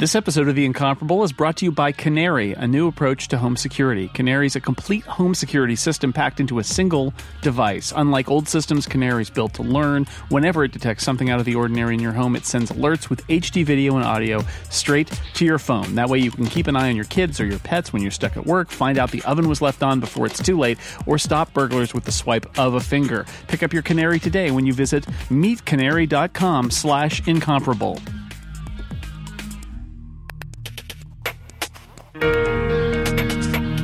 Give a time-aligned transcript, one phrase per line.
[0.00, 3.36] This episode of The Incomparable is brought to you by Canary, a new approach to
[3.36, 4.08] home security.
[4.08, 7.92] Canary is a complete home security system packed into a single device.
[7.94, 10.06] Unlike old systems, Canary is built to learn.
[10.30, 13.26] Whenever it detects something out of the ordinary in your home, it sends alerts with
[13.26, 15.96] HD video and audio straight to your phone.
[15.96, 18.10] That way you can keep an eye on your kids or your pets when you're
[18.10, 21.18] stuck at work, find out the oven was left on before it's too late, or
[21.18, 23.26] stop burglars with the swipe of a finger.
[23.48, 27.98] Pick up your Canary today when you visit meetcanary.com slash incomparable.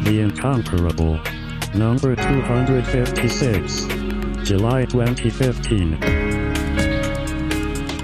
[0.07, 1.19] The Incomparable.
[1.75, 3.87] Number 256.
[4.49, 5.99] July 2015.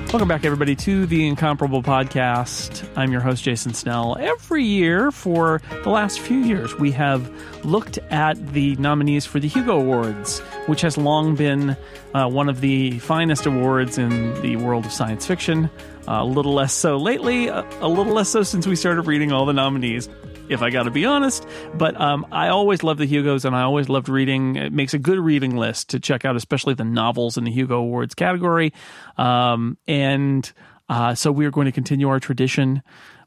[0.06, 2.84] Welcome back, everybody, to the Incomparable Podcast.
[2.96, 4.16] I'm your host, Jason Snell.
[4.18, 7.30] Every year for the last few years, we have
[7.64, 11.76] looked at the nominees for the Hugo Awards, which has long been
[12.14, 15.70] uh, one of the finest awards in the world of science fiction.
[16.08, 19.30] Uh, a little less so lately, a, a little less so since we started reading
[19.30, 20.08] all the nominees
[20.52, 21.46] if I got to be honest.
[21.74, 24.56] But um, I always love the Hugos, and I always loved reading.
[24.56, 27.78] It makes a good reading list to check out, especially the novels in the Hugo
[27.78, 28.72] Awards category.
[29.16, 30.50] Um, and
[30.88, 32.82] uh, so we are going to continue our tradition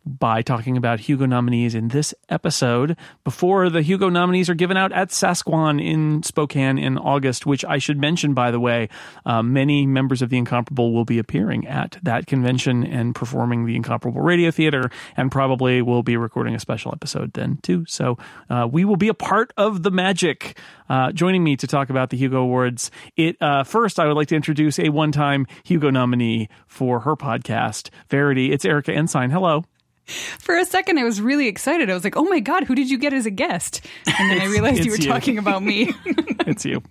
[0.05, 4.91] by talking about Hugo nominees in this episode before the Hugo nominees are given out
[4.91, 8.89] at Sasquan in Spokane in August, which I should mention, by the way,
[9.25, 13.75] uh, many members of the Incomparable will be appearing at that convention and performing the
[13.75, 17.85] Incomparable Radio Theater, and probably will be recording a special episode then too.
[17.87, 18.17] So
[18.49, 20.57] uh, we will be a part of the magic.
[20.87, 24.27] Uh, joining me to talk about the Hugo Awards, it uh, first I would like
[24.27, 28.51] to introduce a one-time Hugo nominee for her podcast, Verity.
[28.51, 29.31] It's Erika Ensign.
[29.31, 29.63] Hello.
[30.07, 31.89] For a second, I was really excited.
[31.89, 33.81] I was like, "Oh my god, who did you get as a guest?"
[34.19, 35.07] And then I realized you were you.
[35.07, 35.93] talking about me.
[36.45, 36.83] it's you.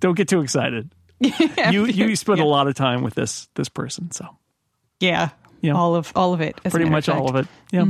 [0.00, 0.90] Don't get too excited.
[1.18, 2.44] yeah, You you spent yeah.
[2.44, 4.26] a lot of time with this this person, so
[5.00, 5.74] yeah, Yeah.
[5.74, 6.56] all of all of it.
[6.64, 7.46] pretty much all of it.
[7.72, 7.84] Yeah.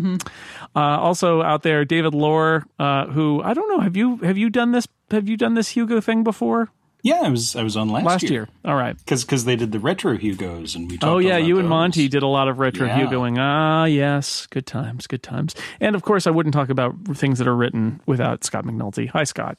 [0.75, 3.81] Uh, also out there, David Loehr, uh, who I don't know.
[3.81, 4.89] Have you have you done this?
[5.13, 6.71] Have you done this Hugo thing before?
[7.03, 8.11] Yeah, I was I was on last, year.
[8.11, 8.49] Last year.
[8.65, 8.97] All right.
[8.97, 11.11] because they did the retro Hugos and we talked.
[11.11, 11.69] Oh yeah, about you and.
[11.69, 12.99] Monty did a lot of retro Yeah.
[12.99, 13.39] Hugoing.
[13.39, 15.55] Ah, yes, good times, good times.
[15.81, 19.09] And of course, I wouldn't talk about things that are written without Scott McNulty.
[19.11, 19.57] Hi, Scott.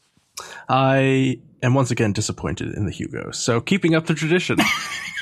[0.69, 3.37] I am once again disappointed in the Hugos.
[3.37, 4.57] So keeping up the tradition.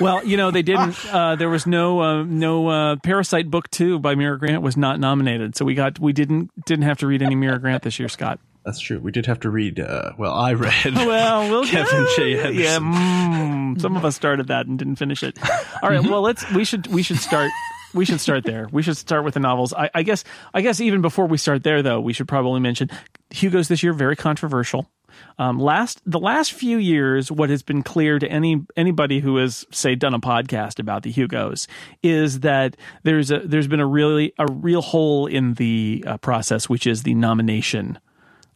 [0.01, 0.95] Well, you know they didn't.
[1.11, 4.97] Uh, there was no uh, no uh, Parasite book two by Mira Grant was not
[4.97, 8.07] nominated, so we got we didn't didn't have to read any Mira Grant this year,
[8.07, 8.39] Scott.
[8.65, 8.99] That's true.
[8.99, 9.79] We did have to read.
[9.79, 10.93] Uh, well, I read.
[10.93, 12.51] Well, we'll Kevin J.
[12.53, 15.37] Yeah, mm, some of us started that and didn't finish it.
[15.81, 17.51] All right, well let's we should we should start.
[17.93, 18.67] We should start there.
[18.71, 19.73] We should start with the novels.
[19.73, 20.23] I, I guess.
[20.53, 22.89] I guess even before we start there, though, we should probably mention
[23.31, 24.87] Hugo's this year very controversial.
[25.37, 29.65] Um, last the last few years, what has been clear to any anybody who has
[29.71, 31.67] say done a podcast about the Hugos
[32.03, 36.69] is that there's a there's been a really a real hole in the uh, process,
[36.69, 37.99] which is the nomination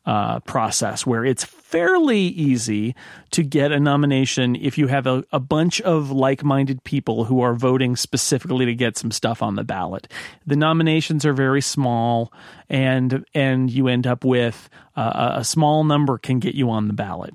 [0.05, 2.93] uh, process where it's fairly easy
[3.31, 7.55] to get a nomination if you have a, a bunch of like-minded people who are
[7.55, 10.07] voting specifically to get some stuff on the ballot.
[10.45, 12.31] The nominations are very small,
[12.69, 16.87] and and you end up with uh, a- a small number can get you on
[16.87, 17.33] the ballot.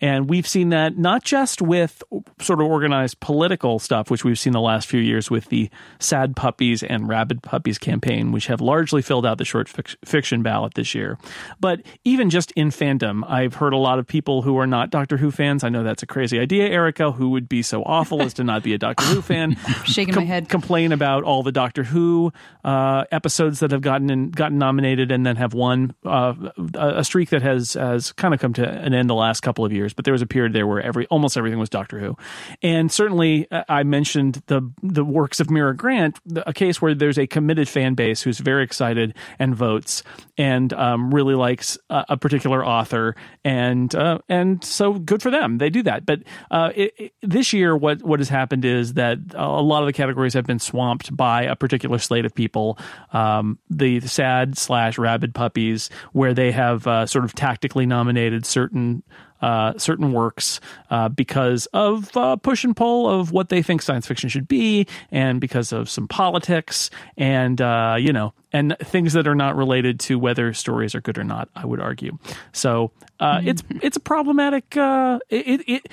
[0.00, 2.04] And we've seen that not just with
[2.40, 6.36] sort of organized political stuff, which we've seen the last few years with the Sad
[6.36, 9.68] Puppies and Rabid Puppies campaign, which have largely filled out the short
[10.04, 11.18] fiction ballot this year.
[11.58, 15.16] But even just in fandom, I've heard a lot of people who are not Doctor
[15.16, 15.64] Who fans.
[15.64, 18.62] I know that's a crazy idea, Erika, who would be so awful as to not
[18.62, 19.56] be a Doctor Who fan.
[19.84, 20.48] Shaking my head.
[20.48, 22.32] Complain about all the Doctor Who
[22.64, 26.34] uh, episodes that have gotten in, gotten nominated and then have won uh,
[26.74, 29.64] a a streak that has has kind of come to an end the last couple
[29.64, 29.94] of years.
[29.94, 32.16] But there was a period there where every almost everything was Doctor Who,
[32.62, 37.18] and certainly uh, I mentioned the the works of Mira Grant, a case where there's
[37.18, 40.02] a committed fan base who's very excited and votes
[40.36, 43.14] and um, really likes a, a particular author,
[43.44, 45.58] and uh, and so good for them.
[45.58, 46.06] They do that.
[46.06, 46.20] But
[46.50, 49.92] uh, it, it- this year, what what has happened is that a lot of the
[49.92, 52.78] categories have been swamped by a particular slate of people.
[53.12, 59.02] Um, the sad slash rabid puppies, where they have uh, sort of tactically nominated certain
[59.40, 64.06] uh, certain works uh, because of uh, push and pull of what they think science
[64.06, 69.26] fiction should be, and because of some politics, and uh, you know, and things that
[69.26, 71.48] are not related to whether stories are good or not.
[71.54, 72.18] I would argue.
[72.52, 74.76] So uh, it's it's a problematic.
[74.76, 75.88] Uh, it, it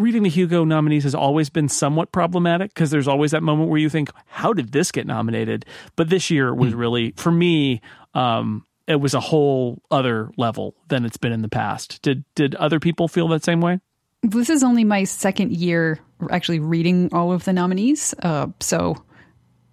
[0.00, 3.78] reading the Hugo nominees has always been somewhat problematic because there's always that moment where
[3.78, 5.66] you think, how did this get nominated?
[5.94, 7.82] But this year was really, for me,
[8.14, 12.02] um, it was a whole other level than it's been in the past.
[12.02, 13.80] Did did other people feel that same way?
[14.22, 15.98] This is only my second year
[16.30, 18.14] actually reading all of the nominees.
[18.22, 19.02] Uh, so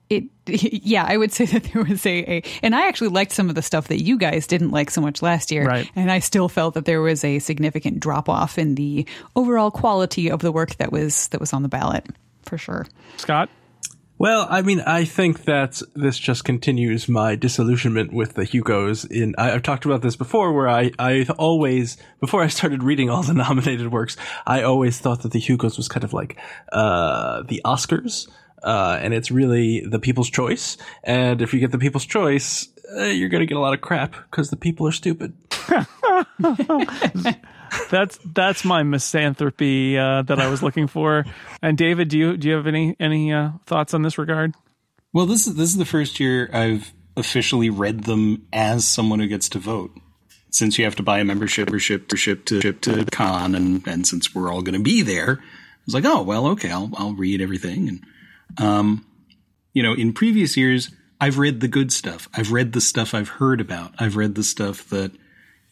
[0.10, 3.50] it yeah i would say that there was a, a and i actually liked some
[3.50, 5.92] of the stuff that you guys didn't like so much last year Right.
[5.98, 9.06] and i still felt that there was a significant drop off in the
[9.36, 12.06] overall quality of the work that was that was on the ballot
[12.44, 12.86] for sure
[13.18, 13.50] Scott?
[14.19, 19.06] Well, I mean, I think that this just continues my disillusionment with the Hugos.
[19.06, 23.10] In I, I've talked about this before, where I I always before I started reading
[23.12, 24.18] all the nominated works,
[24.48, 26.38] I always thought that the Hugos was kind of like
[26.72, 28.28] uh, the Oscars.
[28.64, 30.78] Uh, and it's really the people's choice.
[31.04, 32.68] And if you get the people's choice,
[32.98, 35.34] uh, you're going to get a lot of crap because the people are stupid.
[37.89, 41.25] That's that's my misanthropy uh, that I was looking for.
[41.62, 44.53] And David, do you do you have any any uh, thoughts on this regard?
[45.13, 49.27] Well, this is this is the first year I've officially read them as someone who
[49.27, 49.91] gets to vote.
[50.50, 53.56] Since you have to buy a membership or ship to ship to ship to con,
[53.56, 56.71] and and since we're all going to be there, I was like, oh well, okay,
[56.71, 57.89] I'll I'll read everything.
[57.89, 58.03] And
[58.57, 59.06] um,
[59.73, 60.89] you know, in previous years,
[61.19, 62.30] I've read the good stuff.
[62.33, 63.94] I've read the stuff I've heard about.
[64.00, 65.12] I've read the stuff that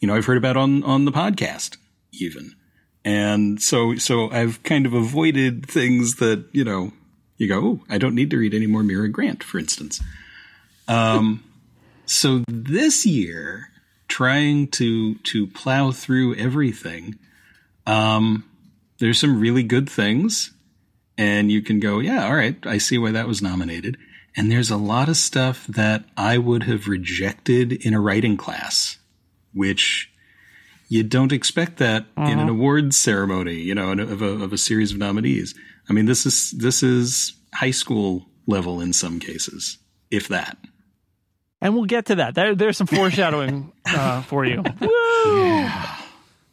[0.00, 1.76] you know I've heard about on on the podcast,
[2.20, 2.54] even.
[3.04, 6.92] And so so I've kind of avoided things that you know
[7.36, 10.02] you go, oh, I don't need to read any more Mira Grant, for instance.
[10.88, 11.44] Um,
[12.06, 13.70] so this year,
[14.08, 17.18] trying to to plow through everything,
[17.86, 18.44] um,
[18.98, 20.52] there's some really good things,
[21.18, 23.96] and you can go, yeah, all right, I see why that was nominated.
[24.38, 28.98] And there's a lot of stuff that I would have rejected in a writing class,
[29.54, 30.12] which
[30.88, 34.92] you don't expect that in an awards ceremony, you know, of a, of a series
[34.92, 35.54] of nominees.
[35.88, 39.78] I mean, this is this is high school level in some cases,
[40.10, 40.56] if that.
[41.60, 42.34] And we'll get to that.
[42.34, 44.62] There, there's some foreshadowing uh, for you.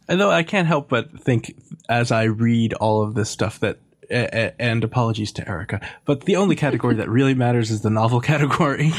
[0.08, 1.56] And though I can't help but think
[1.90, 6.22] as I read all of this stuff that a- a- and apologies to Erika, but
[6.26, 8.92] the only category that really matters is the novel category.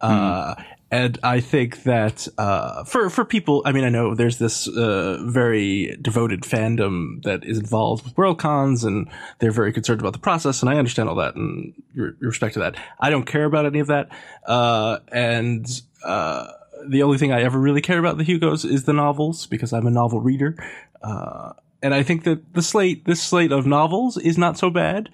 [0.00, 0.54] Uh,
[0.92, 5.24] and I think that uh, for for people, I mean, I know there's this uh,
[5.24, 9.08] very devoted fandom that is involved with WorldCons, and
[9.38, 12.60] they're very concerned about the process, and I understand all that and re- respect to
[12.60, 12.76] that.
[13.00, 14.10] I don't care about any of that,
[14.46, 15.66] uh, and
[16.04, 16.48] uh,
[16.86, 19.86] the only thing I ever really care about the Hugos is the novels because I'm
[19.86, 20.56] a novel reader.
[21.02, 25.08] Uh, and I think that the slate, this slate of novels is not so bad.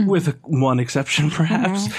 [0.00, 1.88] Uh, with one exception, perhaps.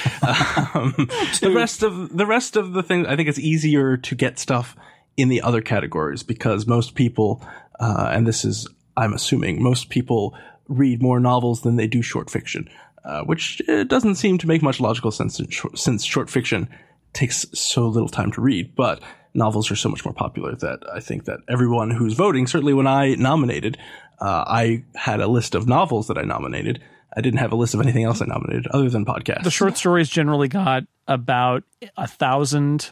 [0.73, 0.93] Um,
[1.41, 4.75] the rest of the rest of the things, I think it's easier to get stuff
[5.15, 7.41] in the other categories because most people,
[7.79, 8.67] uh, and this is,
[8.97, 10.35] I'm assuming, most people
[10.67, 12.69] read more novels than they do short fiction,
[13.05, 15.39] uh, which uh, doesn't seem to make much logical sense
[15.75, 16.67] since short fiction
[17.13, 18.75] takes so little time to read.
[18.75, 19.01] But
[19.33, 22.87] novels are so much more popular that I think that everyone who's voting, certainly when
[22.87, 23.77] I nominated,
[24.19, 26.81] uh, I had a list of novels that I nominated.
[27.15, 29.43] I didn't have a list of anything else I nominated other than podcasts.
[29.43, 31.63] The short stories generally got about
[31.95, 32.91] a thousand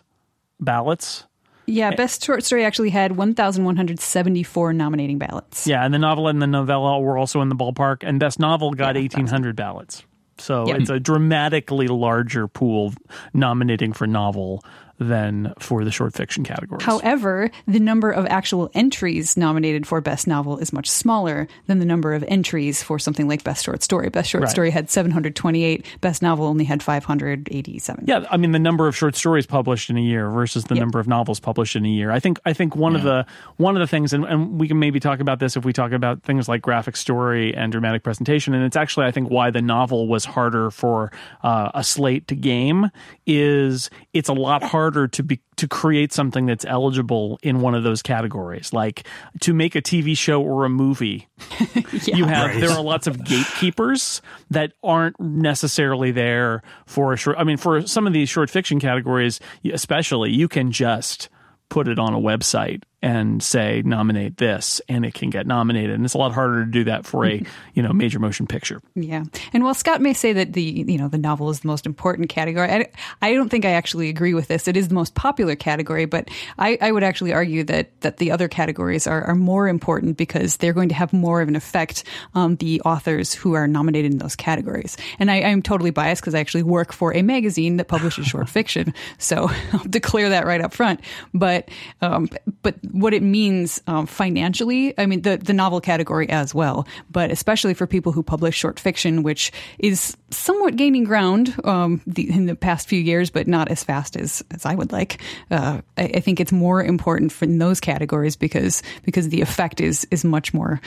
[0.59, 1.25] ballots.
[1.67, 5.67] Yeah, best short story actually had 1,174 nominating ballots.
[5.67, 8.71] Yeah, and the novel and the novella were also in the ballpark, and best novel
[8.73, 10.03] got eighteen hundred ballots.
[10.37, 10.79] So Yep.
[10.81, 12.93] it's a dramatically larger pool
[13.33, 14.63] nominating for novel
[14.99, 16.83] than for the short fiction categories.
[16.85, 21.85] However, the number of actual entries nominated for Best Novel is much smaller than the
[21.85, 24.09] number of entries for something like Best Short Story.
[24.09, 24.51] Best Short Right.
[24.51, 28.05] Story had 728, Best Novel only had 587.
[28.07, 30.81] Yeah, I mean the number of short stories published in a year versus the Yep.
[30.81, 32.11] number of novels published in a year.
[32.11, 33.25] I think I think one of the
[33.57, 35.91] one of the things, and, and we can maybe talk about this if we talk
[35.91, 38.53] about things like graphic story and dramatic presentation.
[38.53, 41.11] And it's actually I think why the novel was harder for
[41.43, 42.89] uh, a slate to game
[43.25, 47.83] is it's a lot harder to be to create something that's eligible in one of
[47.83, 48.73] those categories.
[48.73, 49.07] Like
[49.41, 51.27] to make a TV show or a movie,
[52.05, 57.37] you have there are lots of gatekeepers that aren't necessarily there for a short.
[57.37, 59.39] I mean, for some of these short fiction categories,
[59.71, 61.29] especially, you can just
[61.69, 65.91] put it on a website and say nominate this, and it can get nominated.
[65.91, 67.39] And it's a lot harder to do that for a
[67.75, 68.81] you know major motion picture.
[68.95, 69.25] Yeah.
[69.53, 72.29] And while Scott may say that the you know the novel is the most important
[72.29, 72.87] category, I,
[73.21, 74.67] I don't think I actually agree with this.
[74.67, 78.31] It is the most popular category, but I, I would actually argue that that the
[78.31, 82.05] other categories are, are more important because they're going to have more of an effect
[82.33, 84.97] on the authors who are nominated in those categories.
[85.19, 88.49] And I, I'm totally biased because I actually work for a magazine that publishes short
[88.57, 91.01] fiction, so I'll declare that right up front.
[91.35, 91.69] But
[92.01, 92.29] um,
[92.63, 97.29] but what it means um, financially, I mean the the novel category as well, but
[97.29, 102.45] especially for people who publish short fiction, which is somewhat gaining ground um, the, in
[102.45, 105.21] the past few years, but not as fast as as I would like.
[105.51, 109.81] Uh, I, I think it's more important for in those categories because because the effect
[109.81, 110.79] is is much more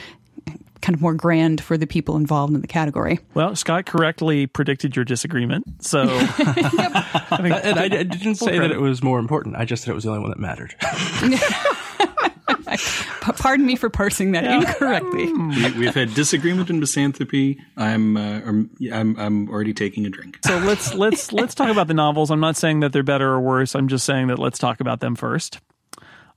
[0.81, 3.19] kind of more grand for the people involved in the category.
[3.33, 5.83] Well, Scott correctly predicted your disagreement.
[5.83, 9.57] So, I think, and I, I didn't say that it was more important.
[9.57, 10.75] I just said it was the only one that mattered.
[13.21, 15.31] Pardon me for parsing that incorrectly.
[15.77, 17.59] we, have had disagreement and misanthropy.
[17.77, 18.41] I'm, uh,
[18.91, 20.39] I'm I'm already taking a drink.
[20.45, 22.31] So let's let's let's talk about the novels.
[22.31, 23.75] I'm not saying that they're better or worse.
[23.75, 25.59] I'm just saying that let's talk about them first.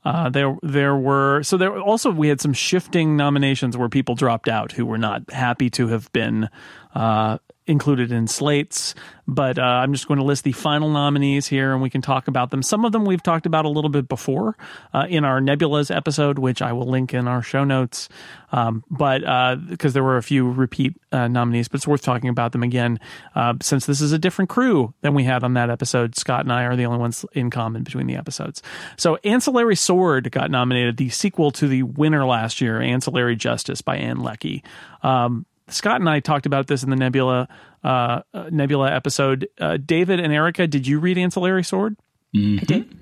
[0.05, 4.49] Uh, there, there were so there also we had some shifting nominations where people dropped
[4.49, 6.49] out who were not happy to have been
[6.95, 8.95] uh, included in slates.
[9.29, 12.27] But uh, I'm just going to list the final nominees here, and we can talk
[12.27, 12.61] about them.
[12.63, 14.57] Some of them we've talked about a little bit before
[14.93, 18.09] uh, in our Nebulas episode, which I will link in our show notes.
[18.51, 19.21] Um, but
[19.69, 22.65] because uh, there were a few repeat uh, nominees, but it's worth talking about them
[22.65, 22.99] again
[23.35, 26.17] uh, since this is a different crew than we had on that episode.
[26.17, 28.61] Scott and I are the only ones in common between the episodes.
[28.97, 33.97] So, Ancillary Sword got nominated, the sequel to the winner last year, Ancillary Justice by
[33.97, 34.65] Ann Leckie.
[35.03, 37.49] Um, Scott and I talked about this in the Nebula
[37.85, 39.49] uh, uh, Nebula episode.
[39.61, 41.97] Uh, David and Erika, did you read Ancillary Sword?
[42.35, 42.59] Mm-hmm.
[42.61, 42.99] I did.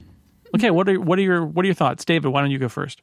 [0.54, 2.28] Okay, what are what are your what are your thoughts, David?
[2.28, 3.02] Why don't you go first?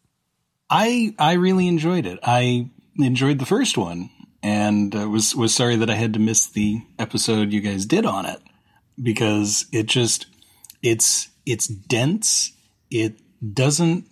[0.69, 2.19] I I really enjoyed it.
[2.23, 4.09] I enjoyed the first one,
[4.43, 8.05] and uh, was was sorry that I had to miss the episode you guys did
[8.05, 8.41] on it
[9.01, 10.25] because it just
[10.83, 12.51] it's it's dense.
[12.89, 13.19] It
[13.53, 14.05] doesn't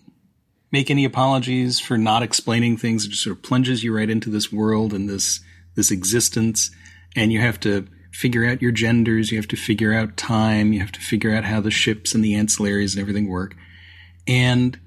[0.72, 3.06] make any apologies for not explaining things.
[3.06, 5.40] It just sort of plunges you right into this world and this
[5.76, 6.72] this existence,
[7.16, 9.32] and you have to figure out your genders.
[9.32, 10.74] You have to figure out time.
[10.74, 13.56] You have to figure out how the ships and the ancillaries and everything work.
[14.28, 14.80] And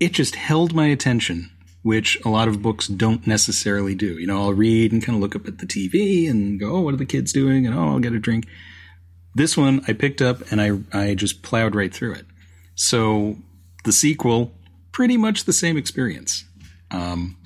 [0.00, 1.50] it just held my attention,
[1.82, 4.18] which a lot of books don't necessarily do.
[4.18, 6.80] You know, I'll read and kind of look up at the TV and go, "Oh,
[6.80, 8.46] what are the kids doing?" and "Oh, I'll get a drink."
[9.34, 12.26] This one I picked up and I I just plowed right through it.
[12.74, 13.36] So
[13.84, 14.52] the sequel
[14.90, 16.44] pretty much the same experience.
[16.90, 17.36] Um,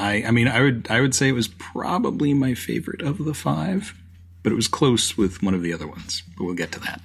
[0.00, 3.34] I, I mean, I would, I would say it was probably my favorite of the
[3.34, 3.94] five,
[4.42, 6.22] but it was close with one of the other ones.
[6.36, 7.00] But we'll get to that.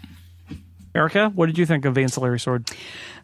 [0.95, 2.71] Erika, what did you think of Ancillary Sword?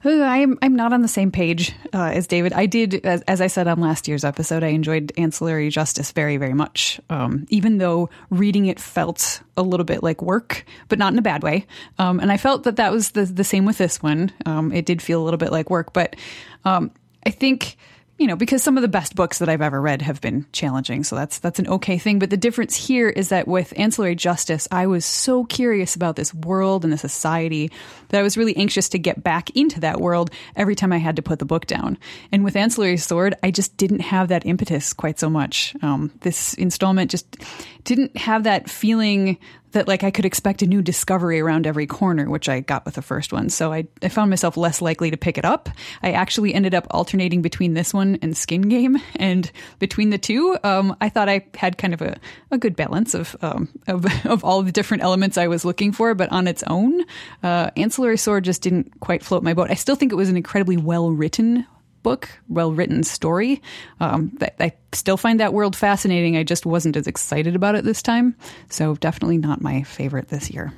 [0.03, 2.51] I'm I'm not on the same page uh, as David.
[2.51, 6.35] I did, as, as, I said on last year's episode, I enjoyed Ancillary Justice very
[6.35, 6.99] very much.
[7.09, 11.21] Um, even though reading it felt a little bit like work, but not in a
[11.21, 11.65] bad way.
[11.97, 14.33] Um, and I felt that that was the the same with this one.
[14.45, 16.17] Um, it did feel a little bit like work, but
[16.65, 16.91] um,
[17.25, 17.77] I think
[18.21, 21.03] you know, because some of the best books that I've ever read have been challenging.
[21.03, 22.19] So that's that's an okay thing.
[22.19, 26.31] But the difference here is that with Ancillary Justice, I was so curious about this
[26.31, 27.71] world and the society
[28.09, 31.15] that I was really anxious to get back into that world every time I had
[31.15, 31.97] to put the book down.
[32.31, 35.75] And with Ancillary Sword, I just didn't have that impetus quite so much.
[35.81, 37.37] Um, this installment just
[37.85, 39.39] didn't have that feeling
[39.71, 42.95] that like I could expect a new discovery around every corner, which I got with
[42.95, 43.49] the first one.
[43.49, 45.69] So I, I found myself less likely to pick it up.
[46.03, 50.57] I actually ended up alternating between this one and Skin Game, and between the two,
[50.63, 52.17] um, I thought I had kind of a,
[52.51, 56.13] a good balance of, um, of of all the different elements I was looking for.
[56.15, 57.03] But on its own,
[57.43, 59.71] uh, Ancillary Sword just didn't quite float my boat.
[59.71, 61.65] I still think it was an incredibly well written
[62.03, 63.61] book, well written story.
[63.99, 66.37] Um, I still find that world fascinating.
[66.37, 68.35] I just wasn't as excited about it this time.
[68.69, 70.73] So definitely not my favorite this year.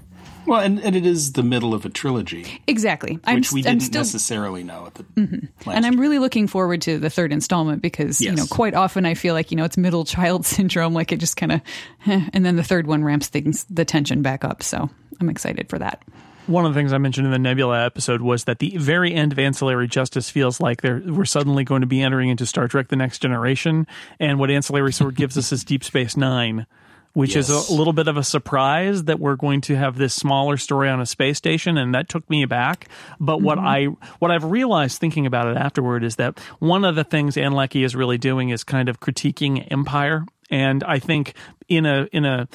[0.46, 2.62] Well, and, and it is the middle of a trilogy.
[2.68, 3.14] Exactly.
[3.14, 5.70] Which I'm, we didn't still, necessarily know at the mm-hmm.
[5.70, 8.32] And I'm really looking forward to the third installment because, yes.
[8.32, 10.94] you know, quite often I feel like, you know, it's middle child syndrome.
[10.94, 11.62] Like it just kind of,
[12.08, 14.64] eh, and then the third one ramps things, the tension back up.
[14.64, 14.90] So
[15.22, 16.04] I'm excited for that
[16.48, 19.32] one of the things I mentioned in the Nebula episode was that the very end
[19.32, 22.96] of Ancillary Justice feels like we're suddenly going to be entering into Star Trek: The
[22.96, 23.88] Next Generation,
[24.20, 26.66] and what Ancillary Sword gives us is Deep Space Nine,
[27.14, 27.50] which yes.
[27.50, 30.90] is a little bit of a surprise that we're going to have this smaller story
[30.90, 32.90] on a space station, and that took me aback.
[33.20, 33.46] But mm-hmm.
[33.46, 33.86] what I
[34.20, 37.84] what I've realized thinking about it afterward is that one of the things Ann Leckie
[37.84, 41.36] is really doing is kind of critiquing Empire, and I think
[41.70, 42.48] in a in a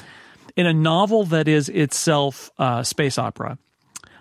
[0.55, 3.57] in a novel that is itself uh, space opera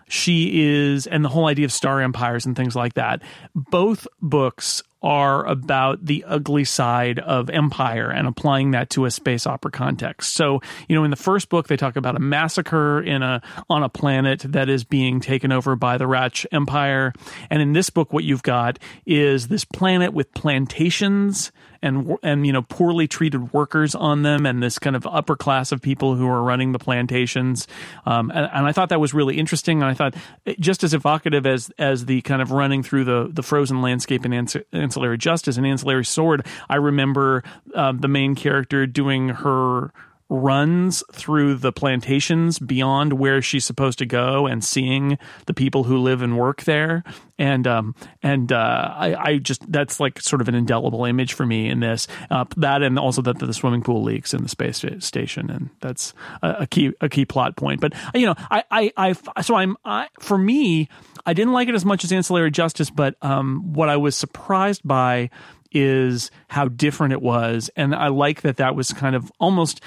[0.08, 3.22] she is, and the whole idea of star empires and things like that.
[3.54, 9.46] Both books are about the ugly side of empire and applying that to a space
[9.46, 10.34] opera context.
[10.34, 13.84] So, you know, in the first book they talk about a massacre in a on
[13.84, 17.12] a planet that is being taken over by the Radch Empire,
[17.48, 22.52] and in this book what you've got is this planet with plantations and and you
[22.52, 26.28] know poorly treated workers on them and this kind of upper class of people who
[26.28, 27.66] are running the plantations.
[28.06, 29.82] Um, and, and, I thought that was really interesting.
[29.82, 30.14] And I thought
[30.46, 34.24] eh, just as evocative as as the kind of running through the the frozen landscape
[34.24, 37.42] in ancillary justice and ancillary sword I remember
[37.74, 39.92] um, the main character doing her
[40.30, 45.98] runs through the plantations beyond where she's supposed to go and seeing the people who
[45.98, 47.02] live and work there.
[47.38, 51.46] And um and uh I, I just that's like sort of an indelible image for
[51.46, 52.08] me in this.
[52.30, 55.50] Uh, that and also that the swimming pool leaks in the space station.
[55.50, 57.80] And that's a, a key a key plot point.
[57.80, 60.90] But you know I I, I so I'm I, for me
[61.24, 64.82] I didn't like it as much as ancillary justice but um what I was surprised
[64.84, 65.30] by
[65.72, 67.70] is how different it was.
[67.76, 69.80] And I like that that was kind of almost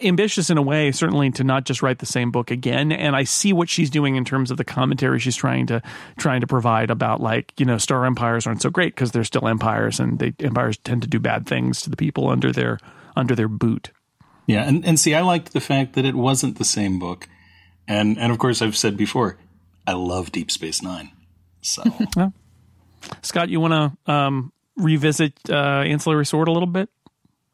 [0.00, 2.92] ambitious in a way, certainly to not just write the same book again.
[2.92, 5.82] And I see what she's doing in terms of the commentary she's trying to
[6.16, 9.48] trying to provide about like you know star empires aren't so great because they're still
[9.48, 12.78] empires and they empires tend to do bad things to the people under their
[13.16, 13.90] under their boot.
[14.46, 17.28] Yeah, and and see, I liked the fact that it wasn't the same book,
[17.86, 19.38] and and of course I've said before,
[19.86, 21.10] I love Deep Space Nine.
[21.60, 21.82] So,
[23.22, 26.88] Scott, you want to um, revisit uh, Ancillary Sword a little bit?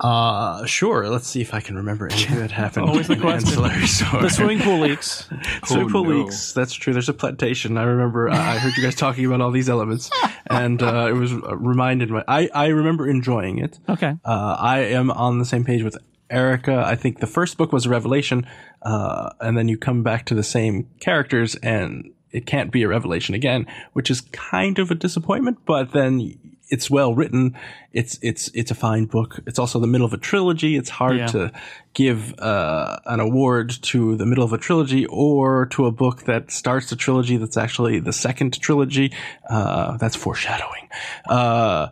[0.05, 1.09] Uh, sure.
[1.09, 2.91] Let's see if I can remember anything that happened.
[2.91, 3.63] Always the question.
[3.63, 5.27] The swimming pool leaks.
[5.65, 6.11] Swimming pool no.
[6.11, 6.53] leaks.
[6.53, 6.93] That's true.
[6.93, 7.79] There's a plantation.
[7.79, 8.29] I remember.
[8.29, 10.11] Uh, I heard you guys talking about all these elements,
[10.49, 12.11] and uh, it was reminded.
[12.11, 13.81] My, I I remember enjoying it.
[13.89, 14.15] Okay.
[14.23, 15.97] Uh, I am on the same page with
[16.29, 16.85] Erika.
[16.87, 18.47] I think the first book was a revelation,
[18.83, 22.89] uh, and then you come back to the same characters, and it can't be a
[22.89, 25.61] revelation again, which is kind of a disappointment.
[25.65, 27.57] But then it's well written.
[27.93, 29.39] It's it's it's a fine book.
[29.47, 30.77] It's also the middle of a trilogy.
[30.77, 31.27] It's hard Yeah.
[31.29, 31.53] to
[31.93, 36.51] give uh, an award to the middle of a trilogy or to a book that
[36.51, 39.13] starts a trilogy that's actually the second trilogy.
[39.49, 40.89] Uh, that's foreshadowing.
[41.29, 41.89] Uh,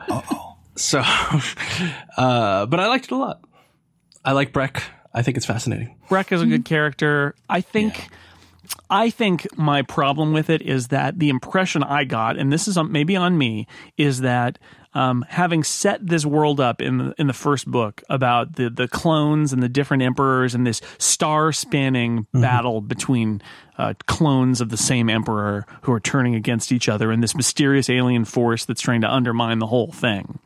[0.77, 1.01] so,
[2.17, 3.45] uh, but I liked it a lot.
[4.25, 4.83] I like Breq.
[5.15, 5.97] I think it's fascinating.
[6.09, 7.35] Breq is a good character.
[7.49, 8.09] I think.
[8.91, 12.79] I think my problem with it is that the impression I got, and this is
[12.83, 14.59] maybe on me, is that
[14.95, 18.89] um, having set this world up in the, in the first book about the the
[18.89, 23.41] clones and the different emperors and this star spanning battle between
[23.79, 27.89] uh, clones of the same emperor who are turning against each other and this mysterious
[27.89, 30.39] alien force that's trying to undermine the whole thing.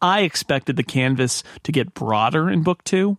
[0.00, 3.18] I expected the canvas to get broader in book two,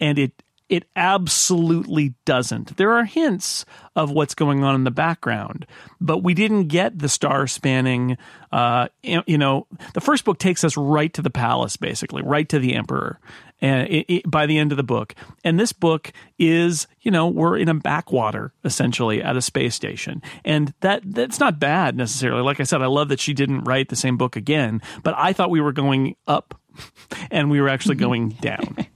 [0.00, 0.32] and it
[0.68, 2.76] it absolutely doesn't.
[2.76, 5.66] There are hints of what's going on in the background,
[6.00, 8.16] but we didn't get the star spanning.
[8.50, 12.58] Uh, you know, the first book takes us right to the palace, basically, right to
[12.58, 13.20] the emperor.
[13.60, 17.28] And it, it, by the end of the book, and this book is, you know,
[17.28, 22.42] we're in a backwater essentially at a space station, and that that's not bad necessarily.
[22.42, 25.32] Like I said, I love that she didn't write the same book again, but I
[25.32, 26.60] thought we were going up,
[27.30, 28.86] and we were actually going down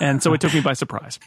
[0.00, 1.18] and so it took me by surprise.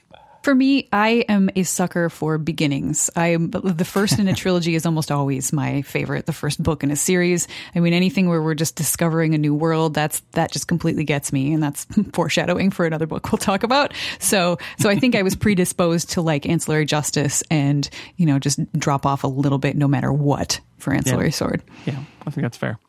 [0.43, 3.10] For me, I am a sucker for beginnings.
[3.17, 6.25] I am the first in a trilogy is almost always my favorite.
[6.25, 7.49] The first book in a series.
[7.75, 11.33] I mean, anything where we're just discovering a new world, that's that just completely gets
[11.33, 13.93] me, and that's foreshadowing for another book we'll talk about.
[14.19, 18.60] So, so I think I was predisposed to like ancillary justice, and you know, just
[18.73, 21.31] drop off a little bit no matter what for ancillary Yeah.
[21.31, 21.63] sword.
[21.86, 22.79] Yeah, I think that's fair.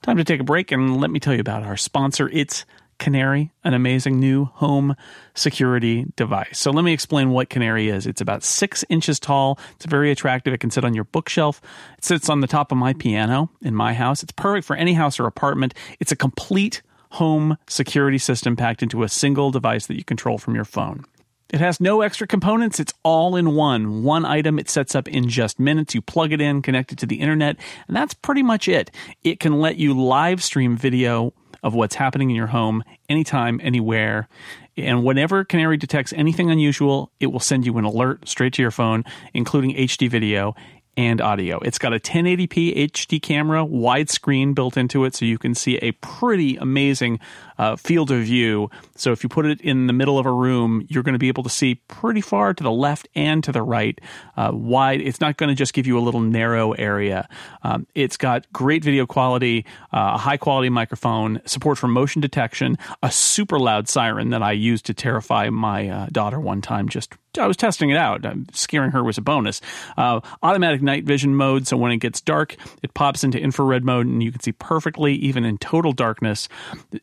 [0.00, 2.30] Time to take a break and let me tell you about our sponsor.
[2.32, 2.64] It's
[2.98, 4.96] Canary, an amazing new home
[5.34, 6.58] security device.
[6.58, 8.06] So let me explain what Canary is.
[8.06, 9.58] It's about six inches tall.
[9.76, 10.54] It's very attractive.
[10.54, 11.60] It can sit on your bookshelf.
[11.98, 14.22] It sits on the top of my piano in my house.
[14.22, 15.74] It's perfect for any house or apartment.
[16.00, 20.54] It's a complete home security system packed into a single device that you control from
[20.54, 21.04] your phone.
[21.52, 22.80] It has no extra components.
[22.80, 24.02] It's all in one.
[24.02, 25.94] One item it sets up in just minutes.
[25.94, 27.56] You plug it in, connect it to the internet,
[27.86, 28.90] and that's pretty much it.
[29.22, 31.32] It can let you live stream video
[31.66, 34.28] of what's happening in your home anytime, anywhere.
[34.76, 38.70] And whenever Canary detects anything unusual, it will send you an alert straight to your
[38.70, 39.02] phone,
[39.34, 40.54] including HD video
[40.96, 41.58] and audio.
[41.58, 45.90] It's got a 1080p HD camera, widescreen built into it, so you can see a
[45.90, 47.18] pretty amazing
[47.58, 48.70] uh, field of view.
[48.96, 51.28] So if you put it in the middle of a room, you're going to be
[51.28, 54.00] able to see pretty far to the left and to the right.
[54.36, 55.00] Uh, wide.
[55.00, 57.28] It's not going to just give you a little narrow area.
[57.62, 62.76] Um, it's got great video quality, uh, a high quality microphone, support for motion detection,
[63.02, 66.88] a super loud siren that I used to terrify my uh, daughter one time.
[66.88, 68.24] Just I was testing it out.
[68.52, 69.60] Scaring her was a bonus.
[69.96, 74.06] Uh, automatic night vision mode, so when it gets dark, it pops into infrared mode
[74.06, 76.48] and you can see perfectly, even in total darkness.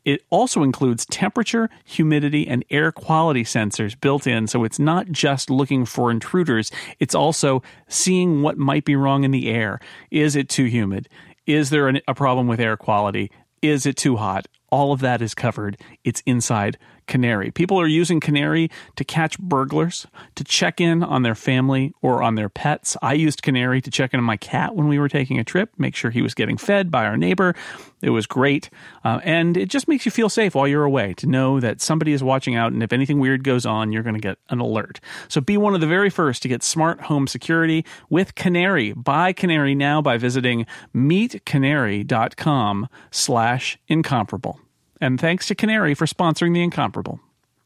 [0.05, 5.49] It also includes temperature, humidity, and air quality sensors built in, so it's not just
[5.49, 9.79] looking for intruders, it's also seeing what might be wrong in the air.
[10.11, 11.07] Is it too humid?
[11.47, 13.31] Is there an, a problem with air quality?
[13.61, 14.49] Is it too hot?
[14.69, 15.77] All of that is covered.
[16.03, 17.51] It's inside Canary.
[17.51, 22.35] People are using Canary to catch burglars, to check in on their family or on
[22.35, 22.97] their pets.
[23.01, 25.71] I used Canary to check in on my cat when we were taking a trip,
[25.77, 27.55] make sure he was getting fed by our neighbor.
[28.01, 28.69] It was great.
[29.05, 32.11] Uh, and it just makes you feel safe while you're away to know that somebody
[32.11, 32.73] is watching out.
[32.73, 34.99] And if anything weird goes on, you're going to get an alert.
[35.29, 38.91] So be one of the very first to get smart home security with Canary.
[38.91, 44.59] Buy Canary now by visiting meetcanary.com slash incomparable.
[45.03, 47.19] And thanks to Canary for sponsoring The Incomparable.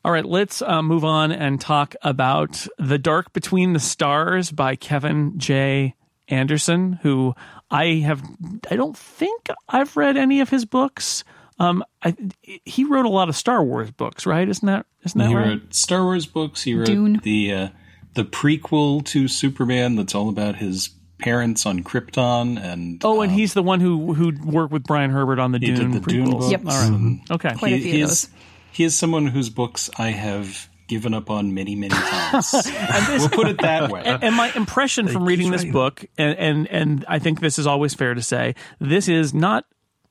[0.04, 4.76] All right, let's uh, move on and talk about The Dark Between the Stars by
[4.76, 5.94] Kevin J.
[6.28, 7.36] Anderson, who
[7.70, 8.24] I have,
[8.72, 11.24] I don't think I've read any of his books.
[11.60, 14.50] Um, I, he wrote a lot of Star Wars books, right?
[14.50, 15.48] Isn't that isn't that he right?
[15.48, 16.64] wrote Star Wars books.
[16.64, 17.20] He wrote Dune.
[17.24, 17.68] the uh,
[18.16, 20.90] the prequel to Superman that's all about his
[21.20, 25.12] parents on Krypton and oh, and um, he's the one who who worked with Brian
[25.12, 26.52] Herbert on the he Dune did the Dune books.
[26.52, 26.62] Yep.
[26.66, 26.92] All right.
[26.92, 27.54] and Okay.
[27.56, 28.30] Quite a he, few he is
[28.72, 32.54] he is someone whose books I have given up on many many times.
[32.54, 34.04] we'll put it that way.
[34.06, 35.74] and my impression from reading this right.
[35.74, 39.66] book and, and and I think this is always fair to say this is not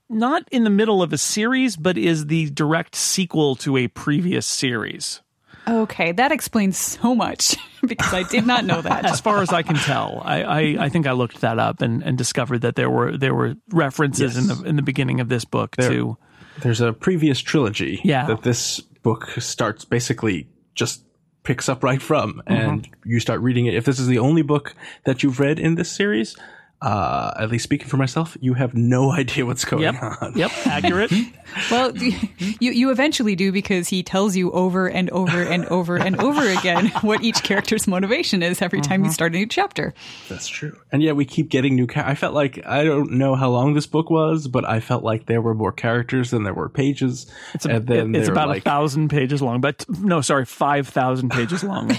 [0.09, 4.47] not in the middle of a series but is the direct sequel to a previous
[4.47, 5.23] series
[5.68, 9.05] Okay, that explains so much because I did not know that.
[9.05, 12.02] as far as I can tell I, I, I think I looked that up and,
[12.02, 15.44] and discovered that there were there were references in the in the beginning of this
[15.44, 16.16] book to
[16.61, 18.26] There's a previous trilogy Yeah.
[18.26, 21.05] that this book starts basically just
[21.46, 22.52] picks up right from, mm-hmm.
[22.52, 23.74] and you start reading it.
[23.74, 24.74] If this is the only book
[25.05, 26.37] that you've read in this series,
[26.82, 30.32] uh, at least speaking for myself, you have no idea what's going yep on.
[30.36, 31.12] yep accurate
[31.70, 32.12] Well, you
[32.60, 36.88] you eventually do because he tells you over and over and over and over again
[37.00, 39.94] what each character's motivation is every time you start a new chapter.
[40.28, 40.76] That's true.
[40.92, 41.86] And yet we keep getting new.
[41.86, 45.04] Ca- I felt like I don't know how long this book was, but I felt
[45.04, 47.30] like there were more characters than there were pages.
[47.54, 50.88] it's, a, and then it's about like a thousand pages long but no sorry five
[50.88, 51.90] thousand pages long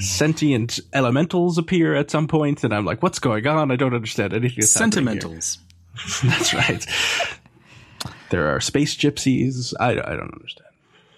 [0.00, 3.61] sentient elementals appear at some point, and I'm like, "What's going on?
[3.70, 5.58] I don't understand anything." That's happening here." Sentimentals.
[6.24, 6.86] That's right.
[8.30, 9.74] there are space gypsies.
[9.78, 10.68] I, I don't understand.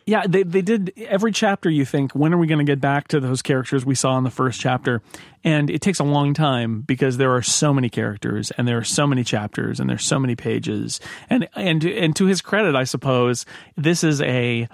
[0.06, 1.70] Yeah, they they did every chapter.
[1.70, 4.24] You think when are we going to get back to those characters we saw in
[4.24, 5.00] the first chapter?
[5.42, 8.84] And it takes a long time because there are so many characters and there are
[8.84, 11.00] so many chapters and there's so many pages.
[11.30, 14.68] And and and to his credit, I suppose this is a.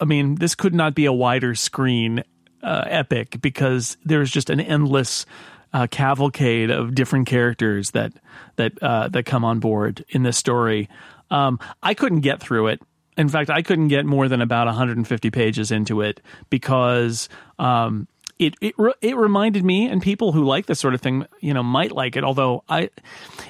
[0.00, 2.24] I mean, this could not be a wider screen
[2.62, 5.24] uh, epic because there's just an endless
[5.72, 8.12] uh, cavalcade of different characters that
[8.56, 10.88] that uh, that come on board in this story.
[11.30, 12.82] Um, I couldn't get through it.
[13.16, 17.28] In fact, I couldn't get more than about 150 pages into it because
[17.58, 21.54] um, it it it reminded me, and people who like this sort of thing, you
[21.54, 22.24] know, might like it.
[22.24, 22.90] Although I,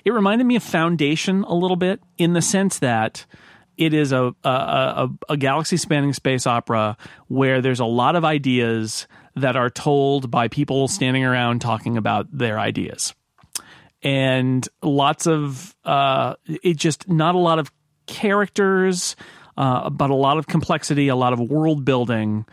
[0.05, 3.25] it reminded me of Foundation a little bit in the sense that
[3.77, 6.97] it is a a, a, a galaxy spanning space opera
[7.29, 12.27] where there's a lot of ideas that are told by people standing around talking about
[12.33, 13.15] their ideas
[14.03, 17.71] and lots of uh, it just not a lot of
[18.07, 19.17] characters,
[19.57, 22.47] uh, but a lot of complexity, a lot of world building,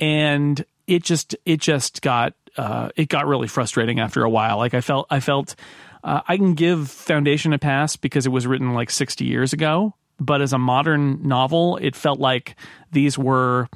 [0.00, 4.58] and it just it just got uh, it got really frustrating after a while.
[4.58, 5.56] Like I felt I felt
[6.02, 9.94] uh, I can give Foundation a pass because it was written like sixty years ago,
[10.18, 12.56] but as a modern novel, it felt like
[12.92, 13.68] these were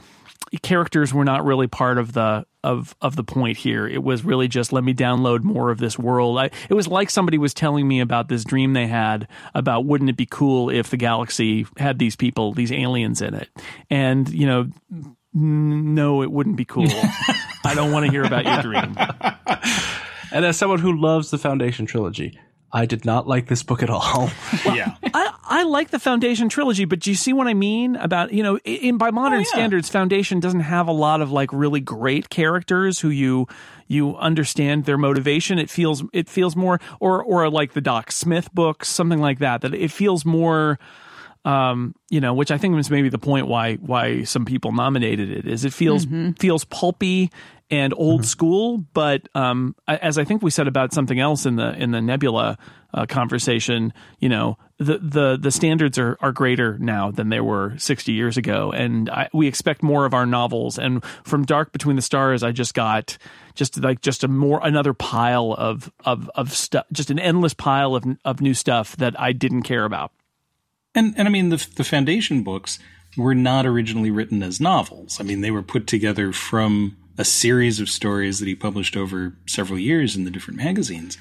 [0.63, 3.87] characters were not really part of the of of the point here.
[3.87, 6.39] It was really just let me download more of this world.
[6.39, 10.11] I, it was like somebody was telling me about this dream they had about wouldn't
[10.11, 13.49] it be cool if the galaxy had these people, these aliens in it.
[13.91, 14.69] And you know,
[15.33, 16.89] no, it wouldn't be cool.
[17.65, 18.97] I don't want to hear about your dream.
[20.31, 22.39] And as someone who loves the Foundation trilogy,
[22.71, 24.31] I did not like this book at all.
[24.67, 24.95] yeah.
[25.15, 28.43] I, I like the Foundation trilogy, but do you see what I mean about you
[28.43, 29.47] know in by modern yeah.
[29.47, 33.49] standards, Foundation doesn't have a lot of like really great characters who you
[33.87, 35.59] you understand their motivation.
[35.59, 39.63] It feels it feels more or or like the Doc Smith books, something like that.
[39.63, 40.79] That it feels more.
[41.45, 45.31] Um, you know, which I think was maybe the point why why some people nominated
[45.31, 46.07] it is it feels
[46.39, 47.31] feels pulpy
[47.71, 51.75] and old school, but um, as I think we said about something else in the
[51.75, 52.57] in the Nebula
[52.95, 57.77] uh, conversation, you know, the the the standards are are greater now than they were
[57.77, 60.79] 60 years ago, and I, we expect more of our novels.
[60.79, 63.19] And from Dark Between the Stars, I just got
[63.55, 67.95] just like just a more another pile of of of stuff, just an endless pile
[67.95, 70.11] of of new stuff that I didn't care about.
[70.95, 72.79] And and I mean the the foundation books
[73.17, 75.21] were not originally written as novels.
[75.21, 79.35] I mean they were put together from a series of stories that he published over
[79.47, 81.19] several years in the different magazines.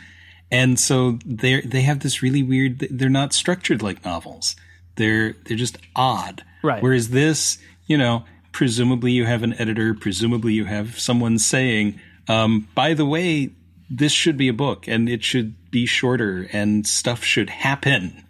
[0.50, 4.56] And so they they have this really weird they're not structured like novels.
[4.96, 6.44] They're they're just odd.
[6.64, 6.82] Right.
[6.82, 7.58] Whereas this
[7.88, 13.06] you know, presumably you have an editor, presumably you have someone saying, um, by the
[13.06, 13.52] way,
[13.90, 18.26] this should be a book and it should be shorter and stuff should happen,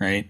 [0.00, 0.28] right?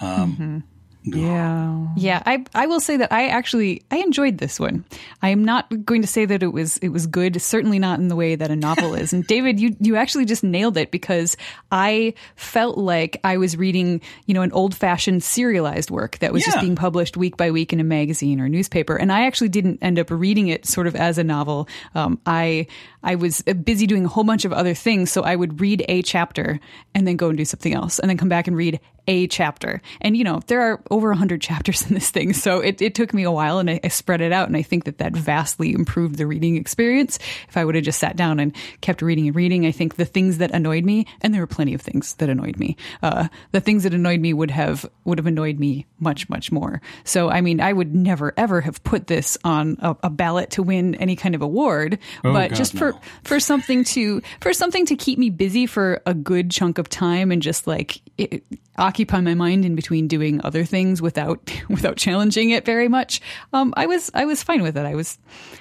[0.00, 0.64] Um,
[1.04, 1.88] Yeah.
[1.96, 4.84] Yeah, I I will say that I actually I enjoyed this one.
[5.20, 8.08] I am not going to say that it was it was good, certainly not in
[8.08, 9.12] the way that a novel is.
[9.12, 11.36] And David, you you actually just nailed it because
[11.72, 16.60] I felt like I was reading, you know, an old-fashioned serialized work that was just
[16.60, 18.94] being published week by week in a magazine or newspaper.
[18.96, 21.68] And I actually didn't end up reading it sort of as a novel.
[21.94, 22.68] Um, I
[23.02, 26.02] I was busy doing a whole bunch of other things, so I would read a
[26.02, 26.60] chapter
[26.94, 29.80] and then go and do something else, and then come back and read a chapter.
[30.00, 33.12] And you know, there are over 100 chapters in this thing, so it, it took
[33.12, 34.48] me a while and I, I spread it out.
[34.48, 37.18] And I think that that vastly improved the reading experience.
[37.48, 40.04] If I would have just sat down and kept reading and reading, I think the
[40.04, 43.60] things that annoyed me, and there were plenty of things that annoyed me, uh, the
[43.60, 46.80] things that annoyed me would have would have annoyed me much much more.
[47.04, 50.62] So I mean, I would never ever have put this on a, a ballot to
[50.62, 52.91] win any kind of award, but God, just for no.
[53.24, 57.30] For something to for something to keep me busy for a good chunk of time
[57.30, 58.44] and just like it,
[58.78, 63.20] occupy my mind in between doing other things without without challenging it very much.
[63.52, 64.86] Um, I was I was fine with it.
[64.86, 65.18] I was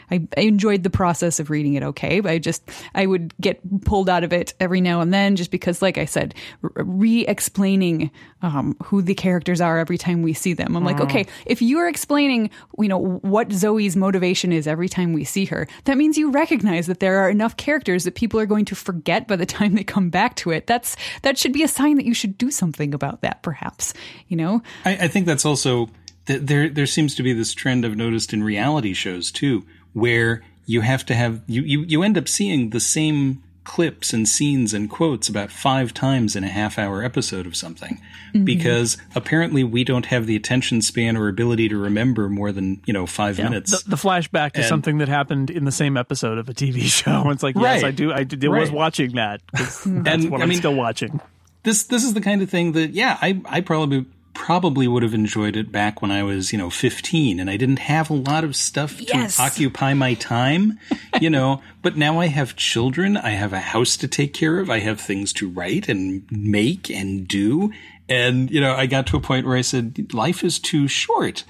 [0.10, 1.84] I, I enjoyed the process of reading it.
[1.84, 5.36] Okay, but I just I would get pulled out of it every now and then
[5.36, 10.34] just because, like I said, re explaining um, who the characters are every time we
[10.34, 10.76] see them.
[10.76, 15.24] I'm like, okay, if you're explaining, you know, what Zoe's motivation is every time we
[15.24, 18.66] see her, that means you recognize that there are enough characters that people are going
[18.66, 20.68] to forget by the time they come back to it.
[20.68, 23.94] That's that should be a sign that you should do something about that, perhaps.
[24.28, 25.90] You know, I, I think that's also
[26.26, 30.44] that there there seems to be this trend I've noticed in reality shows too, where
[30.66, 34.74] you have to have you, you, you end up seeing the same clips and scenes
[34.74, 38.02] and quotes about five times in a half hour episode of something.
[38.34, 38.44] Mm-hmm.
[38.44, 42.94] Because apparently we don't have the attention span or ability to remember more than, you
[42.94, 43.84] know, five minutes.
[43.84, 46.82] The, the flashback to And- something that happened in the same episode of a TV
[47.04, 47.30] show.
[47.30, 48.12] It's like, yes, I do.
[48.12, 51.20] I did, was watching that That's And, what I I'm mean- still watching.
[51.64, 55.14] this this is the kind of thing that yeah I I probably probably would have
[55.14, 58.44] enjoyed it back when I was you know 15 and I didn't have a lot
[58.44, 59.36] of stuff Yes.
[59.38, 60.80] to occupy my time
[61.20, 64.70] you know but now I have children I have a house to take care of
[64.70, 67.72] I have things to write and make and do
[68.10, 71.44] and you know I got to a point where I said life is too short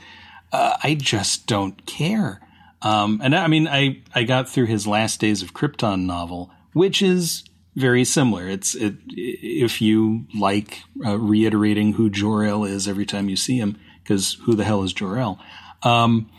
[0.54, 2.42] uh, I just don't care.
[2.82, 7.02] Um, and I mean, I, I got through his Last Days of Krypton novel, which
[7.02, 7.44] is
[7.76, 8.48] very similar.
[8.48, 13.58] It's it, if you like uh, reiterating who Jor El is every time you see
[13.58, 15.40] him, because who the hell is Jor El?
[15.84, 16.30] Um,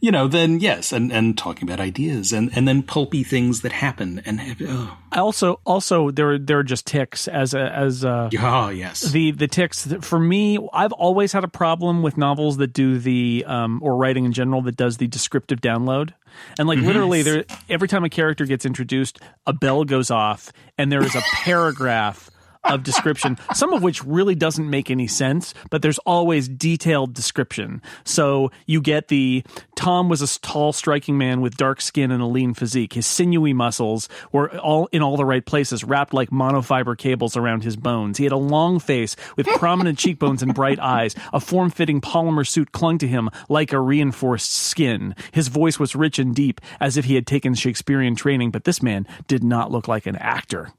[0.00, 3.72] you know, then yes, and, and talking about ideas and, and then pulpy things that
[3.72, 8.30] happen and oh, I also, also there, there are just ticks as a, as a,
[8.40, 12.56] oh yes, the the ticks that- for me i've always had a problem with novels
[12.58, 16.12] that do the um or writing in general that does the descriptive download.
[16.58, 20.90] And like literally there every time a character gets introduced a bell goes off and
[20.90, 22.29] there is a paragraph
[22.64, 27.82] of description some of which really doesn't make any sense but there's always detailed description.
[28.04, 29.44] So you get the
[29.76, 32.92] tom was a tall striking man with dark skin and a lean physique.
[32.92, 37.64] His sinewy muscles were all in all the right places wrapped like monofiber cables around
[37.64, 38.18] his bones.
[38.18, 41.14] He had a long face with prominent cheekbones and bright eyes.
[41.32, 45.14] A form-fitting polymer suit clung to him like a reinforced skin.
[45.32, 48.82] His voice was rich and deep as if he had taken shakespearean training but this
[48.82, 50.72] man did not look like an actor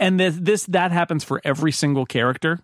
[0.00, 2.60] and this, this that happens for every single character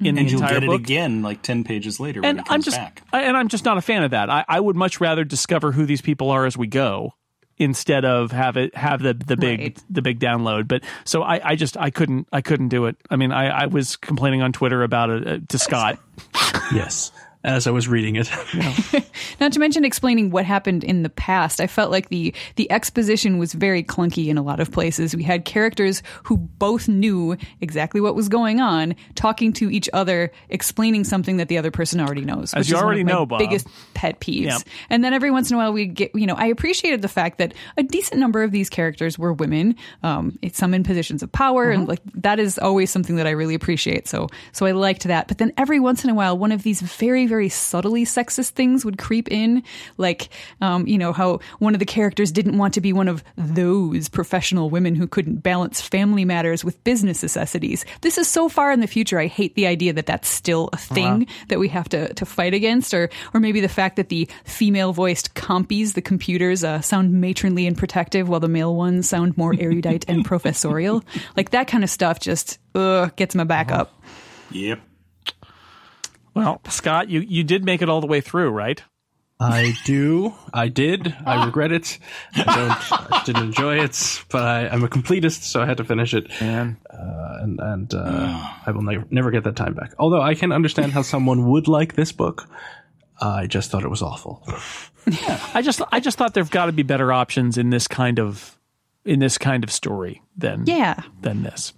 [0.00, 0.80] in and the you'll entire get book.
[0.80, 3.02] again like ten pages later when and it comes I'm just back.
[3.12, 4.28] I- and I'm just not a fan of that.
[4.30, 7.14] I, I would much rather discover who these people are as we go
[7.58, 9.82] instead of have it have the the big Right.
[9.90, 10.66] the big download.
[10.66, 12.96] But so I, I just I couldn't I couldn't do it.
[13.10, 15.98] I mean I, I was complaining on Twitter about it uh, to Scott.
[16.72, 17.12] Yes.
[17.44, 18.30] As I was reading it.
[19.40, 21.60] Not to mention explaining what happened in the past.
[21.60, 25.16] I felt like the the exposition was very clunky in a lot of places.
[25.16, 30.30] We had characters who both knew exactly what was going on, talking to each other,
[30.50, 32.54] explaining something that the other person already knows.
[32.54, 33.38] As which you is one already of my know, Bob.
[33.40, 34.44] biggest pet peeves.
[34.44, 34.62] Yep.
[34.90, 37.38] And then every once in a while we get, you know, I appreciated the fact
[37.38, 39.74] that a decent number of these characters were women.
[40.02, 41.80] Um, it's some in positions of power, Mm-hmm.
[41.80, 44.06] and like that is always something that I really appreciate.
[44.08, 45.28] So, so I liked that.
[45.28, 48.84] But then every once in a while, one of these very, very subtly sexist things
[48.84, 49.62] would creep in,
[49.96, 50.28] like,
[50.60, 54.06] um, you know, how one of the characters didn't want to be one of those
[54.10, 57.86] professional women who couldn't balance family matters with business necessities.
[58.02, 59.18] This is so far in the future.
[59.18, 62.52] I hate the idea that that's still a thing that we have to, to fight
[62.52, 67.12] against, or or maybe the fact that the female voiced compies, the computers, uh, sound
[67.18, 71.02] matronly and protective, while the male ones sound more erudite and professorial.
[71.34, 73.98] Like that kind of stuff just uh, gets my back up.
[74.50, 74.80] Yep.
[76.34, 78.82] Well, Scott, you you did make it all the way through, right?
[79.40, 80.34] I do.
[80.54, 81.16] I did.
[81.26, 81.98] I regret it.
[82.36, 83.12] I don't.
[83.12, 86.30] I didn't enjoy it, but I, I'm a completist, so I had to finish it.
[86.40, 86.76] Man.
[86.88, 89.94] Uh, and and uh, I will never never get that time back.
[89.98, 92.48] Although I can understand how someone would like this book.
[93.20, 94.42] I just thought it was awful.
[95.10, 95.40] yeah.
[95.54, 98.58] I just I just thought there've got to be better options in this kind of
[99.04, 101.02] in this kind of story than Yeah.
[101.20, 101.72] than this.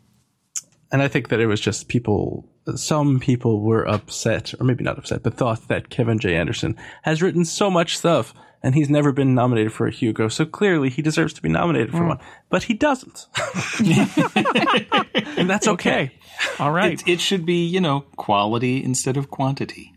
[0.92, 2.46] And I think that it was just people.
[2.76, 6.36] Some people were upset, or maybe not upset, but thought that Kevin J.
[6.36, 10.28] Anderson has written so much stuff, and he's never been nominated for a Hugo.
[10.28, 12.08] So clearly, he deserves to be nominated for mm.
[12.08, 13.26] one, but he doesn't.
[15.36, 16.04] and that's okay.
[16.04, 16.12] Okay.
[16.58, 17.00] All right.
[17.02, 19.93] It, it should be, you know, quality instead of quantity.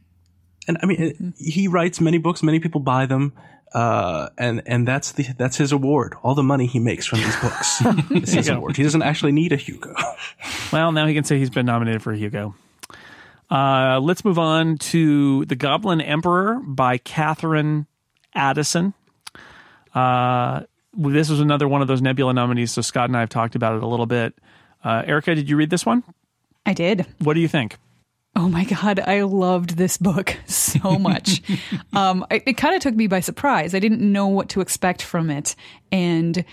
[0.67, 2.43] And I mean, it- he writes many books.
[2.43, 3.34] Many people buy them.
[3.73, 6.15] Uh, and, and that's the, that's his award.
[6.23, 8.77] All the money he makes from these books is his award.
[8.77, 9.93] He doesn't actually need a Hugo.
[10.71, 12.53] Well, now he can say he's been nominated for a Hugo.
[13.49, 17.88] Uh, let's move on to The Goblin Emperor by Katherine
[18.36, 18.93] Addison.
[19.95, 20.63] Uh,
[20.97, 23.75] this was another one of those Nebula nominees, so Scott and I have talked about
[23.77, 24.34] it a little bit.
[24.84, 26.03] Uh, Erika, did you read this one?
[26.65, 27.06] I did.
[27.19, 27.77] What do you think?
[28.39, 31.41] Oh my God, I loved this book so much.
[31.93, 33.73] um, it, it kind of took me by surprise.
[33.73, 35.56] I didn't know what to expect from it.
[35.91, 36.45] And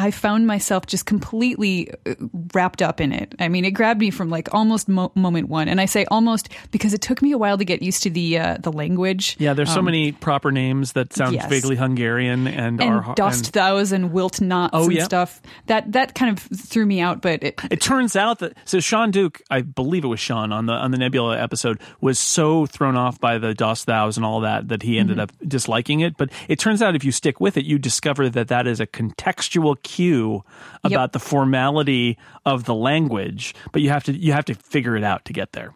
[0.00, 2.14] I found myself just completely uh,
[2.54, 3.34] wrapped up in it.
[3.38, 6.48] I mean, it grabbed me from like almost mo- moment one, and I say almost
[6.70, 9.36] because it took me a while to get used to the uh, the language.
[9.38, 11.48] Yeah, there's so many proper names that sound Um, yes.
[11.50, 15.04] vaguely Hungarian and, and are dust and thous and wilt knots Oh, and yeah.
[15.04, 15.42] stuff.
[15.66, 19.10] That that kind of threw me out, but it, It turns out that so Sean
[19.10, 22.96] Duke, I believe it was Sean on the on the Nebula episode, was so thrown
[22.96, 25.20] off by the Dost Thous and all that that he ended Mm-hmm.
[25.24, 26.16] up disliking it.
[26.16, 28.86] But it turns out if you stick with it, you discover that that is a
[28.86, 30.44] contextual cue
[30.84, 33.54] about the formality of the language.
[33.72, 35.74] But you have to you have to figure it out to get there.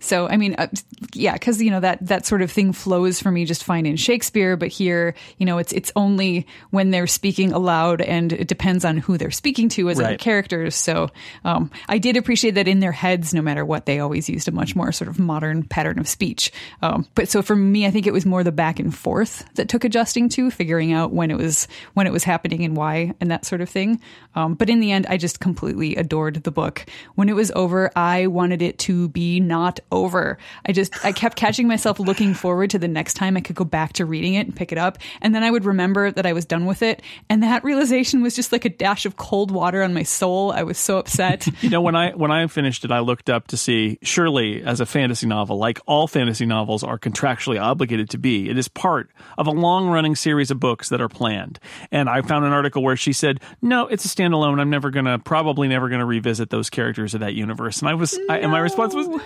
[0.00, 0.66] So I mean, uh,
[1.12, 3.96] yeah, because you know that that sort of thing flows for me just fine in
[3.96, 8.84] Shakespeare, but here, you know, it's it's only when they're speaking aloud, and it depends
[8.84, 10.18] on who they're speaking to as Right.
[10.18, 10.74] characters.
[10.74, 11.10] So
[11.44, 14.52] um, I did appreciate that in their heads, no matter what, they always used a
[14.52, 16.50] much more sort of modern pattern of speech.
[16.82, 19.68] Um, but so for me, I think it was more the back and forth that
[19.68, 23.30] took adjusting to, figuring out when it was when it was happening and why, and
[23.30, 24.00] that sort of thing.
[24.34, 26.84] Um, but in the end, I just completely adored the book.
[27.14, 30.38] When it was over, I wanted it to be not over.
[30.66, 33.64] I just I kept catching myself looking forward to the next time I could go
[33.64, 36.32] back to reading it and pick it up, and then I would remember that I
[36.32, 39.82] was done with it, and that realization was just like a dash of cold water
[39.82, 40.52] on my soul.
[40.52, 41.46] I was so upset.
[41.64, 44.80] You know, when I when I finished it, I looked up to see surely as
[44.80, 49.10] a fantasy novel, like all fantasy novels are contractually obligated to be, it is part
[49.38, 51.58] of a long running series of books that are planned.
[51.90, 54.60] And I found an article where she said, "No, it's a standalone.
[54.60, 58.18] I'm never gonna, probably never gonna revisit those characters of that universe." And I was,
[58.28, 59.20] I, and my response was, "No."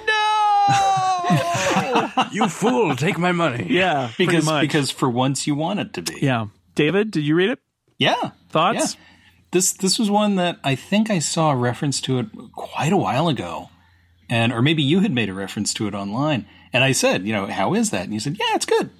[2.32, 2.96] you fool!
[2.96, 3.66] Take my money.
[3.70, 4.62] yeah, Because much.
[4.62, 6.18] because for once you want it to be.
[6.20, 6.46] yeah.
[6.74, 7.58] David, did you read it?
[7.98, 8.30] Yeah.
[8.50, 8.94] Thoughts?
[8.94, 9.00] Yeah.
[9.50, 12.96] This this was one that I think I saw a reference to it quite a
[12.96, 13.70] while ago.
[14.30, 16.46] And or maybe you had made a reference to it online.
[16.72, 18.04] And I said, you know, how is that?
[18.04, 18.90] And you said, Yeah, it's good.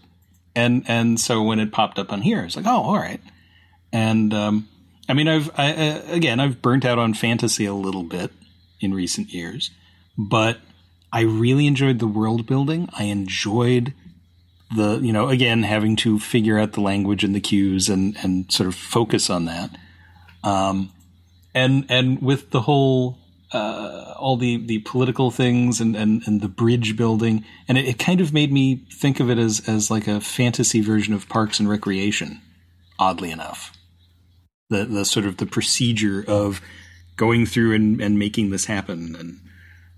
[0.56, 3.20] And and so when it popped up on here, I was like, Oh, all right.
[3.92, 4.68] And um
[5.08, 8.32] I mean I've I, uh, again I've burnt out on fantasy a little bit
[8.80, 9.70] in recent years,
[10.18, 10.58] but
[11.12, 12.88] I really enjoyed the world building.
[12.92, 13.94] I enjoyed
[14.74, 18.52] the you know again having to figure out the language and the cues and and
[18.52, 19.70] sort of focus on that
[20.44, 20.92] um
[21.54, 23.18] and and with the whole
[23.52, 27.98] uh all the the political things and and, and the bridge building and it, it
[27.98, 31.58] kind of made me think of it as as like a fantasy version of parks
[31.58, 32.38] and recreation
[32.98, 33.72] oddly enough
[34.68, 36.60] the the sort of the procedure of
[37.16, 39.40] going through and and making this happen and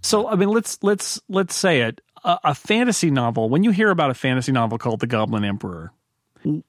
[0.00, 2.00] So I mean, let's let's let's say it.
[2.24, 3.48] A, a fantasy novel.
[3.48, 5.92] When you hear about a fantasy novel called The Goblin Emperor,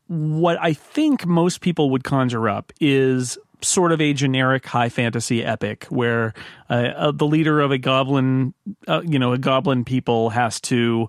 [0.07, 5.43] what I think most people would conjure up is sort of a generic high fantasy
[5.43, 6.33] epic where
[6.69, 8.53] uh, uh, the leader of a goblin,
[8.87, 11.07] uh, you know, a goblin people has to.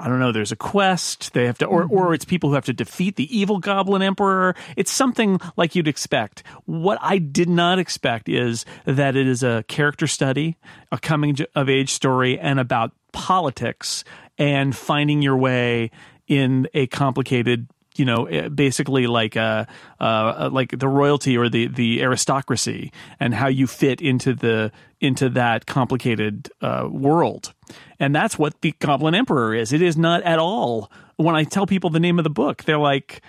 [0.00, 0.32] I don't know.
[0.32, 1.32] There's a quest.
[1.34, 4.56] They have to, or or it's people who have to defeat the evil goblin emperor.
[4.76, 6.42] It's something like you'd expect.
[6.64, 10.56] What I did not expect is that it is a character study,
[10.90, 14.02] a coming of age story, and about politics
[14.36, 15.90] and finding your way
[16.26, 19.64] in a complicated you know eh, basically like uh,
[20.00, 25.28] uh like the royalty or the the aristocracy and how you fit into the into
[25.28, 27.52] that complicated uh, world
[28.00, 31.66] and that's what the goblin emperor is it is not at all when i tell
[31.66, 33.22] people the name of the book they're like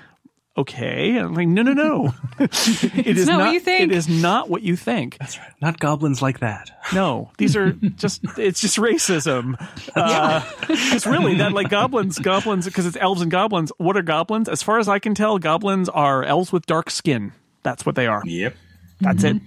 [0.58, 1.18] okay.
[1.18, 2.14] And I'm like, no, no, no.
[2.40, 3.92] it is not what you think.
[3.92, 5.18] It is not what you think.
[5.20, 5.52] That's right.
[5.62, 6.72] Not goblins like that.
[6.94, 9.56] No, these are just, it's just racism.
[9.96, 13.72] Uh, it's really that like goblins, goblins, because it's elves and goblins.
[13.78, 14.50] What are goblins?
[14.50, 17.34] As far as I can tell, goblins are elves with dark skin.
[17.64, 18.22] That's what they are.
[18.26, 18.56] Yep.
[19.02, 19.38] That's it.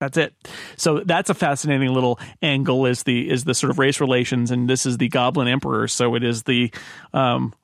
[0.00, 0.34] That's it.
[0.76, 4.68] So that's a fascinating little angle is the is the sort of race relations, and
[4.68, 5.86] this is the Goblin Emperor.
[5.88, 6.72] So it is the,
[7.12, 7.54] um,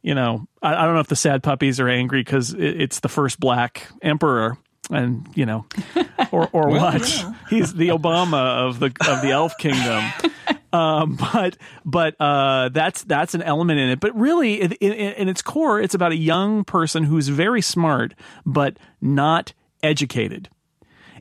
[0.00, 3.00] you know, I, I don't know if the sad puppies are angry because it, it's
[3.00, 4.56] the first black emperor,
[4.90, 5.66] and you know,
[6.32, 7.02] or or what?
[7.50, 10.02] He's the Obama of the of the Elf Kingdom.
[10.74, 14.00] Um, but but uh, that's that's an element in it.
[14.00, 18.14] But really, in, in, in its core, it's about a young person who's very smart
[18.46, 20.48] but not educated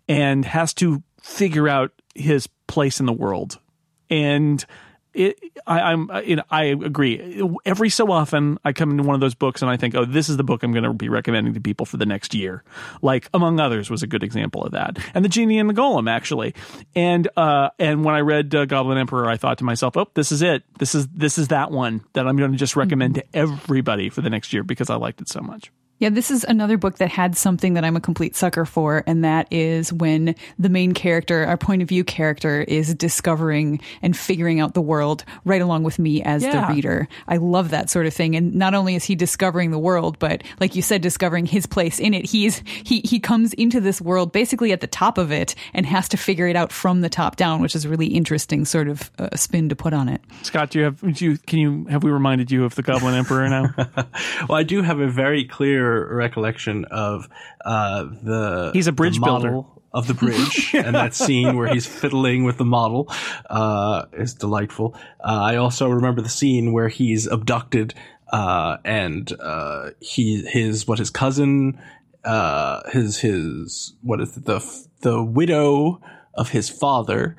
[0.08, 3.60] and has to figure out his place in the world.
[4.10, 4.66] And
[5.14, 7.42] it, I, I'm, you know, I agree.
[7.66, 10.30] Every so often, I come into one of those books and I think, oh, this
[10.30, 12.64] is the book I'm going to be recommending to people for the next year.
[13.02, 14.98] Like, among others, was a good example of that.
[15.14, 16.56] And the Genie and the Golem, actually.
[16.96, 20.32] And uh, and when I read uh, Goblin Emperor, I thought to myself, oh, this
[20.32, 20.64] is it.
[20.80, 24.22] This is this is that one that I'm going to just recommend to everybody for
[24.22, 25.72] the next year because I liked it so much.
[26.02, 29.24] Yeah, this is another book that had something that I'm a complete sucker for, and
[29.24, 34.60] that is when the main character, our point of view character, is discovering and figuring
[34.60, 36.66] out the world right along with me as Yeah.
[36.68, 37.08] the reader.
[37.28, 38.36] I love that sort of thing.
[38.36, 42.00] And not only is he discovering the world, but like you said, discovering his place
[42.00, 42.26] in it.
[42.26, 46.10] He's he he comes into this world basically at the top of it and has
[46.10, 49.12] to figure it out from the top down, which is a really interesting sort of
[49.20, 50.20] uh, spin to put on it.
[50.42, 51.00] Scott, do you have?
[51.00, 53.68] Do you can you have we reminded you of the Goblin Emperor now?
[54.50, 57.28] Well, I do have a very clear recollection of
[57.66, 59.68] uh, the He's a bridge model builder.
[59.94, 63.12] of the bridge, and that scene where he's fiddling with the model
[63.50, 64.96] uh, is delightful.
[65.20, 67.94] Uh, I also remember the scene where he's abducted,
[68.32, 71.80] uh, and uh, he his what his cousin,
[72.24, 74.60] uh, his his what is it, the
[75.02, 76.02] the widow
[76.34, 77.36] of his father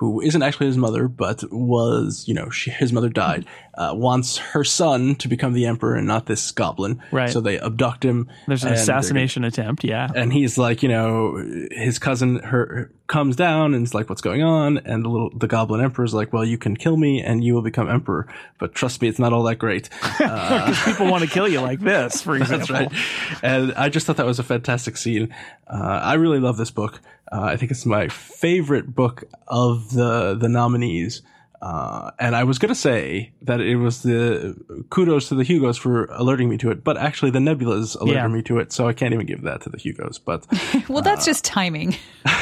[0.00, 3.44] who isn't actually his mother, but was, you know, she, his mother died,
[3.74, 7.02] uh, wants her son to become the emperor and not this goblin.
[7.12, 7.28] Right.
[7.28, 8.30] So they abduct him.
[8.46, 9.84] There's an assassination attempt.
[9.84, 10.08] Yeah.
[10.16, 11.36] And he's like, you know,
[11.70, 15.48] his cousin her comes down and is like, "What's going on?" And the little the
[15.48, 19.02] goblin emperor's like, "Well, you can kill me and you will become emperor, but trust
[19.02, 19.90] me, it's not all that great."
[20.20, 22.68] Because people want to kill you like this, for example.
[22.76, 23.42] That's right.
[23.42, 25.34] And I just thought that was a fantastic scene.
[25.66, 27.00] Uh, I really love this book.
[27.32, 31.22] Uh, I think it's my favorite book of the the nominees.
[31.62, 34.56] Uh, and I was gonna say that it was the
[34.88, 38.28] kudos to the Hugos for alerting me to it, but actually the Nebulas alerted Yeah.
[38.28, 40.18] me to it, so I can't even give that to the Hugos.
[40.18, 40.46] But
[40.88, 41.96] Well, that's just timing.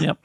[0.00, 0.18] Yep.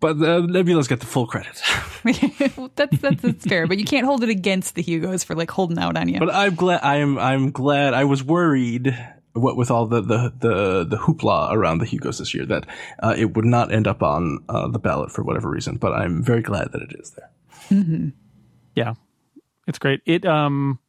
[0.00, 1.62] but the Nebulas get the full credit.
[2.76, 5.78] that's, that's that's fair, but you can't hold it against the Hugos for like holding
[5.78, 6.18] out on you.
[6.18, 6.80] But I'm glad.
[6.82, 7.18] I am.
[7.18, 7.94] I'm glad.
[7.94, 8.94] I was worried.
[9.34, 12.66] What with all the the the, the hoopla around the Hugos this year, that
[13.00, 15.76] uh, it would not end up on uh, the ballot for whatever reason.
[15.76, 18.12] But I'm very glad that it is there.
[18.74, 18.94] Yeah.
[19.66, 20.00] It's great.
[20.04, 20.80] It um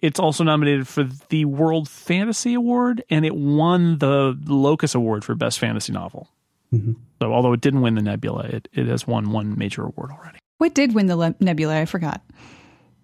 [0.00, 5.34] it's also nominated for the World Fantasy Award and it won the Locus Award for
[5.34, 6.28] Best Fantasy Novel.
[6.72, 10.38] So although it didn't win the Nebula, it, it has won one major award already.
[10.58, 11.80] what did win the Le- Nebula?
[11.80, 12.22] I forgot.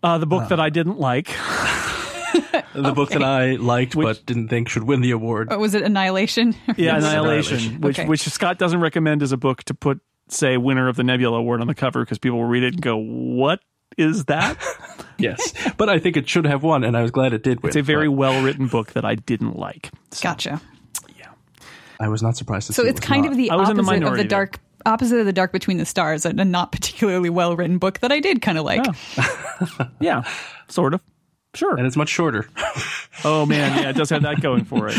[0.02, 1.28] Uh, the book that I didn't like.
[2.74, 5.49] The book that I liked but didn't think should win the award.
[5.51, 6.55] Oh, was it Annihilation?
[6.76, 7.80] Yeah, Annihilation, Annihilation.
[7.80, 8.09] which Okay.
[8.09, 11.61] which Scott doesn't recommend as a book to put say winner of the Nebula Award
[11.61, 13.61] on the cover because people will read it and go, "What
[13.97, 14.57] is that?"
[15.18, 17.68] yes, but I think it should have won, and I was glad it did win.
[17.68, 19.91] it's a very but well written book that I didn't like.
[20.11, 20.61] So, Gotcha.
[21.18, 21.26] Yeah,
[22.01, 22.89] I was not surprised to So see.
[22.89, 23.32] it it's was kind not.
[23.32, 24.39] of the I was in the opposite of minority the there.
[24.47, 28.01] dark opposite of the dark between the stars, a, a not particularly well written book
[28.01, 28.85] that I did kind of like.
[30.01, 30.24] Yeah,
[30.68, 31.01] sort of.
[31.55, 31.76] Sure.
[31.76, 32.48] and it's much shorter.
[33.26, 34.98] Oh man, yeah, it does have that going for it.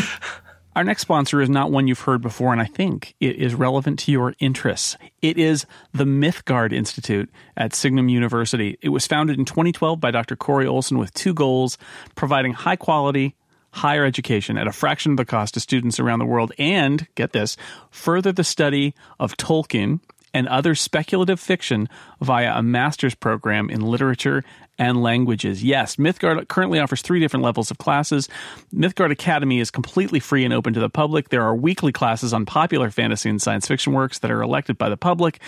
[0.74, 4.00] Our next sponsor is not one you've heard before, and I think it is relevant
[4.00, 4.96] to your interests.
[5.22, 8.78] It is the Mythgard Institute at Signum University.
[8.82, 10.34] It was founded in 2012 by Dr.
[10.34, 11.78] Corey Olsen with two goals
[12.16, 13.36] providing high quality,
[13.70, 17.32] higher education at a fraction of the cost to students around the world, and get
[17.32, 17.56] this,
[17.90, 20.00] further the study of Tolkien
[20.34, 21.88] and other speculative fiction
[22.20, 24.44] via a master's program in literature
[24.78, 25.64] and languages.
[25.64, 28.28] Yes, Mythgard currently offers three different levels of classes.
[28.74, 31.30] Mythgard Academy is completely free and open to the public.
[31.30, 34.88] There are weekly classes on popular fantasy and science fiction works that are elected by
[34.88, 35.40] the public.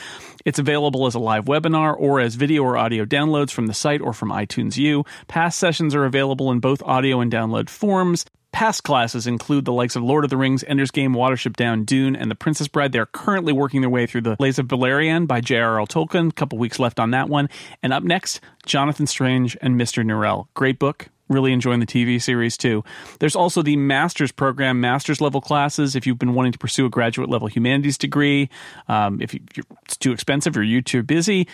[0.44, 4.00] It's available as a live webinar or as video or audio downloads from the site
[4.00, 5.04] or from iTunes U.
[5.26, 8.24] Past sessions are available in both audio and download forms.
[8.52, 12.16] Past classes include the likes of Lord of the Rings, Ender's Game, Watership Down, Dune,
[12.16, 12.92] and The Princess Bride.
[12.92, 15.86] They're currently working their way through the Lays of Beleriand by J.R.R.
[15.86, 16.30] Tolkien.
[16.30, 17.48] A couple weeks left on that one.
[17.82, 20.04] And up next, Jonathan Strange and Mr.
[20.04, 20.48] Norrell.
[20.54, 21.08] Great book.
[21.28, 22.82] really enjoying the TV series too.
[23.20, 25.94] There's also the master's program, master's level classes.
[25.94, 28.48] If you've been wanting to pursue a graduate level humanities degree,
[28.88, 29.40] um, if you,
[29.84, 31.46] it's too expensive or you're too busy,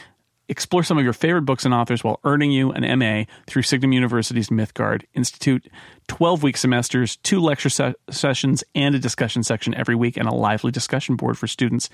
[0.48, 3.92] explore some of your favorite books and authors while earning you an MA through Signum
[3.92, 5.68] University's Mythgard Institute.
[6.08, 10.34] 12 week semesters, two lecture se- sessions, and a discussion section every week, and a
[10.34, 11.88] lively discussion board for students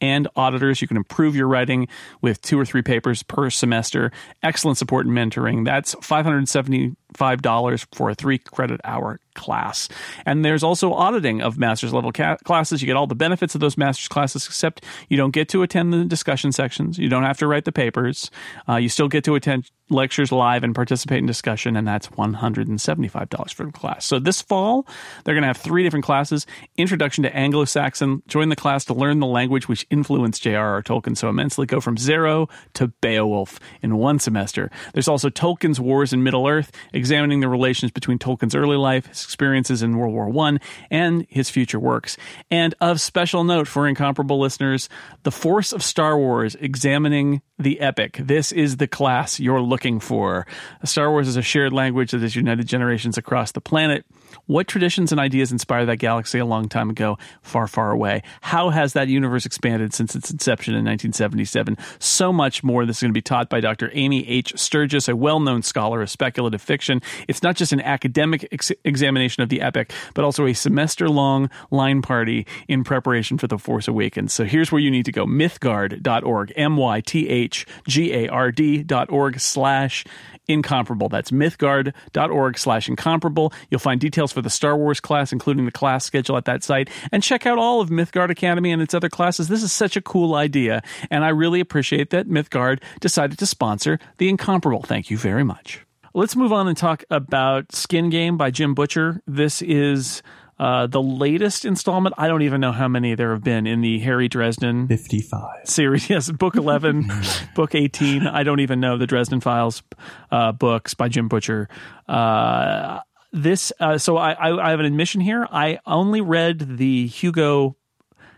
[0.00, 0.82] and auditors.
[0.82, 1.88] You can improve your writing
[2.20, 4.12] with two or three papers per semester.
[4.42, 5.64] Excellent support and mentoring.
[5.64, 9.88] That's $575 for a three credit hour class.
[10.26, 12.82] And there's also auditing of master's level ca- classes.
[12.82, 15.92] You get all the benefits of those master's classes, except you don't get to attend
[15.92, 16.98] the discussion sections.
[16.98, 18.30] You don't have to write the papers.
[18.68, 23.54] Uh, you still get to attend lectures live and participate in discussion, and that's $175
[23.54, 24.06] for the class.
[24.06, 24.86] So this fall,
[25.24, 28.22] they're going to have three different classes Introduction to Anglo Saxon.
[28.26, 30.82] Join the class to learn the language which influenced J.R.R.
[30.82, 31.66] Tolkien so immensely.
[31.66, 34.70] Go from zero to Beowulf in one semester.
[34.92, 39.82] There's also Tolkien's Wars in Middle Earth, examining the relations between Tolkien's early life, experiences
[39.82, 40.58] in World War I,
[40.90, 42.16] and his future works.
[42.50, 44.88] And of special note for incomparable listeners,
[45.22, 48.18] The Force of Star Wars, examining the epic.
[48.20, 50.46] This is the class you're looking for.
[50.84, 54.04] Star Wars is a shared language that has united generations across the planet.
[54.46, 58.22] What traditions and ideas inspired that galaxy a long time ago, far, far away?
[58.40, 61.76] How has that universe expanded since its inception in 1977?
[62.00, 62.84] So much more.
[62.84, 63.90] This is going to be taught by Dr.
[63.94, 64.52] Amy H.
[64.56, 67.00] Sturgis, a well known scholar of speculative fiction.
[67.28, 71.48] It's not just an academic ex- examination of the epic, but also a semester long
[71.70, 74.32] line party in preparation for The Force Awakens.
[74.32, 78.50] So here's where you need to go mythgard.org, M Y T H G A R
[78.50, 80.04] D.org slash
[80.46, 81.08] incomparable.
[81.08, 83.52] That's mythgard.org slash incomparable.
[83.70, 86.90] You'll find details for the Star Wars class, including the class schedule at that site,
[87.12, 89.48] and check out all of Mythgard Academy and its other classes.
[89.48, 93.98] This is such a cool idea, and I really appreciate that Mythgard decided to sponsor
[94.18, 94.82] the incomparable.
[94.82, 95.84] Thank you very much.
[96.16, 99.20] Let's move on and talk about Skin Game by Jim Butcher.
[99.26, 100.22] This is
[100.60, 102.14] uh, the latest installment.
[102.16, 105.66] I don't even know how many there have been in the Harry Dresden 55.
[105.68, 106.08] series.
[106.10, 107.10] Yes, book 11,
[107.56, 108.28] book 18.
[108.28, 109.82] I don't even know the Dresden Files
[110.30, 111.68] uh, books by Jim Butcher.
[112.06, 113.00] Uh,
[113.32, 115.48] this, uh, so I, I, I have an admission here.
[115.50, 117.76] I only read the Hugo,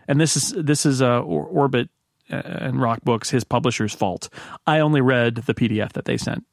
[0.07, 1.89] and this is this is uh, Orbit
[2.31, 4.29] uh, and Roc Books, his publisher's fault.
[4.65, 6.43] I only read the PDF that they sent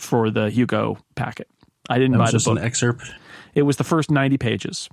[0.00, 1.48] for the Hugo packet.
[1.88, 2.58] I didn't buy was the just book.
[2.58, 3.10] an excerpt.
[3.54, 4.88] It was the first 90 pages.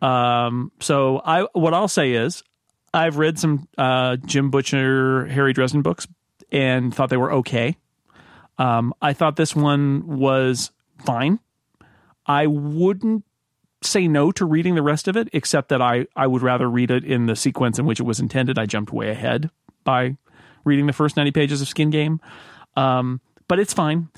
[0.00, 2.42] Um, so I what I'll say is
[2.94, 6.06] I've read some uh, Jim Butcher, Harry Dresden books
[6.52, 7.76] and thought they were okay.
[8.58, 10.70] Um, I thought this one was
[11.04, 11.40] fine.
[12.26, 13.24] I wouldn't
[13.82, 16.90] say no to reading the rest of it, except that I, I would rather read
[16.90, 18.58] it in the sequence in which it was intended.
[18.58, 19.50] I jumped way ahead
[19.84, 20.16] by
[20.64, 22.20] reading the first 90 pages of Skin Game.
[22.76, 24.08] Um, but it's fine.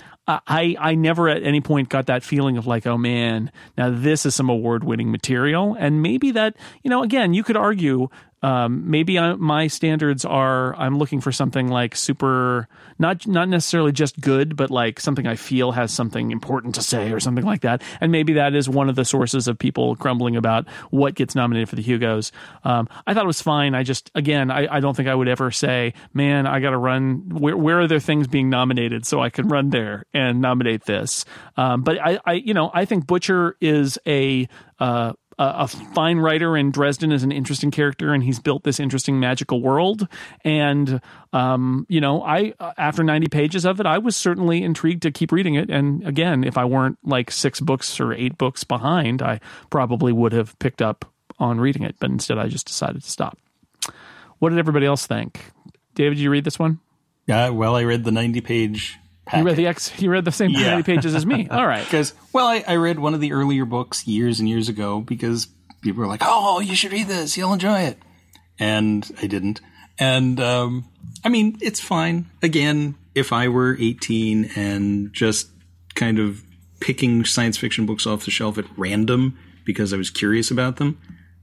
[0.47, 4.25] I, I never at any point got that feeling of like, oh man, now this
[4.25, 5.77] is some award winning material.
[5.79, 8.09] And maybe that, you know, again, you could argue
[8.43, 12.69] um, maybe I, my standards are I'm looking for something like super,
[12.99, 17.13] not not necessarily just good, but like something I feel has something important to say
[17.13, 17.83] or something like that.
[18.01, 21.69] And maybe that is one of the sources of people grumbling about what gets nominated
[21.69, 22.33] for the Hugos.
[22.65, 23.75] Um, I thought it was fine.
[23.75, 26.79] I just, again, I, I don't think I would ever say, man, I got to
[26.79, 27.29] run.
[27.29, 31.25] Where where are there things being nominated so I can run there and nominate this?
[31.57, 36.55] Um, but I, I, you know, I think Butcher is a uh, a fine writer
[36.55, 40.07] and Dresden is an interesting character and he's built this interesting magical world
[40.45, 41.01] and
[41.33, 45.33] um, you know I after 90 pages of it I was certainly intrigued to keep
[45.33, 49.41] reading it and again if I weren't like 6 books or 8 books behind I
[49.71, 53.39] probably would have picked up on reading it but instead I just decided to stop.
[54.41, 55.41] What did everybody else think?
[55.95, 56.81] David, did you read this one?
[57.31, 58.41] Uh, well, I read the 90
[59.31, 60.83] page You read the ex you read the same Yeah.
[60.83, 61.49] pages as me.
[61.51, 61.85] All right.
[61.85, 65.47] Because, well, I, I read one of the earlier books years and years ago because
[65.83, 67.37] people were like, oh, you should read this.
[67.37, 67.99] You'll enjoy it.
[68.59, 69.61] And I didn't.
[69.99, 70.85] And, um,
[71.25, 72.27] I mean, it's fine.
[72.43, 75.51] Again, if I were 18 and just
[75.95, 76.43] kind of
[76.81, 80.99] picking science fiction books off the shelf at random because I was curious about them,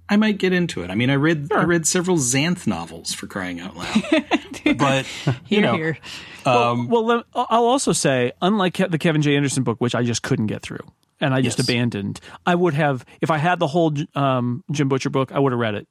[0.10, 0.90] I might get into it.
[0.90, 4.04] I mean, I read I read several Xanth novels for crying out loud.
[4.78, 5.98] but you Here, know, here.
[6.46, 9.36] well, let- I'll also say, unlike the Kevin J.
[9.36, 10.80] Anderson book, which I just couldn't get through
[11.20, 11.68] and I just Yes.
[11.68, 15.52] abandoned, I would have, if I had the whole um, Jim Butcher book, I would
[15.52, 15.88] have read it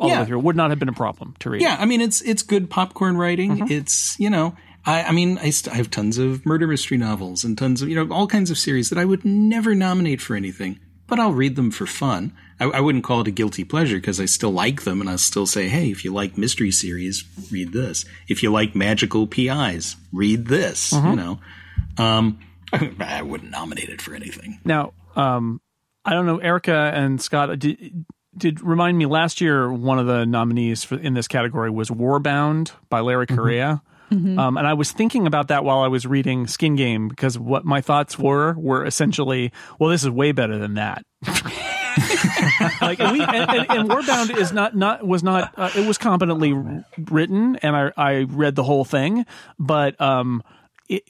[0.00, 0.38] all the way through.
[0.38, 1.60] It would not have been a problem to read.
[1.62, 3.56] Yeah, I mean it's it's good popcorn writing.
[3.58, 3.72] Mm-hmm.
[3.72, 4.54] It's you know,
[4.86, 7.88] I I mean I, st- I have tons of murder mystery novels and tons of
[7.88, 11.32] you know all kinds of series that I would never nominate for anything, but I'll
[11.32, 12.32] read them for fun.
[12.60, 15.18] I, I wouldn't call it a guilty pleasure because I still like them, and I'll
[15.18, 18.04] still say, hey, if you like mystery series, read this.
[18.28, 20.92] If you like magical PIs, read this.
[20.92, 21.08] Mm-hmm.
[21.08, 21.40] You know,
[21.96, 22.38] um,
[22.72, 24.60] I wouldn't nominate it for anything.
[24.64, 25.60] Now, um,
[26.04, 27.58] I don't know, Erika and Scott.
[27.58, 28.04] Did,
[28.36, 32.72] did remind me last year one of the nominees for in this category was Warbound
[32.88, 33.82] by Larry Correia.
[34.10, 34.38] Mm-hmm.
[34.38, 37.64] Um, and I was thinking about that while I was reading Skin Game because what
[37.64, 41.02] my thoughts were were essentially, well, this is way better than that.
[42.80, 45.98] like and, we, and, and, and, Warbound is not not was not uh, it was
[45.98, 46.52] competently
[46.98, 49.26] written and I I read the whole thing,
[49.58, 50.42] but um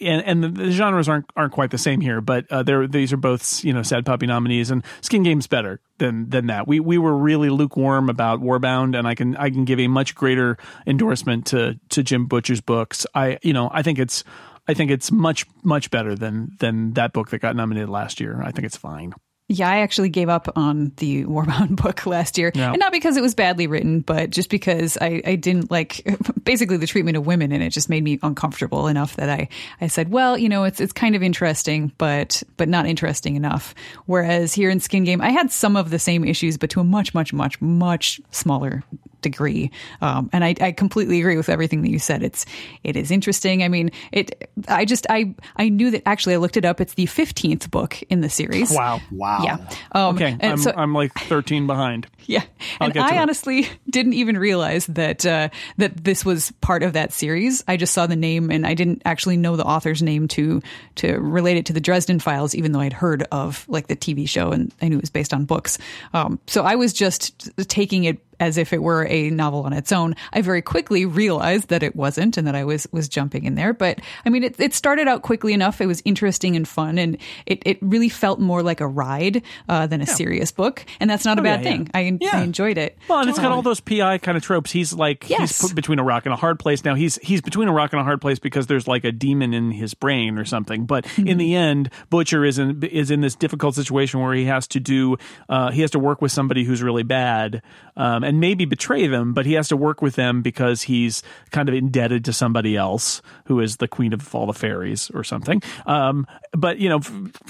[0.00, 3.16] and, and the, genres aren't aren't quite the same here, but uh, they're these are
[3.16, 6.66] both you know sad puppy nominees, and Skin Game's better than than that.
[6.66, 10.14] We we were really lukewarm about Warbound, and I can I can give a much
[10.14, 13.06] greater endorsement to to Jim Butcher's books.
[13.14, 14.24] I you know I think it's
[14.66, 18.42] I think it's much much better than than that book that got nominated last year.
[18.42, 19.14] I think it's fine.
[19.50, 22.52] Yeah, I actually gave up on the Warbound book last year.
[22.72, 26.06] And not because it was badly written, but just because I, I didn't like
[26.44, 29.48] basically the treatment of women and it just made me uncomfortable enough that I,
[29.80, 33.74] I said, well, you know, it's it's kind of interesting, but but not interesting enough.
[34.04, 36.84] Whereas here in Skin Game, I had some of the same issues, but to a
[36.84, 38.84] much, much, much, much smaller
[39.22, 39.70] degree.
[40.00, 42.22] Um, and I, I completely agree with everything that you said.
[42.22, 42.46] It's
[42.84, 43.62] it is interesting.
[43.62, 44.50] I mean, it.
[44.68, 46.80] I just I I knew that actually I looked it up.
[46.80, 48.72] It's the fifteenth book in the series.
[48.72, 49.00] Wow.
[49.10, 49.42] Wow.
[49.42, 49.56] Yeah.
[49.92, 50.36] Um, okay.
[50.40, 52.06] I'm, so, I'm like 13 behind.
[52.28, 52.42] Yeah.
[52.78, 53.78] I'll and I honestly it.
[53.90, 55.48] didn't even realize that uh,
[55.78, 57.64] that this was part of that series.
[57.66, 60.60] I just saw the name and I didn't actually know the author's name to
[60.96, 64.28] to relate it to the Dresden Files, even though I'd heard of like the TV
[64.28, 65.78] show and I knew it was based on books.
[66.12, 69.92] Um, so I was just taking it as if it were a novel on its
[69.92, 70.14] own.
[70.32, 73.72] I very quickly realized that it wasn't and that I was was jumping in there.
[73.72, 75.80] But I mean, it, it started out quickly enough.
[75.80, 79.86] It was interesting and fun, and it, it really felt more like a ride uh,
[79.86, 80.14] than a yeah.
[80.14, 80.84] serious book.
[81.00, 81.90] And that's not oh, a bad yeah, thing.
[82.20, 82.30] Yeah.
[82.32, 82.98] I, I enjoyed it.
[83.08, 84.70] Well, and it's got all those PI kind of tropes.
[84.70, 85.40] He's like yes.
[85.40, 86.84] he's put between a rock and a hard place.
[86.84, 89.54] Now he's he's between a rock and a hard place because there's like a demon
[89.54, 90.86] in his brain or something.
[90.86, 91.26] But mm-hmm.
[91.26, 94.80] in the end, Butcher is in is in this difficult situation where he has to
[94.80, 95.16] do
[95.48, 97.62] uh, he has to work with somebody who's really bad
[97.96, 101.66] um, and maybe betray them, but he has to work with them because he's kind
[101.66, 105.62] of indebted to somebody else who is the queen of all the fairies or something.
[105.86, 107.00] Um, but you know,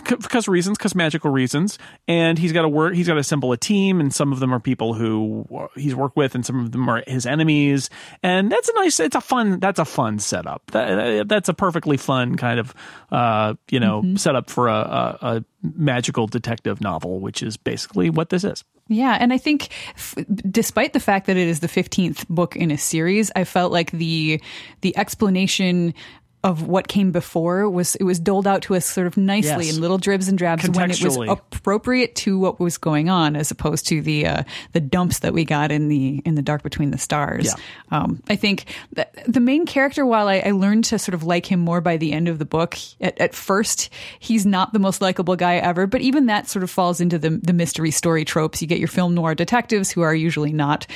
[0.05, 2.95] because reasons, because magical reasons, and he's got to work.
[2.95, 6.16] He's got to assemble a team, and some of them are people who he's worked
[6.16, 7.91] with, and some of them are his enemies.
[8.22, 9.01] And that's a nice.
[9.01, 9.59] It's a fun.
[9.59, 10.62] That's a fun setup.
[10.70, 12.72] That, that's a perfectly fun kind of
[13.11, 14.14] uh, you know mm-hmm.
[14.14, 18.62] setup for a, a, a magical detective novel, which is basically what this is.
[18.89, 20.14] Yeah, and I think f-
[20.51, 23.91] despite the fact that it is the 15th book in a series, I felt like
[23.91, 24.41] the
[24.80, 25.95] the explanation
[26.45, 29.74] of what came before was it was doled out to us sort of nicely yes.
[29.74, 33.51] in little dribs and drabs when it was appropriate to what was going on as
[33.51, 36.93] opposed to the uh, the dumps that we got in the in the dark between
[36.93, 37.47] the stars.
[37.47, 37.99] Yeah.
[37.99, 41.45] um, I think that the main character while I, I, learned to sort of like
[41.45, 45.01] him more by the end of the book at, at first he's not the most
[45.01, 48.62] likable guy ever but even that sort of falls into the, the mystery story tropes.
[48.62, 50.86] You get your film noir detectives who are usually not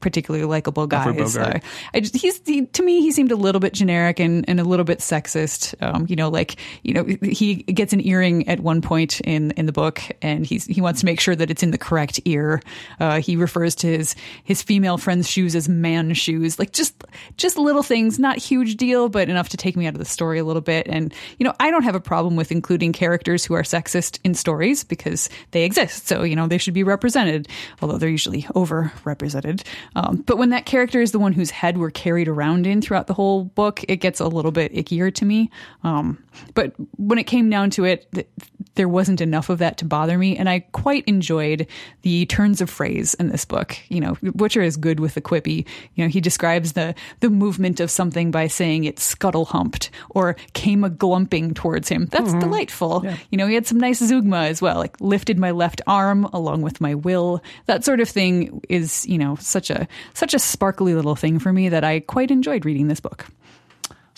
[0.00, 1.36] particularly likable guys.
[1.36, 1.58] Uh,
[1.94, 4.67] I just, he's he, to me he seemed a little bit generic and, and a
[4.68, 5.74] little bit sexist.
[5.80, 9.66] Um, you know, like you know, he gets an earring at one point in in
[9.66, 12.62] the book, and he's he wants to make sure that it's in the correct ear.
[13.00, 14.14] Uh, he refers to his
[14.44, 17.04] his female friend's shoes as man shoes, like just
[17.36, 20.38] just little things, not huge deal, but enough to take me out of the story
[20.38, 20.86] a little bit.
[20.88, 24.34] And you know, I don't have a problem with including characters who are sexist in
[24.34, 26.06] stories because they exist.
[26.06, 27.48] So you know, they should be represented,
[27.80, 29.64] although they're usually overrepresented.
[29.96, 33.06] Um, but when that character is the one whose head we're carried around in throughout
[33.06, 35.50] the whole book, it gets a little bit ickier to me.
[35.82, 36.22] Um,
[36.54, 38.28] but when it came down to it, th-
[38.74, 41.66] there wasn't enough of that to bother me, and I quite enjoyed
[42.02, 43.76] the turns of phrase in this book.
[43.88, 45.66] You know, Butcher is good with the quippy.
[45.96, 50.36] You know, he describes the the movement of something by saying it scuttle humped or
[50.52, 52.06] came a glumping towards him.
[52.06, 52.38] That's mm-hmm.
[52.38, 53.02] delightful.
[53.04, 53.16] Yeah.
[53.30, 56.62] You know, he had some nice zeugma as well, like lifted my left arm along
[56.62, 57.42] with my will.
[57.66, 61.52] That sort of thing is, you know, such a such a sparkly little thing for
[61.52, 63.26] me that I quite enjoyed reading this book.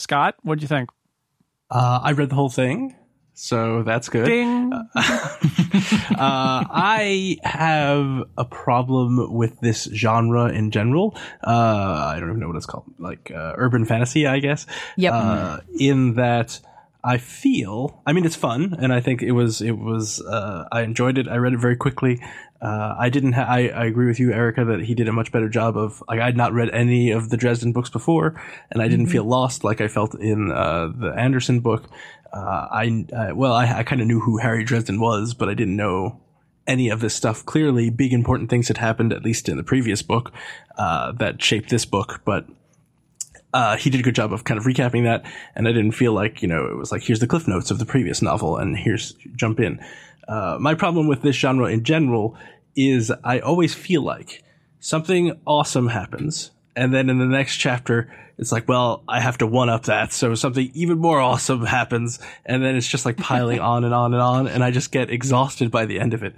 [0.00, 0.90] Scott, what do you think?
[1.70, 2.96] Uh, I read the whole thing,
[3.34, 4.26] so that's good.
[4.26, 4.72] Ding.
[6.10, 11.16] Uh, I have a problem with this genre in general.
[11.42, 14.66] Uh, I don't even know what it's called, like uh, urban fantasy, I guess.
[14.96, 15.12] Yep.
[15.14, 16.60] Uh, in that.
[17.02, 20.82] I feel, I mean, it's fun, and I think it was, it was, uh, I
[20.82, 21.28] enjoyed it.
[21.28, 22.22] I read it very quickly.
[22.60, 23.32] Uh, I didn't.
[23.32, 26.02] Ha- I, I agree with you, Erika, that he did a much better job of.
[26.08, 28.38] Like, I'd not read any of the Dresden books before,
[28.70, 29.12] and I didn't mm-hmm.
[29.12, 31.88] feel lost like I felt in uh, the Anderson book.
[32.32, 35.54] Uh, I uh, well, I, I kind of knew who Harry Dresden was, but I
[35.54, 36.20] didn't know
[36.66, 37.46] any of this stuff.
[37.46, 40.30] Clearly, big important things had happened, at least in the previous book,
[40.76, 42.20] uh, that shaped this book.
[42.26, 42.46] But
[43.52, 45.24] uh, he did a good job of kind of recapping that,
[45.54, 47.78] and I didn't feel like you know it was like here's the cliff notes of
[47.78, 49.80] the previous novel, and here's jump in.
[50.28, 52.36] Uh, my problem with this genre in general
[52.76, 54.44] is I always feel like
[54.78, 59.46] something awesome happens, and then in the next chapter, it's like, well, I have to
[59.46, 63.58] one up that, so something even more awesome happens, and then it's just like piling
[63.60, 66.34] on and on and on, and I just get exhausted by the end of it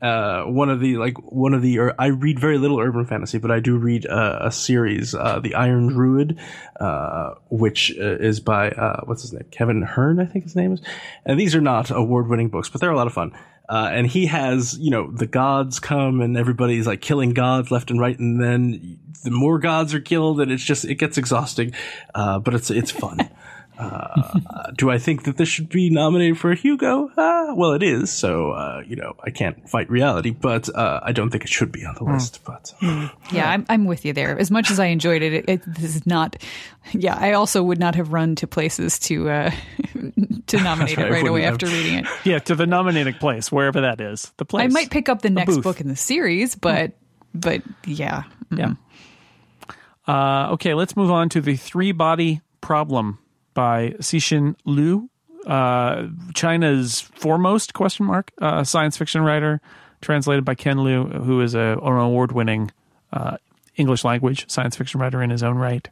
[0.00, 3.50] uh, one of the like one of the I read very little urban fantasy, but
[3.50, 6.38] I do read uh, a series, uh, the Iron Druid,
[6.78, 10.72] uh, which uh, is by uh, what's his name, Kevin Hearne, I think his name
[10.72, 10.82] is.
[11.24, 13.32] And these are not award-winning books, but they're a lot of fun.
[13.68, 17.90] Uh and he has, you know, the gods come and everybody's like killing gods left
[17.90, 21.72] and right, and then the more gods are killed, and it's just it gets exhausting,
[22.14, 23.18] Uh but it's it's fun.
[23.78, 27.10] Uh, do I think that this should be nominated for a Hugo?
[27.16, 31.12] Uh, well, it is, so uh, you know I can't fight reality, but uh, I
[31.12, 32.12] don't think it should be on the mm.
[32.12, 32.40] list.
[32.44, 32.74] But
[33.30, 34.36] yeah, I'm, I'm with you there.
[34.36, 36.42] As much as I enjoyed it, it, it, this is not.
[36.92, 39.50] Yeah, I also would not have run to places to uh,
[40.48, 41.54] to nominate it right away have.
[41.54, 42.06] after reading it.
[42.24, 44.32] Yeah, to the nominating place, wherever that is.
[44.38, 44.64] The place.
[44.64, 46.92] I might pick up the next book in the series, but
[47.32, 48.58] but yeah, mm.
[48.58, 48.74] yeah.
[50.08, 53.18] Uh, okay, let's move on to the three body problem
[53.58, 55.10] by Cixin Liu,
[55.44, 59.60] uh, China's foremost question mark uh, science fiction writer,
[60.00, 62.70] translated by Ken Liu, who is a, an award-winning
[63.12, 63.36] uh,
[63.74, 65.88] English language science fiction writer in his own right.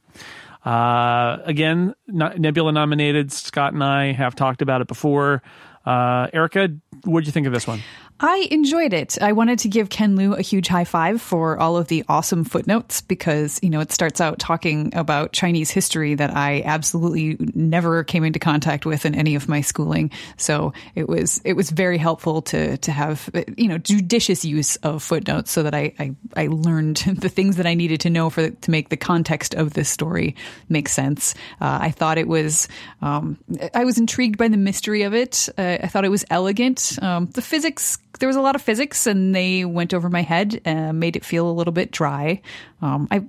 [0.64, 3.33] Uh, again, Nebula nominated.
[3.33, 5.43] Scott and I have talked about it before.
[5.85, 6.69] Uh, Erika,
[7.03, 7.81] what did you think of this one?
[8.19, 9.21] I enjoyed it.
[9.21, 12.45] I wanted to give Ken Liu a huge high five for all of the awesome
[12.45, 18.05] footnotes because, you know, it starts out talking about Chinese history that I absolutely never
[18.05, 20.11] came into contact with in any of my schooling.
[20.39, 25.03] So it was it was very helpful to to have you know judicious use of
[25.03, 28.49] footnotes so that I I, I learned the things that I needed to know for
[28.49, 30.37] to make the context of this story
[30.71, 31.35] make sense.
[31.61, 32.67] Uh, I thought it was
[33.03, 33.37] um,
[33.75, 35.51] I was intrigued by the mystery of it.
[35.59, 36.99] Uh, I thought it was elegant.
[37.03, 40.61] Um, the physics there was a lot of physics and they went over my head
[40.64, 42.41] and made it feel a little bit dry.
[42.83, 43.25] Um, I,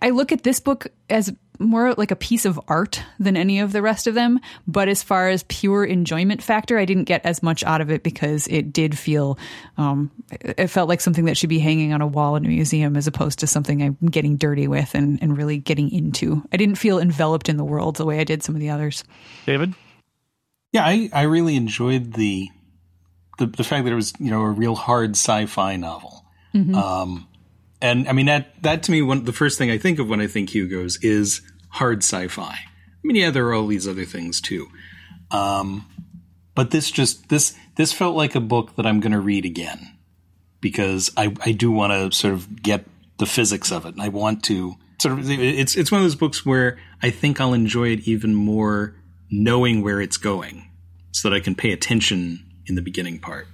[0.00, 3.72] I look at this book as more like a piece of art than any of
[3.72, 4.40] the rest of them.
[4.66, 8.02] But as far as pure enjoyment factor, I didn't get as much out of it
[8.02, 9.38] because it did feel,
[9.78, 12.96] um, it felt like something that should be hanging on a wall in a museum
[12.96, 16.42] as opposed to something I'm getting dirty with and, and really getting into.
[16.52, 19.04] I didn't feel enveloped in the world the way I did some of the others.
[19.46, 19.74] David?
[20.72, 22.48] Yeah, I, I really enjoyed the
[23.42, 26.24] the the fact that it was you know a real hard sci-fi novel.
[26.54, 26.74] Mm-hmm.
[26.74, 27.28] Um,
[27.80, 30.20] and I mean that that to me one the first thing I think of when
[30.20, 32.52] I think Hugo's is hard sci-fi.
[32.52, 34.68] I mean, yeah, there are all these other things too.
[35.32, 35.86] Um,
[36.54, 39.98] but this just this this felt like a book that I'm going to read again
[40.60, 42.84] because I I do want to sort of get
[43.18, 46.14] the physics of it, and I want to sort of it's it's one of those
[46.14, 48.94] books where I think I'll enjoy it even more
[49.30, 50.70] knowing where it's going,
[51.10, 53.46] so that I can pay attention in the beginning part.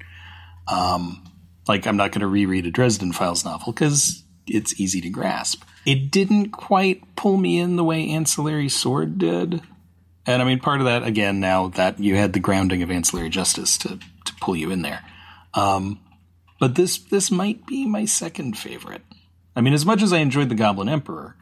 [0.66, 1.24] Um,
[1.66, 5.62] like I'm not going to reread a Dresden Files novel because it's easy to grasp.
[5.86, 9.62] It didn't quite pull me in the way Ancillary Sword did.
[10.26, 13.30] And I mean, part of that, again, now that you had the grounding of Ancillary
[13.30, 15.02] Justice to, to pull you in there.
[15.54, 16.00] Um,
[16.60, 19.02] but this, this might be my second favorite.
[19.56, 21.36] I mean, as much as I enjoyed The Goblin Emperor,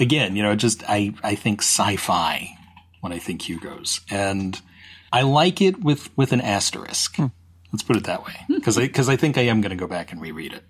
[0.00, 2.56] again, you know, just, I, I think sci-fi
[3.00, 4.00] when I think Hugo's.
[4.10, 4.60] And
[5.12, 7.16] I like it with with an asterisk.
[7.16, 7.26] Hmm.
[7.72, 9.86] Let's put it that way, because I because I think I am going to go
[9.86, 10.64] back and reread it.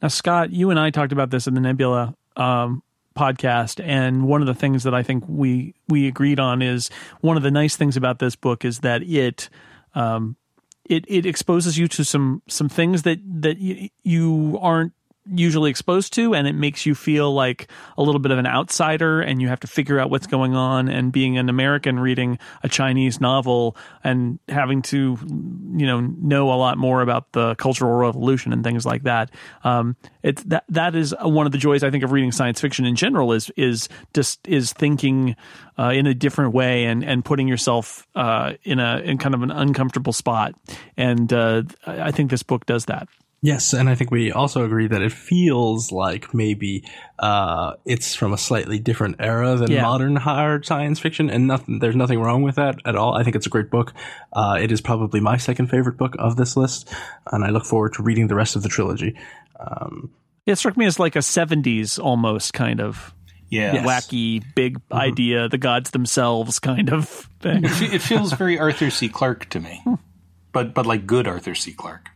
[0.00, 2.82] Now, Scott, you and I talked about this in the Nebula um,
[3.16, 7.36] podcast, and one of the things that I think we we agreed on is one
[7.36, 9.48] of the nice things about this book is that it.
[9.94, 10.36] Um,
[10.86, 14.92] it, it exposes you to some some things that that y- you aren't
[15.26, 19.20] usually exposed to and it makes you feel like a little bit of an outsider
[19.20, 22.68] and you have to figure out what's going on and being an American reading a
[22.68, 25.16] Chinese novel and having to
[25.76, 29.30] you know know a lot more about the cultural revolution and things like that
[29.62, 32.84] um it's that that is one of the joys I think of reading science fiction
[32.84, 35.36] in general is is just is thinking
[35.78, 39.42] uh, in a different way and and putting yourself uh, in a in kind of
[39.42, 40.54] an uncomfortable spot.
[40.96, 43.08] And uh, I think this book does that
[43.44, 46.84] Yes, and I think we also agree that it feels like maybe
[47.18, 49.82] uh, it's from a slightly different era than yeah.
[49.82, 51.80] modern hard science fiction, and nothing.
[51.80, 53.14] There's nothing wrong with that at all.
[53.14, 53.94] I think it's a great book.
[54.32, 56.94] Uh, it is probably my second favorite book of this list,
[57.32, 59.18] and I look forward to reading the rest of the trilogy.
[59.58, 60.12] Um,
[60.46, 63.12] it struck me as like a '70s almost kind of
[63.48, 63.74] yeah.
[63.74, 63.86] Yes.
[63.86, 64.98] wacky, big mm-hmm.
[64.98, 67.08] idea, the gods themselves kind of
[67.40, 67.64] thing.
[67.64, 69.08] It, it feels very Arthur C.
[69.08, 69.84] Clarke to me,
[70.52, 71.72] but but like good Arthur C.
[71.72, 72.11] Clarke.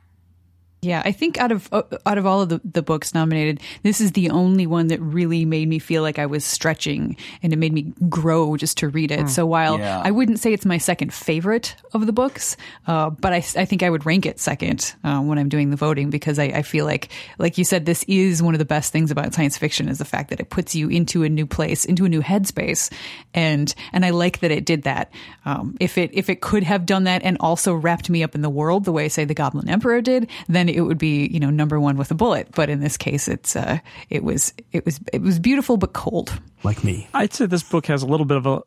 [0.86, 4.00] Yeah, I think out of uh, out of all of the, the books nominated, this
[4.00, 7.56] is the only one that really made me feel like I was stretching and it
[7.56, 9.28] made me grow just to read it.
[9.28, 10.00] So while Yeah.
[10.04, 12.56] I wouldn't say it's my second favorite of the books,
[12.86, 15.76] uh, but I, I think I would rank it second uh, when I'm doing the
[15.76, 17.08] voting because I, I feel like,
[17.38, 20.04] like you said, this is one of the best things about science fiction is the
[20.04, 22.92] fact that it puts you into a new place, into a new headspace,
[23.34, 25.10] and and I like that it did that.
[25.44, 28.42] Um, if it if it could have done that and also wrapped me up in
[28.42, 31.50] the world the way say the Goblin Emperor did, then it would be you know
[31.50, 32.48] number one with a bullet.
[32.54, 33.78] But in this case, it's uh,
[34.10, 36.38] it was it was it was beautiful but cold.
[36.62, 37.08] Like me.
[37.14, 38.62] I'd say this book has a little bit of a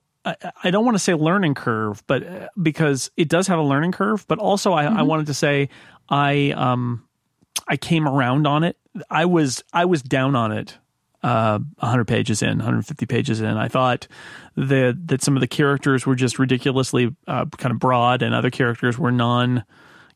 [0.63, 3.93] I don't want to say learning curve, but uh, because it does have a learning
[3.93, 5.69] curve, but also I, I wanted to say
[6.09, 7.07] I um
[7.67, 8.75] I came around on it.
[9.09, 10.77] I was I was down on it
[11.21, 14.07] uh 100 pages in 150 pages in i thought
[14.55, 18.49] that that some of the characters were just ridiculously uh, kind of broad and other
[18.49, 19.65] characters were non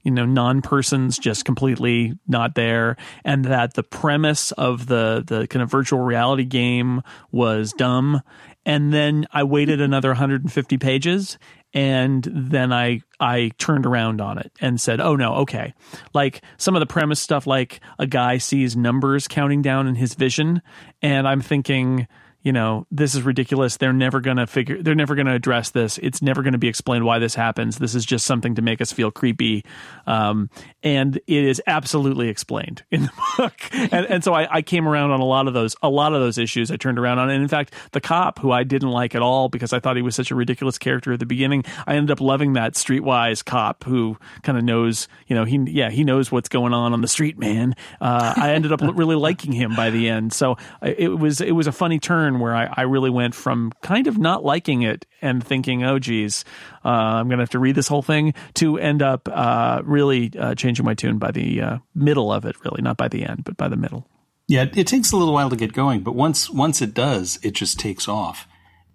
[0.04, 5.64] you know non-persons just completely not there and that the premise of the the kind
[5.64, 7.02] of virtual reality game
[7.32, 8.22] was dumb.
[8.66, 11.38] And then i waited another 150 pages
[11.74, 15.74] and then i i turned around on it and said oh no okay.
[16.14, 20.14] Like some of the premise stuff like a guy sees numbers counting down in his
[20.14, 20.62] vision
[21.02, 22.08] and i'm thinking
[22.44, 23.78] you know, this is ridiculous.
[23.78, 25.98] They're never going to figure, they're never going to address this.
[26.00, 27.78] It's never going to be explained why this happens.
[27.78, 29.64] This is just something to make us feel creepy.
[30.06, 30.50] Um,
[30.84, 33.54] and it is absolutely explained in the book.
[33.72, 36.20] And, and so I, I came around on a lot of those, a lot of
[36.20, 37.30] those issues I turned around on.
[37.30, 40.02] And in fact, the cop who I didn't like at all because I thought he
[40.02, 43.86] was such a ridiculous character at the beginning, I ended up loving that streetwise cop
[43.86, 47.08] who kind of knows, you know, he, yeah, he knows what's going on on the
[47.08, 47.74] street, man.
[48.02, 50.34] Uh, I ended up really liking him by the end.
[50.34, 54.08] So it was, it was a funny turn where I, I really went from kind
[54.08, 56.46] of not liking it and thinking, oh, geez,
[56.84, 60.32] uh, I'm going to have to read this whole thing to end up uh, really
[60.38, 63.44] uh, changing my tune by the uh, middle of it, really, not by the end,
[63.44, 64.08] but by the middle.
[64.48, 67.52] Yeah, it takes a little while to get going, but once once it does, it
[67.52, 68.46] just takes off.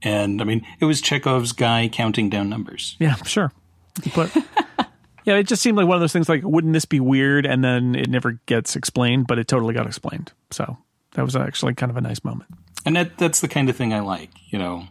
[0.03, 2.97] And I mean, it was Chekhov's guy counting down numbers.
[2.99, 3.53] Yeah, sure.
[4.14, 4.34] But
[5.24, 7.47] yeah, it just seemed like one of those things like, wouldn't this be weird?
[7.47, 10.32] And then it never gets explained, but it totally got explained.
[10.51, 10.76] So
[11.19, 12.49] that was actually kind of a nice moment.
[12.87, 14.31] And that that's the kind of thing I like.
[14.51, 14.87] You know,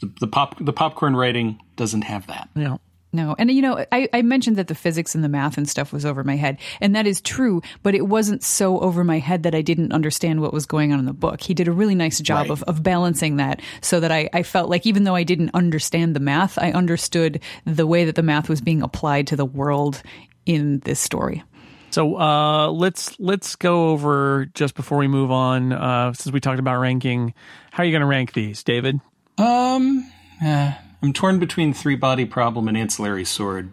[0.00, 2.48] the, the pop the popcorn writing doesn't have that.
[2.56, 2.78] Yeah.
[3.12, 5.92] No, and you know, I, I mentioned that the physics and the math and stuff
[5.92, 7.60] was over my head, and that is true.
[7.82, 10.98] But it wasn't so over my head that I didn't understand what was going on
[11.00, 11.40] in the book.
[11.40, 12.50] He did a really nice job Right.
[12.50, 16.14] of, of balancing that, so that I, I felt like even though I didn't understand
[16.16, 20.02] the math, I understood the way that the math was being applied to the world
[20.46, 21.42] in this story.
[21.90, 25.72] So uh, let's let's go over just before we move on.
[25.72, 27.34] Uh, since we talked about ranking,
[27.72, 29.00] how are you going to rank these, David?
[29.38, 30.08] Um,
[30.42, 30.72] eh,
[31.02, 33.72] I'm torn between Three Body Problem and Ancillary Sword,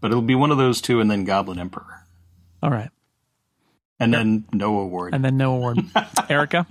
[0.00, 2.04] but it'll be one of those two, and then Goblin Emperor,
[2.62, 2.90] All right,
[4.00, 5.14] and then no award.
[5.14, 5.78] and then no award,
[6.28, 6.66] Erika.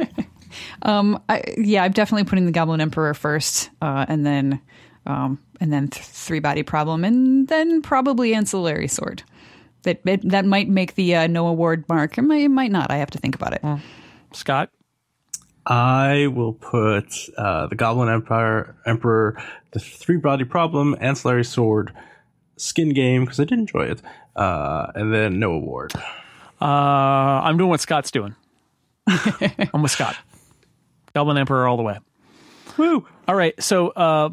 [0.82, 4.60] Um, I, yeah, I'm definitely putting the Goblin Emperor first, uh, and then,
[5.06, 9.24] um, and then th- Three Body Problem, and then probably Ancillary Sword.
[9.84, 12.18] That it, that might make the uh, no award mark.
[12.18, 12.92] It might, it might not.
[12.92, 13.64] I have to think about it.
[14.34, 14.70] Scott.
[15.66, 21.94] I will put uh, the Goblin Empire, Emperor, the Three Body Problem, Ancillary Sword,
[22.58, 24.02] Skin Game because I did enjoy it,
[24.36, 25.94] uh, and then no award.
[26.60, 28.36] Uh, I'm doing what Scott's doing.
[29.08, 30.16] I'm with Scott.
[31.14, 32.00] Goblin Emperor all the way.
[32.78, 33.06] Woo!
[33.28, 34.30] All right, so uh,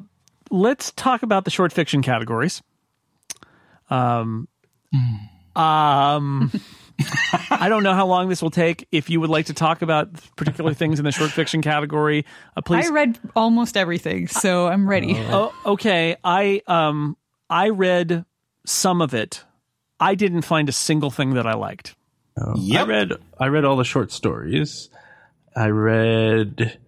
[0.51, 2.63] let's talk about the short fiction categories.
[3.91, 4.49] Um,
[5.57, 6.53] um,
[7.51, 8.89] I don't know how long this will take.
[8.91, 12.25] If you would like to talk about particular things in the short fiction category,
[12.57, 12.89] uh, please.
[12.89, 15.15] I read almost everything, so I'm ready.
[15.17, 16.17] Oh, okay.
[16.25, 17.17] I um
[17.49, 18.25] I read
[18.67, 19.45] some of it.
[20.01, 21.95] I didn't find a single thing that I liked.
[22.37, 22.89] I yep.
[22.89, 24.91] read I read all the short stories.
[25.57, 26.79] I read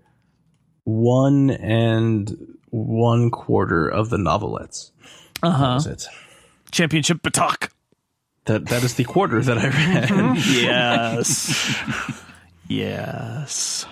[0.84, 4.92] one and one quarter of the novelettes.
[5.42, 5.74] Uh huh.
[5.74, 6.06] was it.
[6.70, 7.70] Championship B'tok.
[8.46, 10.36] That that is the quarter that I read.
[10.46, 11.76] Yes.
[12.68, 13.86] yes.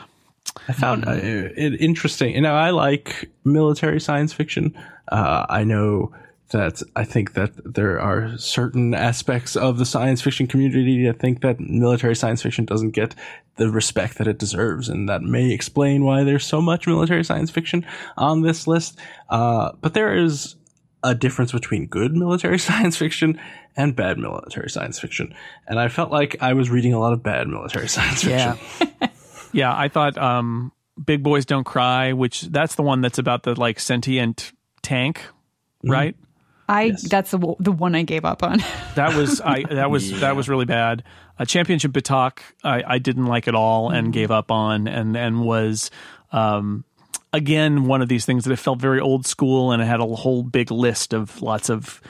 [0.68, 2.34] I found uh, it interesting.
[2.34, 4.76] You know, I like military science fiction.
[5.10, 6.12] Uh, I know
[6.50, 11.42] that I think that there are certain aspects of the science fiction community that think
[11.42, 13.14] that military science fiction doesn't get
[13.56, 17.50] the respect that it deserves, and that may explain why there's so much military science
[17.50, 17.84] fiction
[18.16, 18.98] on this list.
[19.28, 20.56] Uh, but there is
[21.02, 23.40] a difference between good military science fiction
[23.76, 25.34] and bad military science fiction,
[25.66, 28.58] and I felt like I was reading a lot of bad military science fiction.
[29.00, 29.08] Yeah.
[29.52, 30.72] yeah, I thought um
[31.04, 35.22] Big Boys Don't Cry, which that's the one that's about the like sentient tank,
[35.84, 36.16] right?
[36.68, 38.58] I that's the the one I gave up on.
[38.94, 41.02] That was I that was that was really bad.
[41.38, 45.42] uh, Championship B'tok, I, I didn't like at all and gave up on, and and
[45.42, 45.90] was.
[46.30, 46.84] Um,
[47.32, 50.06] again, one of these things that it felt very old school, and it had a
[50.06, 52.00] whole big list of lots of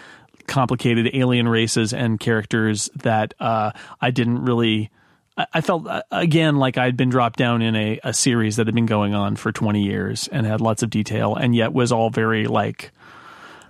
[0.47, 4.91] complicated alien races and characters that uh, I didn't really.
[5.37, 8.67] I- I felt uh, again like I'd been dropped down in a, a series that
[8.67, 11.93] had been going on for 20 years and had lots of detail, and yet was
[11.93, 12.91] all very like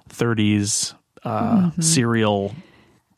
[0.09, 0.95] 30s
[1.25, 2.55] uh, serial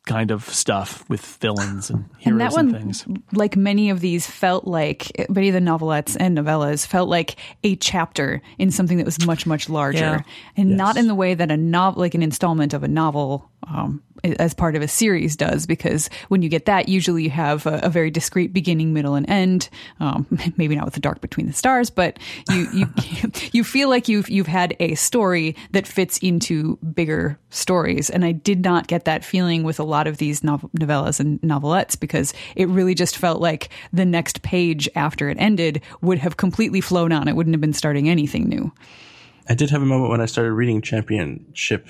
[0.06, 3.06] kind of stuff with villains and heroes and and, that one, things.
[3.32, 7.76] like many of these, felt like many of the novelettes and novellas felt like a
[7.76, 10.20] chapter in something that was much much larger, Yeah.
[10.56, 14.02] and not in the way that a novel, like an installment of a novel, um,
[14.38, 15.66] as part of a series does.
[15.66, 19.28] Because when you get that, usually you have a, a very discrete beginning, middle, and
[19.30, 19.68] end.
[20.00, 20.26] Um,
[20.56, 22.18] maybe not with the dark between the stars, but
[22.50, 22.86] you you
[23.52, 28.08] you feel like you've you've had a story that fits into bigger stories.
[28.10, 31.40] And I did not get that feeling with a lot of these nov- novellas and
[31.42, 36.36] novelettes because it really just felt like the next page after it ended would have
[36.36, 37.28] completely flown on.
[37.28, 38.72] It wouldn't have been starting anything new.
[39.48, 41.86] I did have a moment when I started reading Championship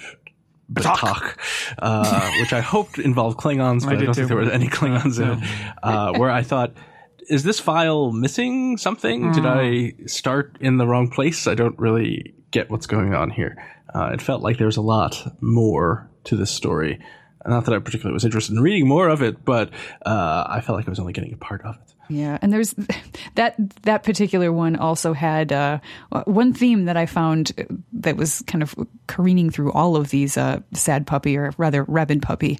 [0.72, 1.36] B'tok,
[1.78, 4.20] uh, which I hoped involved Klingons, but I, did don't too.
[4.20, 5.48] think there were any Klingons in it.
[5.82, 6.72] Uh, where I thought,
[7.28, 9.32] is this file missing something?
[9.32, 11.46] Did I start in the wrong place?
[11.46, 13.56] I don't really get what's going on here.
[13.94, 17.00] Uh, it felt like there was a lot more to this story.
[17.46, 19.70] Not that I particularly was interested in reading more of it, but
[20.04, 21.94] uh, I felt like I was only getting a part of it.
[22.10, 22.74] Yeah, and there's
[23.36, 25.78] that that particular one also had uh,
[26.24, 27.52] one theme that I found
[27.92, 28.74] that was kind of
[29.06, 32.58] careening through all of these uh, sad puppy or rather rabid puppy.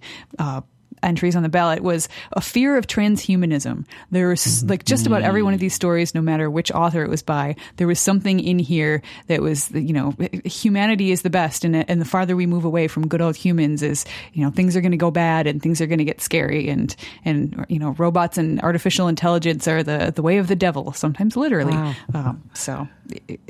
[1.03, 3.86] Entries on the ballot was a fear of transhumanism.
[4.11, 7.09] There was like just about every one of these stories, no matter which author it
[7.09, 10.14] was by, there was something in here that was, you know,
[10.45, 13.82] humanity is the best, and and the farther we move away from good old humans,
[13.82, 16.20] is you know things are going to go bad and things are going to get
[16.20, 20.57] scary, and and you know robots and artificial intelligence are the the way of the
[20.57, 21.72] devil, sometimes literally.
[22.14, 22.88] Um, so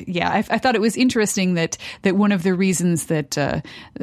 [0.07, 3.61] yeah, I, I thought it was interesting that that one of the reasons that uh,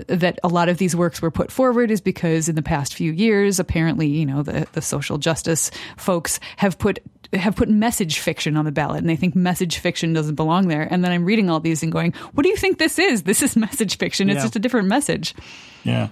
[0.07, 3.11] that a lot of these works were put forward is because in the past few
[3.11, 6.99] years, apparently, you know, the the social justice folks have put
[7.33, 10.87] have put message fiction on the ballot, and they think message fiction doesn't belong there.
[10.89, 13.23] And then I'm reading all these and going, "What do you think this is?
[13.23, 14.29] This is message fiction.
[14.29, 14.43] It's Yeah.
[14.43, 15.35] just a different message."
[15.83, 16.09] Yeah.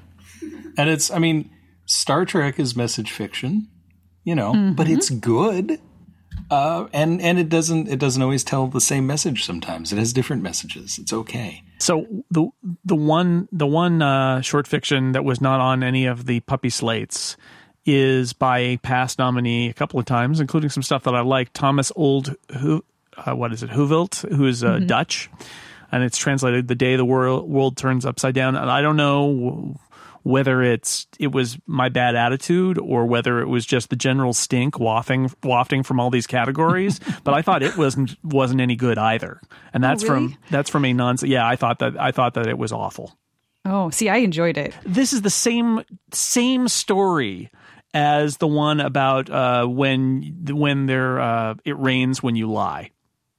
[0.78, 1.50] And it's, I mean,
[1.86, 3.68] Star Trek is message fiction,
[4.26, 5.80] you know, but it's good.
[6.50, 9.92] Uh, and and it doesn't it doesn't always tell the same message sometimes.
[9.92, 11.00] It has different messages.
[11.00, 11.64] It's okay.
[11.80, 12.50] So the
[12.84, 16.70] the one the one uh, short fiction that was not on any of the puppy
[16.70, 17.36] slates
[17.86, 21.54] is by a past nominee a couple of times, including some stuff that I like.
[21.54, 22.84] Thomas Old, who
[23.18, 23.70] uh, what is it?
[23.72, 25.30] Heuvelt, who is uh, Dutch,
[25.92, 29.80] and it's translated "The Day the World World Turns Upside Down." And I don't know
[30.26, 34.80] whether it's it was my bad attitude or whether it was just the general stink
[34.80, 37.00] wafting wafting from all these categories.
[37.24, 39.40] but I thought it wasn't wasn't any good either,
[39.72, 40.30] and that's really?
[40.30, 41.18] from that's from a non.
[41.22, 43.16] Yeah, I thought that I thought that it was awful.
[43.66, 44.74] Oh, see, I enjoyed it.
[44.84, 47.52] This is the same same story
[47.94, 52.90] as the one about uh, when when there uh, it rains when you lie.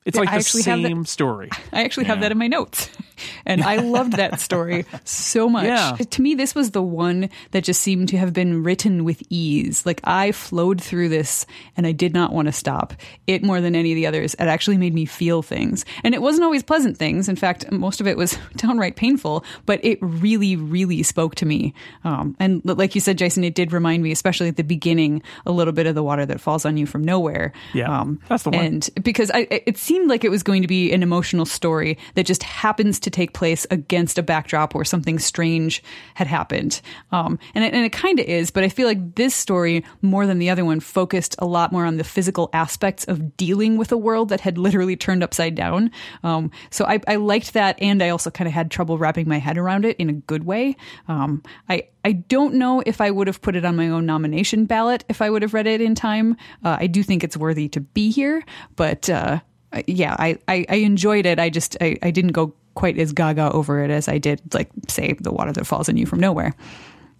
[0.04, 1.50] It's like I the actually have that- same story.
[1.72, 2.88] I actually have that in my notes.
[3.44, 5.64] And I loved that story so much.
[5.66, 5.96] Yeah.
[5.96, 9.84] To me, this was the one that just seemed to have been written with ease.
[9.86, 11.46] Like I flowed through this
[11.76, 12.94] and I did not want to stop.
[13.26, 15.84] It more than any of the others, it actually made me feel things.
[16.04, 17.28] And it wasn't always pleasant things.
[17.28, 21.74] In fact, most of it was downright painful, but it really, really spoke to me.
[22.04, 25.52] Um, and like you said, Jason, it did remind me, especially at the beginning, a
[25.52, 27.52] little bit of the water that falls on you from nowhere.
[27.74, 28.64] Yeah, Um, that's the one.
[28.64, 32.26] And because I, it seemed like it was going to be an emotional story that
[32.26, 35.80] just happens to take place against a backdrop where something strange
[36.14, 36.80] had happened.
[37.12, 40.40] Um, and it, it kind of is, but I feel like this story, more than
[40.40, 43.96] the other one, focused a lot more on the physical aspects of dealing with a
[43.96, 45.92] world that had literally turned upside down.
[46.24, 49.38] Um, so I, I liked that, and I also kind of had trouble wrapping my
[49.38, 50.76] head around it in a good way.
[51.06, 54.64] Um, I I don't know if I would have put it on my own nomination
[54.66, 56.36] ballot if I would have read it in time.
[56.64, 58.44] Uh, I do think it's worthy to be here,
[58.74, 59.40] but uh,
[59.86, 61.38] yeah, I, I, I enjoyed it.
[61.38, 64.70] I just I, I didn't go quite as gaga over it as I did, like
[64.86, 66.54] say, the water that falls on you from nowhere.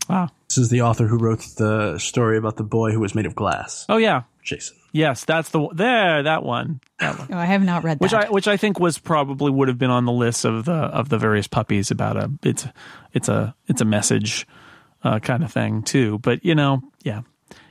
[0.09, 0.29] Wow.
[0.49, 3.35] This is the author who wrote the story about the boy who was made of
[3.35, 3.85] glass.
[3.89, 4.23] Oh yeah.
[4.45, 4.77] Jason.
[4.93, 6.81] Yes, that's the there that one.
[7.01, 7.29] That one.
[7.33, 8.03] Oh, I have not read that.
[8.03, 10.73] which I which I think was probably would have been on the list of the
[10.73, 12.67] of the various puppies about a it's
[13.13, 14.47] it's a it's a message
[15.03, 16.19] uh, kind of thing too.
[16.21, 17.23] But you know, yeah,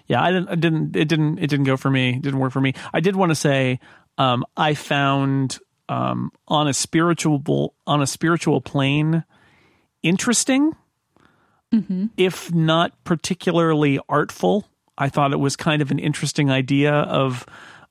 [0.08, 2.10] yeah, I didn't I didn't it didn't it didn't go for me.
[2.10, 2.74] It didn't work for me.
[2.94, 3.80] I did want to say
[4.18, 5.60] um, I found
[5.90, 9.24] um, on a spiritual on a spiritual plain
[10.04, 10.76] interesting,
[12.18, 14.66] if not particularly artful.
[14.98, 17.46] I thought it was kind of an interesting idea of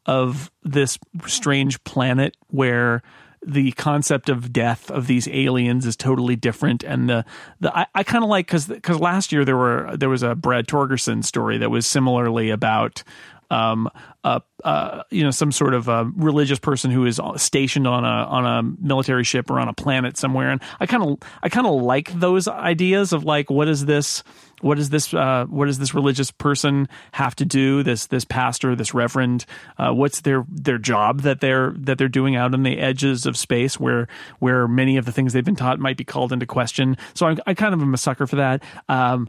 [0.06, 3.02] of this strange planet where
[3.46, 7.24] the concept of death of these aliens is totally different and the
[7.60, 10.34] the I, I kind of like because because last year there were there was a
[10.34, 13.02] Brad Torgersen story that was similarly about
[13.50, 13.88] um
[14.22, 18.08] uh, uh you know some sort of a religious person who is stationed on a
[18.26, 20.50] on a military ship or on a planet somewhere.
[20.50, 24.22] And I kind of I kind of like those ideas of like what is this
[24.60, 28.74] what does this uh, what does this religious person have to do this this pastor
[28.74, 29.44] this reverend
[29.78, 33.36] uh, what's their their job that they're that they're doing out on the edges of
[33.36, 36.96] space where where many of the things they've been taught might be called into question?
[37.14, 38.62] So I, I kind of am a sucker for that.
[38.88, 39.28] Um,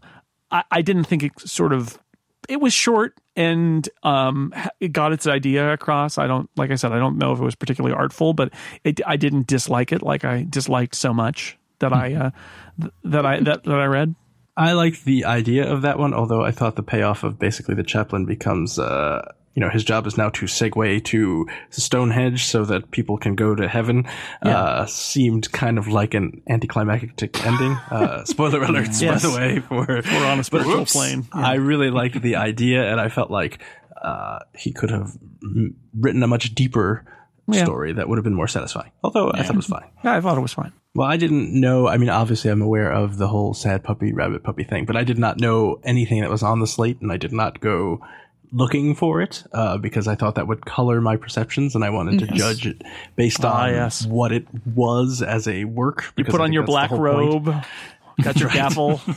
[0.51, 1.99] I, I didn't think it sort of
[2.47, 6.17] it was short and um, it got its idea across.
[6.17, 9.01] I don't, like I said, I don't know if it was particularly artful, but it,
[9.05, 12.31] I didn't dislike it like I disliked so much that I uh,
[13.03, 14.15] that I that, that I read.
[14.57, 17.83] I liked the idea of that one, although I thought the payoff of basically the
[17.83, 22.91] chaplain becomes, uh, you know, his job is now to segue to Stonehenge so that
[22.91, 24.05] people can go to heaven,
[24.43, 24.57] Yeah.
[24.59, 27.71] uh, seemed kind of like an anticlimactic ending.
[27.89, 29.23] Uh, spoiler alerts, Yes.
[29.23, 30.91] by the way, for We're on a spiritual Whoops.
[30.93, 31.27] plain.
[31.33, 33.59] I really liked the idea, and I felt like
[34.01, 35.11] uh, he could have
[35.43, 37.05] m- written a much deeper
[37.47, 37.63] Yeah.
[37.63, 38.91] story that would have been more satisfying.
[39.03, 39.85] Although I thought it was fine.
[40.03, 40.73] Yeah, I thought it was fine.
[40.95, 41.87] Well, I didn't know.
[41.87, 45.03] I mean, obviously, I'm aware of the whole sad puppy, rabbit puppy thing, but I
[45.03, 47.99] did not know anything that was on the slate, and I did not go
[48.51, 52.19] looking for it uh, because I thought that would color my perceptions, and I wanted
[52.19, 52.81] to judge it
[53.15, 54.05] based on Ah, yes.
[54.05, 56.13] what it was as a work.
[56.17, 57.45] You put on your black whole point.
[57.47, 57.63] robe,
[58.21, 59.01] got your gavel.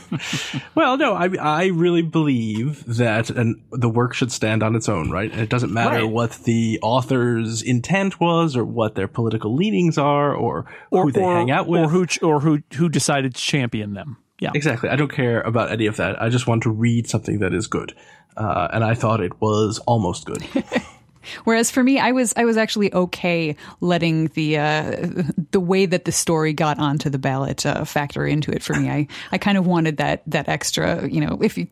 [0.75, 5.11] Well, no, I I really believe that an, the work should stand on its own,
[5.11, 5.31] right?
[5.31, 6.11] And it doesn't matter Right.
[6.11, 11.51] what the author's intent was, or what their political leanings are, or, who they hang
[11.51, 14.17] out with, or who ch- or who who decided to champion them.
[14.39, 14.89] Yeah, Exactly.
[14.89, 16.21] I don't care about any of that.
[16.21, 17.93] I just want to read something that is good.
[18.37, 20.45] Uh, and I thought it was almost good.
[21.43, 25.07] Whereas for me, I was I was actually okay letting the uh,
[25.51, 28.89] the way that the story got onto the ballot uh, factor into it for me.
[28.89, 31.07] I, I kind of wanted that that extra.
[31.07, 31.67] You know, if you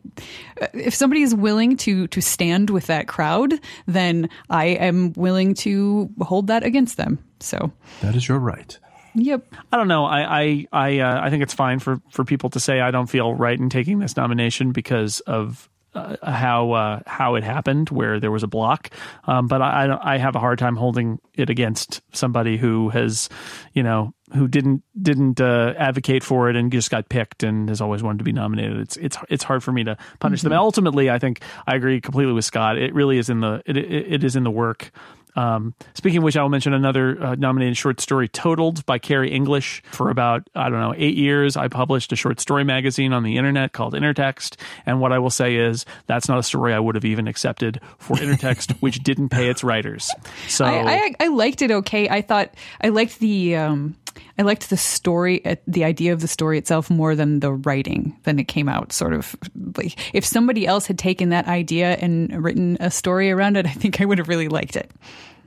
[0.74, 3.54] if somebody is willing to to stand with that crowd,
[3.86, 7.18] then I am willing to hold that against them.
[7.40, 8.78] So, that is your right.
[9.14, 9.46] Yep.
[9.72, 10.04] I don't know.
[10.04, 13.08] I I I, uh, I think it's fine for for people to say I don't
[13.08, 15.68] feel right in taking this nomination because of.
[15.94, 18.90] Uh, how uh, how it happened, where there was a block,
[19.24, 23.30] um, but I, I I have a hard time holding it against somebody who has,
[23.72, 27.80] you know, who didn't didn't uh, advocate for it and just got picked and has
[27.80, 28.78] always wanted to be nominated.
[28.80, 30.52] It's it's it's hard for me to punish them.
[30.52, 32.76] Ultimately, I think I agree completely with Scott.
[32.76, 34.90] It really is in the it it, it is in the work.
[35.36, 39.30] Um, speaking of which, I will mention another uh, nominated short story, "Totaled" by Kary
[39.30, 39.82] English.
[39.92, 43.36] For about I don't know eight years, I published a short story magazine on the
[43.36, 44.56] internet called Intertext.
[44.86, 47.80] And what I will say is that's not a story I would have even accepted
[47.98, 50.10] for Intertext, which didn't pay its writers.
[50.48, 52.08] So I, I I liked it okay.
[52.08, 53.96] I thought I liked the um
[54.38, 58.16] I liked the story, uh, the idea of the story itself more than the writing.
[58.24, 59.36] Than it came out sort of
[59.76, 63.72] like if somebody else had taken that idea and written a story around it, I
[63.72, 64.90] think I would have really liked it.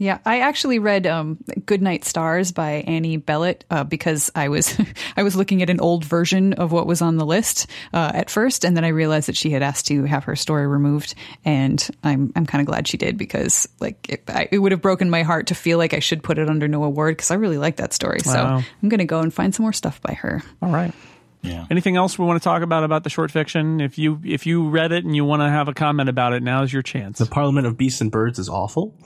[0.01, 4.75] Yeah, I actually read um, "Goodnight Stars" by Annie Bellet uh, because I was
[5.15, 8.31] I was looking at an old version of what was on the list uh, at
[8.31, 11.13] first, and then I realized that she had asked to have her story removed,
[11.45, 14.81] and I'm I'm kind of glad she did because like it, I, it would have
[14.81, 17.35] broken my heart to feel like I should put it under no award because I
[17.35, 18.21] really like that story.
[18.25, 18.33] Wow.
[18.61, 20.41] So I'm gonna go and find some more stuff by her.
[20.63, 20.95] all right.
[21.43, 21.65] Yeah.
[21.69, 23.81] Anything else we want to talk about about the short fiction?
[23.81, 26.41] If you if you read it and you want to have a comment about it,
[26.41, 27.19] now's your chance.
[27.19, 28.95] The Parliament of Beasts and Birds is awful.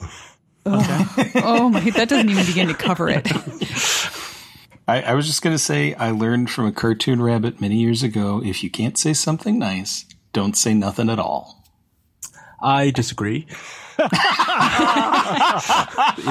[0.66, 1.30] Oh.
[1.36, 3.26] oh my, that doesn't even begin to cover it.
[4.88, 8.02] I, I was just going to say, I learned from a cartoon rabbit many years
[8.02, 11.64] ago if you can't say something nice, don't say nothing at all.
[12.62, 13.46] I disagree.
[13.98, 14.08] it's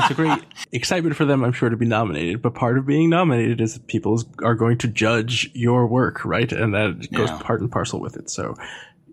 [0.10, 0.40] a great
[0.72, 2.42] excitement for them, I'm sure, to be nominated.
[2.42, 6.52] But part of being nominated is that people are going to judge your work, right?
[6.52, 7.40] And that goes Yeah.
[7.42, 8.30] part and parcel with it.
[8.30, 8.56] So,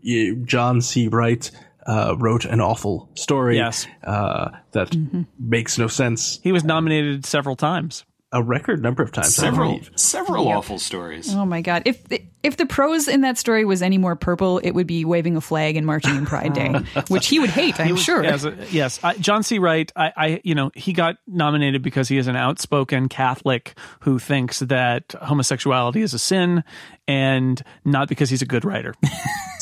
[0.02, 1.08] you, John C.
[1.08, 1.50] Wright
[1.86, 3.86] uh, wrote an awful story Yes.
[4.04, 4.94] uh, that
[5.38, 8.04] makes no sense he was nominated several times.
[8.32, 9.38] a record number of times.
[9.38, 9.90] I Several, believe.
[9.96, 11.34] several awful stories.
[11.34, 11.82] Oh my god!
[11.84, 12.04] If
[12.42, 15.40] if the prose in that story was any more purple, it would be waving a
[15.40, 16.72] flag and marching in Pride Day,
[17.08, 17.78] which he would hate.
[17.78, 18.22] I'm sure.
[18.22, 18.98] Yes, uh, yes.
[19.02, 19.58] I, John C.
[19.58, 19.90] Wright.
[19.96, 24.60] I, I, you know, he got nominated because he is an outspoken Catholic who thinks
[24.60, 26.64] that homosexuality is a sin,
[27.06, 28.94] and not because he's a good writer.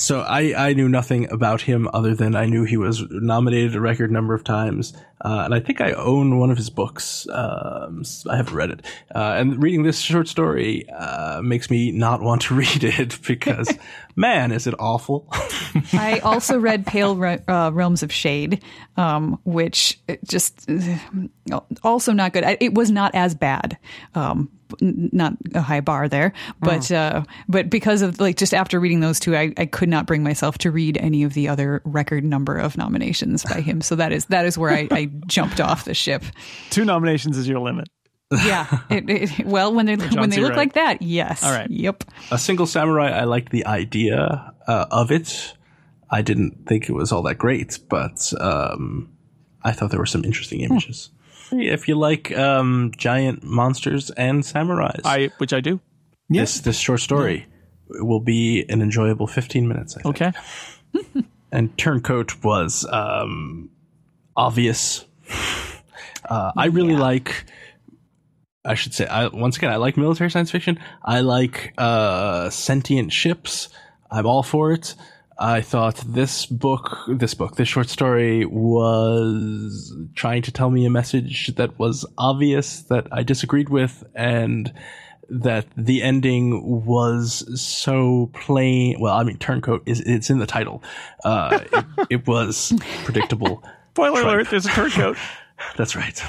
[0.01, 3.81] So I, I knew nothing about him other than I knew he was nominated a
[3.83, 7.29] record number of times, uh, and I think I own one of his books.
[7.29, 12.23] Um, I haven't read it, uh, and reading this short story uh, makes me not
[12.23, 13.73] want to read read it because,
[14.17, 15.27] man, is it awful.
[15.93, 18.63] I also read Pale Re- uh, Realms of Shade,
[18.97, 22.45] um, which just uh, also not good.
[22.45, 23.79] I- It was not as bad.
[24.15, 29.01] Um, not a high bar there, but uh, but because of like just after reading
[29.01, 32.23] those two, I, I could not bring myself to read any of the other record
[32.25, 33.81] number of nominations by him.
[33.81, 36.23] So that is that is where I, I jumped off the ship.
[36.71, 37.89] Two nominations is your limit.
[38.31, 38.81] Yeah.
[38.91, 40.43] It, it, well, when they John when they C.
[40.43, 40.59] look Wright.
[40.59, 41.43] like that, yes.
[41.43, 41.71] All right.
[41.71, 42.05] Yep.
[42.31, 45.55] A Single Samurai, I liked the idea uh, of it.
[46.11, 49.11] I didn't think it was all that great, but um,
[49.63, 51.11] I thought there were some interesting images.
[51.53, 55.81] If you like um, giant monsters and samurais, I which I do.
[56.29, 57.47] this this short story
[57.89, 59.97] will be an enjoyable 15 minutes.
[59.97, 60.23] I think.
[60.23, 61.25] Okay.
[61.53, 63.71] and Turncoat was um,
[64.37, 65.05] obvious.
[66.29, 67.45] Uh, I really like.
[68.65, 70.79] I should say, I, once again, I like military science fiction.
[71.03, 73.69] I like uh, sentient ships.
[74.11, 74.95] I'm all for it.
[75.39, 80.91] I thought this book, this book, this short story was trying to tell me a
[80.91, 84.71] message that was obvious that I disagreed with, and
[85.31, 89.01] that the ending was so plain.
[89.01, 90.83] Well, I mean, Turncoat is it's in the title.
[91.25, 92.75] Uh, it, it was
[93.05, 93.65] predictable.
[93.95, 95.17] Spoiler alert: There's a turncoat.
[95.79, 96.23] That's right.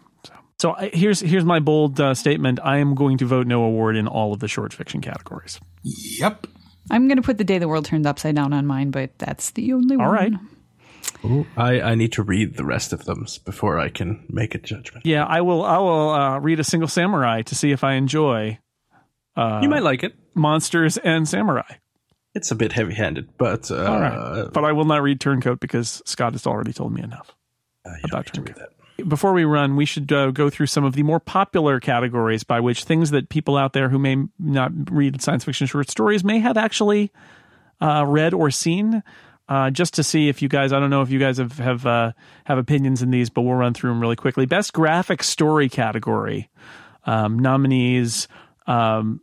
[0.58, 2.60] So, so I, here's here's my bold uh, statement.
[2.62, 5.60] I am going to vote no award in all of the short fiction categories.
[5.82, 6.46] Yep.
[6.90, 9.50] I'm going to put the day the world turned upside down on mine, but that's
[9.52, 10.06] the only one.
[10.06, 10.32] All right.
[11.56, 15.06] I, I need to read the rest of them before I can make a judgment.
[15.06, 15.64] Yeah, I will.
[15.64, 18.58] I will uh, read a single samurai to see if I enjoy
[19.36, 20.14] you might like it.
[20.34, 21.76] monsters and samurai.
[22.34, 26.02] It's a bit heavy-handed, but uh, All right, but I will not read Turncoat because
[26.04, 27.32] Scott has already told me enough.
[27.86, 28.46] uh, you about don't
[28.96, 32.60] Before we run, we should uh, go through some of the more popular categories by
[32.60, 36.38] which things that people out there who may not read science fiction short stories may
[36.38, 37.10] have actually
[37.80, 39.02] uh, read or seen.
[39.48, 41.84] Uh, just to see if you guys, I don't know if you guys have have
[41.84, 42.12] uh,
[42.44, 44.46] have opinions in these, but we'll run through them really quickly.
[44.46, 46.48] Best graphic story category
[47.04, 48.28] um, nominees.
[48.66, 49.20] Um,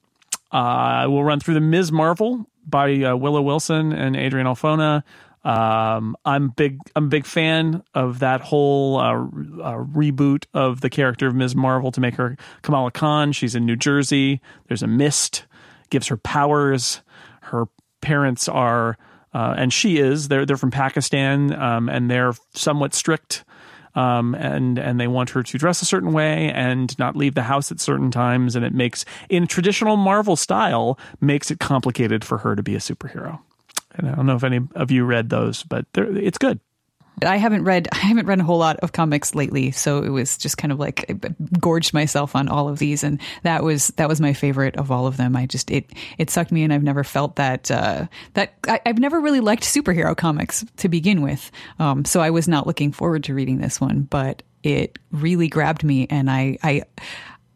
[0.52, 1.92] uh, we'll run through the Ms.
[1.92, 5.04] Marvel by uh, Willow Wilson and Adrian Alphona.
[5.44, 6.80] Um, I'm big.
[6.96, 11.56] I'm a big fan of that whole uh, uh, reboot of the character of Ms.
[11.56, 13.32] Marvel to make her Kamala Khan.
[13.32, 14.42] She's in New Jersey.
[14.68, 15.46] There's a mist,
[15.90, 17.02] gives her powers.
[17.42, 17.66] Her
[18.02, 18.98] parents are,
[19.34, 20.28] uh, and she is.
[20.28, 23.44] They're they're from Pakistan, um, and they're somewhat strict
[23.96, 27.44] um, and and they want her to dress a certain way and not leave the
[27.44, 32.40] house at certain times, and it makes in traditional Marvel style makes it complicated for
[32.40, 33.40] her to be a superhero.
[33.96, 36.60] And I don't know if any of you read those, but it's good.
[37.24, 40.38] I haven't read I haven't read a whole lot of comics lately, so it was
[40.38, 41.14] just kind of like I
[41.60, 45.08] gorged myself on all of these, and that was that was my favorite of all
[45.08, 45.36] of them.
[45.36, 46.72] I just it it sucked me in.
[46.72, 51.22] I've never felt that uh, that I, I've never really liked superhero comics to begin
[51.22, 55.48] with, um, so I was not looking forward to reading this one, but it really
[55.48, 56.84] grabbed me, and I I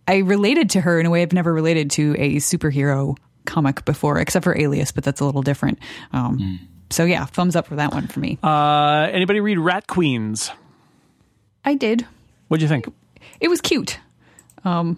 [0.07, 4.19] I related to her in a way I've never related to a superhero comic before,
[4.19, 5.79] except for Alias, but that's a little different.
[6.13, 6.59] Um,
[6.91, 8.37] So yeah, thumbs up for that one for me.
[8.43, 10.51] Uh, anybody read Rat Queens?
[11.63, 12.05] I did.
[12.47, 12.87] What'd you think?
[13.39, 13.99] it was cute.
[14.63, 14.97] Um,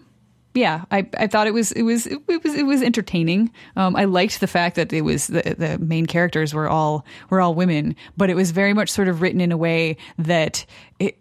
[0.54, 3.52] yeah, I, I thought it was it was it was it was entertaining.
[3.76, 7.40] Um, I liked the fact that it was the the main characters were all were
[7.40, 10.66] all women, but it was very much sort of written in a way that
[11.00, 11.18] it.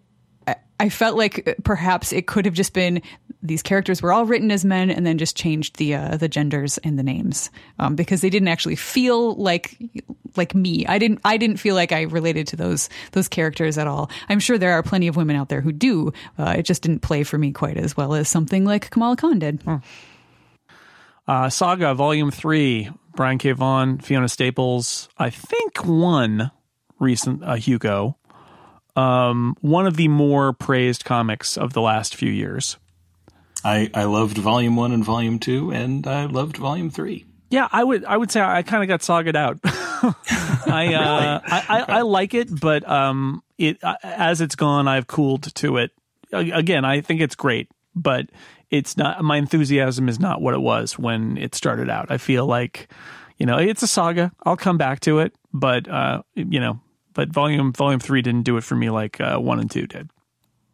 [0.49, 3.01] I- I felt like perhaps it could have just been
[3.43, 6.79] these characters were all written as men and then just changed the uh, the genders
[6.79, 9.79] and the names um, because they didn't actually feel like
[10.37, 10.87] like me.
[10.87, 14.11] I didn't I didn't feel like I related to those those characters at all.
[14.29, 16.13] I'm sure there are plenty of women out there who do.
[16.39, 19.39] Uh, it just didn't play for me quite as well as something like Kamala Khan
[19.39, 19.63] did.
[21.29, 23.53] Uh, Saga Volume Three Brian K.
[23.53, 26.53] Vaughan, Fiona Staples, I think one
[27.01, 28.17] recent uh, Hugo.
[28.95, 32.79] Um, one of the more praised comics of the last few years.
[33.65, 37.27] I, I loved volume one and volume two, and I loved volume three.
[37.51, 39.59] Yeah, I would I would say I kind of got sogged out.
[39.65, 45.07] I, uh, I, I I like it, but um, it uh, as it's gone, I've
[45.07, 45.93] cooled to it.
[46.33, 48.31] Again, I think it's great, but
[48.71, 49.23] it's not.
[49.23, 52.11] My enthusiasm is not what it was when it started out.
[52.11, 52.89] I feel like,
[53.39, 54.33] you know, it's a saga.
[54.45, 56.81] I'll come back to it, but uh, you know,
[57.15, 60.11] but volume volume three didn't do it for me like uh, one and two did.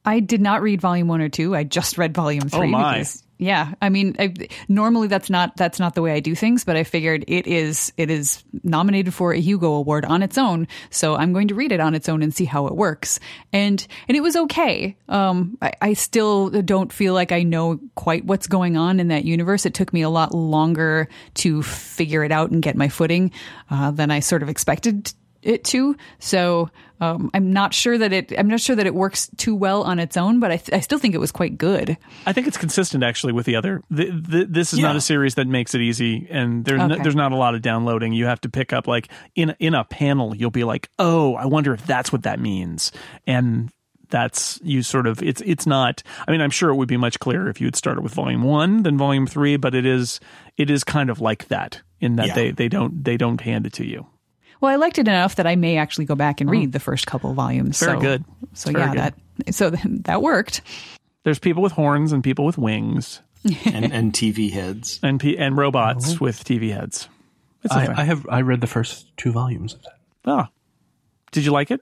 [0.05, 1.55] I did not read volume one or two.
[1.55, 2.67] I just read volume three.
[2.69, 2.95] Oh, my.
[2.95, 4.35] Because, yeah, I mean, I,
[4.69, 7.93] normally that's not that's not the way I do things, but I figured it is
[7.97, 11.73] it is nominated for a Hugo Award on its own, so I'm going to read
[11.73, 13.19] it on its own and see how it works.
[13.53, 14.97] And and it was okay.
[15.09, 19.25] Um, I, I still don't feel like I know quite what's going on in that
[19.25, 19.67] universe.
[19.67, 23.33] It took me a lot longer to figure it out and get my footing
[23.71, 25.13] uh, than I sort of expected
[25.43, 25.97] it to.
[26.19, 26.71] So
[27.01, 28.33] um, I'm not sure that it.
[28.39, 30.81] I'm not sure that it works too well on its own, but I, th- I
[30.81, 31.97] still think it was quite good.
[32.27, 33.83] I think it's consistent actually with the other.
[33.91, 37.17] The, the, this is not a series that makes it easy, and there's no, there's
[37.17, 38.13] not a lot of downloading.
[38.13, 40.35] You have to pick up like in in a panel.
[40.37, 42.93] You'll be like, oh, I wonder if that's what that means,
[43.27, 43.71] and
[44.09, 46.03] that's you sort of it's it's not.
[46.29, 48.43] I mean, I'm sure it would be much clearer if you had started with volume
[48.45, 50.21] one than volume three, but it is
[50.57, 52.35] it is kind of like that in that Yeah.
[52.35, 54.07] they they don't they don't hand it to you.
[54.63, 57.05] Well, I liked it enough that I may actually go back and read the first
[57.05, 57.81] couple volumes.
[57.81, 58.25] Very so, good.
[58.53, 59.15] So Very yeah, good.
[59.45, 60.63] that so that worked.
[61.25, 63.21] There's people with horns and people with wings,
[63.65, 65.01] and, and TV heads.
[65.03, 67.09] and pe- and robots with TV heads.
[67.65, 67.91] It's a thing.
[67.91, 69.99] I, I have I read the first two volumes of that.
[70.27, 70.45] oh,
[71.33, 71.81] did you like it?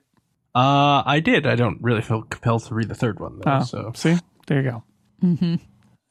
[0.55, 1.45] Uh, I did.
[1.45, 3.59] I don't really feel compelled to read the third one though.
[3.59, 4.17] Oh, so see,
[4.47, 4.83] there you go.
[5.23, 5.55] Mm-hmm.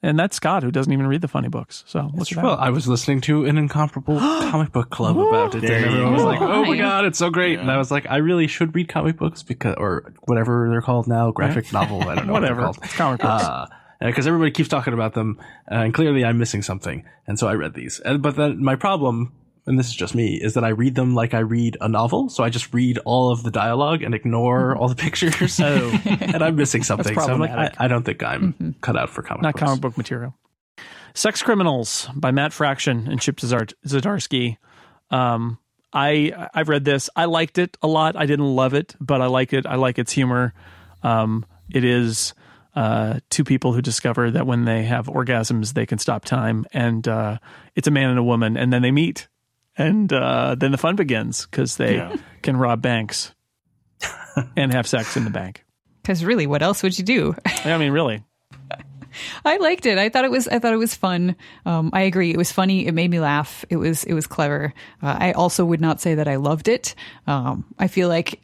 [0.02, 1.84] And that's Scott, who doesn't even read the funny books.
[1.86, 2.44] So look at that.
[2.44, 6.12] well, I was listening to an incomparable comic book club about it, and you everyone
[6.14, 8.74] was like, "Oh my god, it's so great!" And I was like, "I really should
[8.74, 12.00] read comic books because, or whatever they're called now, graphic novel.
[12.08, 12.62] I don't know Whatever.
[12.68, 13.44] what It's comic books.
[13.44, 13.68] called."
[14.00, 15.38] Because everybody keeps talking about them,
[15.70, 18.00] uh, and clearly I'm missing something, and so I read these.
[18.00, 19.34] And, but then my problem,
[19.70, 22.28] and this is just me, is that I read them like I read a novel.
[22.28, 25.60] So I just read all of the dialogue and ignore all the pictures.
[25.60, 26.00] Oh.
[26.04, 27.18] and I'm missing something.
[27.18, 27.70] So I'm like, I.
[27.78, 29.64] I don't think I'm cut out for comic Not books.
[29.64, 30.34] comic book material.
[31.14, 34.56] Sex Criminals by Matt Fraction and Chip Zdarsky.
[35.10, 35.58] Um,
[35.92, 37.08] I I've read this.
[37.16, 38.16] I liked it a lot.
[38.16, 39.66] I didn't love it, but I like it.
[39.66, 40.52] I like its humor.
[41.02, 42.34] Um, it is
[42.74, 47.06] uh, two people who discover that when they have orgasms, they can stop time, and
[47.08, 47.38] uh,
[47.74, 49.28] it's a man and a woman, and then they meet,
[49.80, 52.16] and uh, then the fun begins because they Yeah.
[52.42, 53.34] can rob banks
[54.56, 55.64] and have sex in the bank.
[56.02, 57.34] Because really, what else would you do?
[57.64, 58.22] I mean, really.
[59.44, 59.98] I liked it.
[59.98, 60.46] I thought it was.
[60.46, 61.34] I thought it was fun.
[61.66, 62.30] Um, I agree.
[62.30, 62.86] It was funny.
[62.86, 63.64] It made me laugh.
[63.68, 64.04] It was.
[64.04, 64.72] It was clever.
[65.02, 66.94] Uh, I also would not say that I loved it.
[67.26, 68.40] Um, I feel like,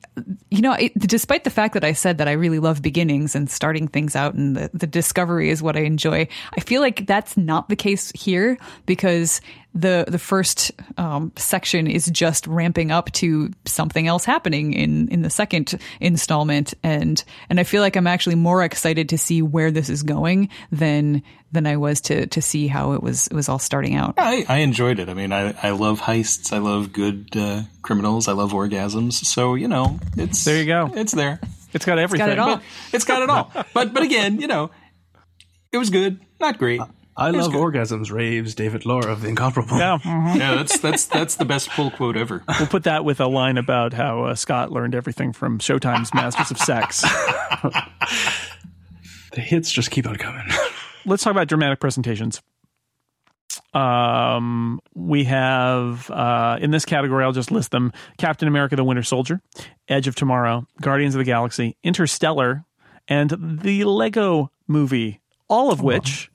[0.51, 3.49] you know, it, despite the fact that I said that I really love beginnings and
[3.49, 6.27] starting things out, and the, the discovery is what I enjoy.
[6.57, 9.41] I feel like that's not the case here because
[9.74, 15.22] the the first um, section is just ramping up to something else happening in in
[15.22, 19.70] the second installment, and and I feel like I'm actually more excited to see where
[19.70, 21.22] this is going than
[21.52, 24.14] than I was to to see how it was it was all starting out.
[24.16, 25.09] I, I enjoyed it.
[25.09, 26.52] I mean, I, I love heists.
[26.52, 28.28] I love good uh, criminals.
[28.28, 29.12] I love orgasms.
[29.12, 30.90] So you know, it's There you go.
[30.94, 31.38] It's there.
[31.74, 32.30] It's got everything.
[32.30, 32.60] it all.
[32.93, 33.52] It's got it all.
[33.74, 34.70] but but again, you know,
[35.70, 36.18] it was good.
[36.40, 36.80] Not great.
[37.18, 37.60] I love good.
[37.60, 39.78] orgasms, raves, David Loehr of the Incomparable.
[39.78, 39.98] Yeah.
[40.36, 42.43] Yeah, that's that's that's the best pull quote ever.
[42.59, 46.51] We'll put that with a line about how uh, Scott learned everything from Showtime's Masters
[46.51, 47.05] of Sex.
[49.32, 50.47] The hits just keep on coming.
[51.05, 52.40] Let's talk about dramatic presentations.
[53.74, 59.02] Um, we have uh, in this category, I'll just list them: Captain America: The Winter
[59.02, 59.43] Soldier,
[59.88, 62.64] Edge of Tomorrow, Guardians of the Galaxy, Interstellar,
[63.09, 65.20] and the Lego Movie.
[65.48, 66.30] All of which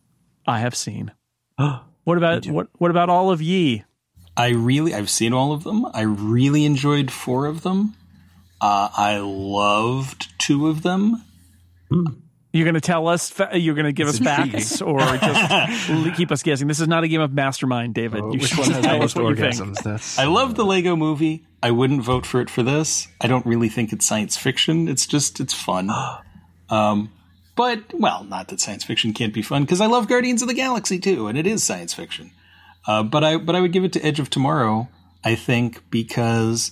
[0.47, 1.11] I have seen.
[2.03, 2.67] What about what?
[2.79, 3.83] What about all of ye?
[4.35, 5.85] I really, I've seen all of them.
[5.93, 7.95] I really enjoyed four of them.
[8.59, 11.23] Uh, I loved two of them.
[12.53, 13.31] You're going to tell us?
[13.53, 16.67] You're going to give us facts, or just keep us guessing?
[16.67, 18.23] This is not a game of mastermind, David.
[18.23, 19.53] you Which should one has tell us most what you think.
[19.55, 19.83] orgasms?
[19.83, 21.45] That's I love the Lego movie.
[21.61, 23.07] I wouldn't vote for it for this.
[23.21, 24.87] I don't really think it's science fiction.
[24.87, 25.91] It's just, it's fun.
[26.69, 27.11] Um,
[27.55, 30.53] but, well, not that science fiction can't be fun, because I love Guardians of the
[30.53, 32.31] Galaxy too, and it is science fiction.
[32.87, 34.87] Uh, but I, but I would give it to Edge of Tomorrow,
[35.23, 36.71] I think, because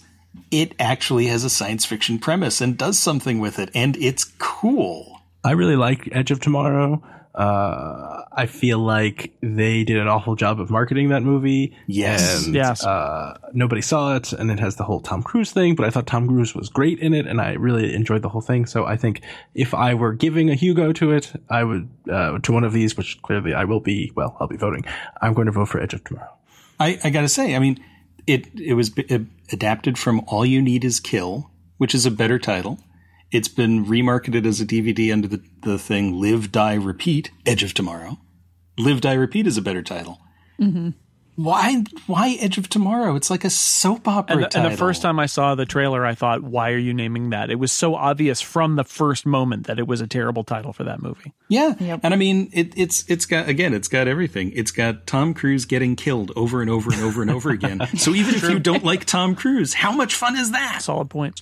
[0.52, 5.22] it actually has a science fiction premise and does something with it, and it's cool.
[5.44, 7.04] I really like Edge of Tomorrow.
[7.40, 11.74] Uh, I feel like they did an awful job of marketing that movie.
[11.88, 12.45] Yes.
[12.45, 12.84] And, Yes.
[12.84, 16.06] Uh, nobody saw it, and it has the whole Tom Cruise thing, but I thought
[16.06, 18.66] Tom Cruise was great in it, and I really enjoyed the whole thing.
[18.66, 19.22] So I think
[19.56, 22.98] if I were giving a Hugo to it, I would, uh, to one of these,
[22.98, 24.84] which clearly I will be, well, I'll be voting.
[25.22, 26.36] I'm going to vote for Edge of Tomorrow.
[26.80, 27.84] I, I gotta say, I mean,
[28.28, 32.38] it it was b- adapted from All You Need Is Kill, which is a better
[32.40, 32.80] title.
[33.32, 37.74] It's been remarketed as a DVD under the, the thing Live, Die, Repeat, Edge of
[37.74, 38.18] Tomorrow.
[38.78, 40.20] Live, Die, Repeat is a better title.
[40.60, 40.90] Mm-hmm.
[41.36, 43.16] Why why Edge of Tomorrow?
[43.16, 46.06] It's like a soap opera And the, and the first time I saw the trailer,
[46.06, 49.68] I thought, "Why are you naming that?" It was so obvious from the first moment
[49.68, 51.34] that it was a terrible title for that movie.
[51.48, 54.52] Yeah, and I mean, it, it's it's got again, it's got everything.
[54.54, 57.88] It's got Tom Cruise getting killed over and over and over and over again.
[57.98, 60.82] So even if you don't like Tom Cruise, how much fun is that?
[60.82, 61.40] Solid point.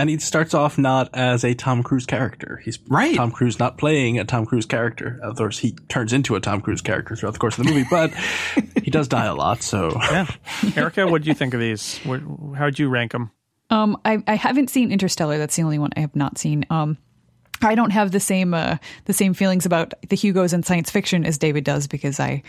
[0.00, 2.58] And he starts off not as a Tom Cruise character.
[2.64, 3.14] He's Right.
[3.14, 5.20] Tom Cruise not playing a Tom Cruise character.
[5.22, 7.86] Of course, he turns into a Tom Cruise character throughout the course of the movie,
[7.90, 8.10] but
[8.82, 9.62] he does die a lot.
[9.62, 10.26] So Yeah,
[10.74, 12.00] Erika, what do you think of these?
[12.56, 13.30] How'd you rank them?
[13.68, 15.36] Um, I, I haven't seen Interstellar.
[15.36, 16.64] That's the only one I have not seen.
[16.70, 16.96] Um,
[17.60, 21.26] I don't have the same uh, the same feelings about the Hugos and science fiction
[21.26, 22.42] as David does because I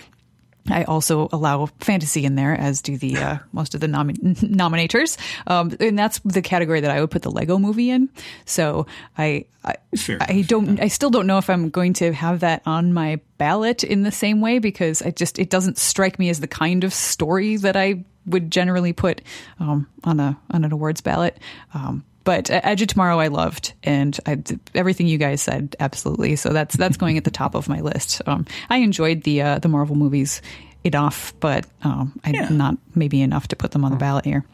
[0.69, 5.17] I also allow fantasy in there, as do the uh, most of the nomi- nominators,
[5.47, 8.09] um, and that's the category that I would put the Lego Movie in.
[8.45, 8.85] So
[9.17, 9.75] I I,
[10.21, 13.83] I don't I still don't know if I'm going to have that on my ballot
[13.83, 16.93] in the same way because I just it doesn't strike me as the kind of
[16.93, 19.21] story that I would generally put
[19.59, 21.37] um, on a on an awards ballot.
[21.73, 24.41] Um, but Edge of Tomorrow I loved, and I,
[24.75, 26.35] everything you guys said absolutely.
[26.35, 28.21] So that's that's going at the top of my list.
[28.27, 30.41] Um, I enjoyed the uh, the Marvel movies
[30.83, 32.49] enough, but um, I Yeah.
[32.49, 34.45] not maybe enough to put them on the ballot here.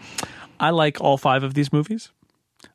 [0.59, 2.09] I like all five of these movies.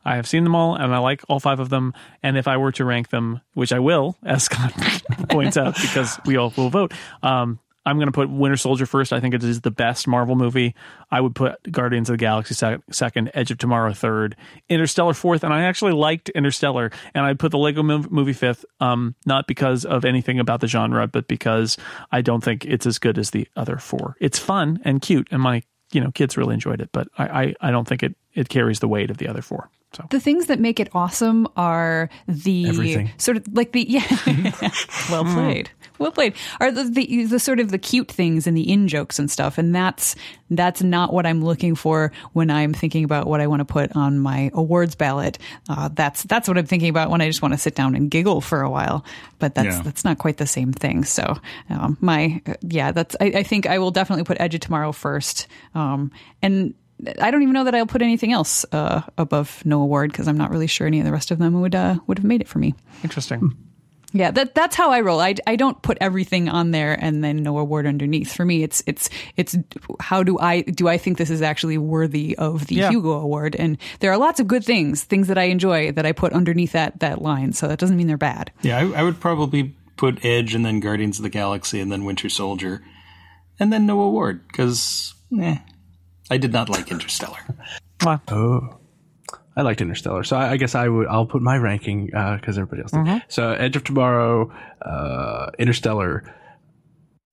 [0.05, 1.93] I have seen them all, and I like all five of them.
[2.23, 4.73] And if I were to rank them, which I will, as Scott
[5.29, 6.93] points out, because we all will vote,
[7.23, 9.13] um, I'm going to put Winter Soldier first.
[9.13, 10.75] I think it is the best Marvel movie.
[11.11, 14.37] I would put Guardians of the Galaxy sec- second, Edge of Tomorrow third,
[14.69, 16.91] Interstellar fourth, and I actually liked Interstellar.
[17.15, 20.69] And I'd put the Lego mov- movie fifth, um, not because of anything about the
[20.69, 21.77] genre, but because
[22.11, 24.17] I don't think it's as good as the other four.
[24.21, 27.55] It's fun and cute, and my you know kids really enjoyed it, but I I,
[27.61, 29.71] I don't think it it carries the weight of the other four.
[29.95, 33.11] So The things that make it awesome are the Everything.
[33.19, 34.07] sort of like the yeah,
[35.11, 36.35] well played, well played.
[36.61, 39.59] Are the, the the sort of the cute things and the in jokes and stuff,
[39.59, 40.17] and that's
[40.51, 43.95] that's not what I'm looking for when I'm thinking about what I want to put
[43.97, 45.39] on my awards ballot.
[45.69, 48.11] Uh, that's that's what I'm thinking about when I just want to sit down and
[48.11, 49.05] giggle for a while.
[49.39, 49.83] But that's Yeah.
[49.83, 51.05] that's not quite the same thing.
[51.05, 51.37] So
[51.69, 55.47] um, my yeah, that's I, I think I will definitely put Edge of Tomorrow first,
[55.75, 56.11] um,
[56.41, 56.73] and.
[57.21, 60.39] I don't even know that I'll put anything else uh, above no award because I'm
[60.39, 62.49] not really sure any of the rest of them would uh, would have made it
[62.49, 62.75] for me.
[63.03, 63.57] interesting.
[64.15, 65.21] Yeah, that that's how I roll.
[65.21, 68.31] I, I don't put everything on there and then no award underneath.
[68.35, 69.09] For me, it's it's
[69.39, 69.57] it's
[70.01, 72.91] how do I do I think this is actually worthy of the Yeah.
[72.91, 73.57] Hugo Award?
[73.57, 76.73] And there are lots of good things, things that I enjoy that I put underneath
[76.73, 77.55] that that line.
[77.55, 78.53] So that doesn't mean they're bad.
[78.61, 82.05] Yeah, I, I would probably put Edge and then Guardians of the Galaxy and then
[82.05, 82.83] Winter Soldier,
[83.59, 85.57] and then no award because eh,
[86.31, 87.39] I did not like Interstellar.
[88.29, 88.81] Oh,
[89.57, 91.07] I liked Interstellar, so I, I guess I would.
[91.07, 93.23] I'll put my ranking because everybody else did.
[93.29, 94.51] So Edge of Tomorrow,
[94.85, 96.25] uh, Interstellar,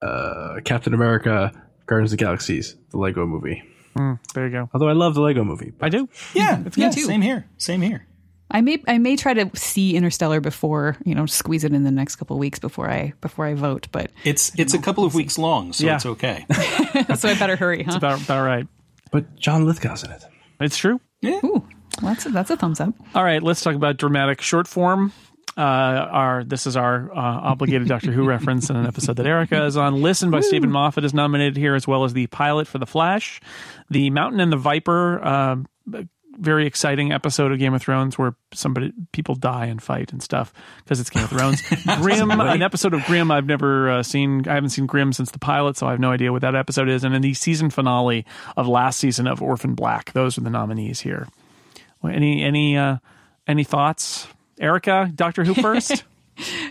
[0.03, 1.52] uh, Captain America,
[1.88, 3.64] Guardians of the Galaxies, the Lego Movie.
[3.95, 4.70] There you go.
[4.74, 6.07] Although I love the Lego Movie, I do.
[6.36, 7.02] Yeah, it's yeah, too.
[7.02, 8.06] same here, same here.
[8.52, 11.91] I may I may try to see Interstellar before you know squeeze it in the
[11.91, 13.88] next couple of weeks before I before I vote.
[13.91, 15.95] But It's it's a couple of weeks long, so Yeah.
[15.95, 16.45] it's okay.
[17.16, 17.95] so I better hurry, huh?
[17.98, 18.68] About about right.
[19.11, 20.23] But John Lithgow's in it.
[20.60, 20.99] It's true.
[21.26, 21.68] Ooh,
[22.02, 22.94] that's a, that's a thumbs up.
[23.15, 25.11] All right, let's talk about dramatic short form.
[25.57, 29.65] Uh, our this is our uh, obligated Doctor Who reference in an episode that Erika
[29.65, 30.02] is on.
[30.02, 33.41] Listen by Steven Moffat is nominated here, as well as the pilot for The Flash,
[33.90, 35.26] the Mountain and the Viper.
[35.26, 35.68] Um,
[36.40, 40.53] very exciting episode of Game of Thrones where somebody people die and fight and stuff
[40.84, 41.61] because it's Game of Thrones.
[42.02, 44.48] Grimm, an episode of Grimm I've never uh, seen.
[44.48, 46.90] I haven't seen Grimm since the pilot, so I have no idea what that episode
[46.90, 47.03] is.
[47.03, 48.26] And then the season finale
[48.57, 50.14] of last season of Orphan Black.
[50.14, 51.28] Those are the nominees here.
[52.02, 52.98] Well, Any any uh,
[53.48, 54.28] any thoughts,
[54.60, 55.11] Erika?
[55.14, 56.03] Doctor Who first.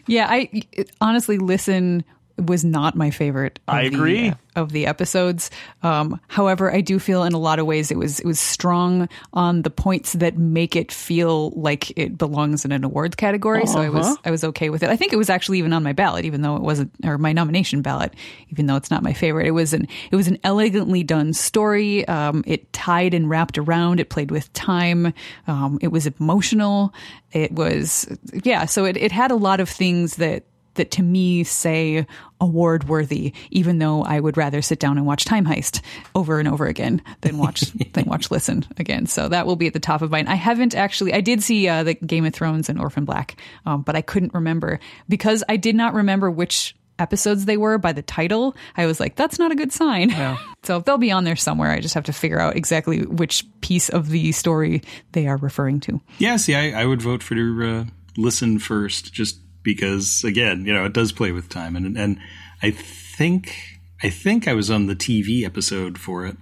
[0.07, 0.63] Yeah, I
[0.99, 2.03] honestly listen
[2.39, 3.59] was not my favorite.
[3.69, 4.29] Of I the, agree.
[4.31, 5.51] uh, of the episodes.
[5.83, 9.09] Um, however, I do feel in a lot of ways it was it was strong
[9.33, 13.67] on the points that make it feel like it belongs in an awards category.
[13.67, 14.17] So I was Uh-huh.
[14.25, 14.91] I was okay with it.
[14.91, 17.33] I think it was actually even on my ballot, even though it wasn't, or my
[17.33, 18.15] nomination ballot,
[18.49, 19.47] even though it's not my favorite.
[19.47, 22.07] It was an it was an elegantly done story.
[22.09, 24.01] Um, it tied and wrapped around.
[24.01, 25.13] It played with time.
[25.47, 26.93] Um, it was emotional.
[27.33, 28.09] It was
[28.43, 28.65] yeah.
[28.65, 30.45] So it it had a lot of things that
[30.79, 32.07] that to me say
[32.41, 35.83] award worthy, even though I would rather sit down and watch Time Heist
[36.15, 37.61] over and over again than watch
[37.93, 39.07] than watch Listen again.
[39.07, 40.27] So that will be at the top of mine.
[40.27, 41.13] I haven't actually.
[41.13, 43.37] I did see uh, the Game of Thrones and Orphan Black,
[43.67, 47.93] um, but I couldn't remember because I did not remember which episodes they were by
[47.93, 48.57] the title.
[48.77, 50.15] I was like, that's not a good sign.
[50.65, 51.71] so they'll be on there somewhere.
[51.71, 54.83] I just have to figure out exactly which piece of the story
[55.13, 56.01] they are referring to.
[56.19, 57.85] Yeah, see, I, I would vote for uh,
[58.17, 62.19] listen first, just because, again, you know, it does play with time, and and
[62.63, 66.37] I think I think I was on the TV episode for it,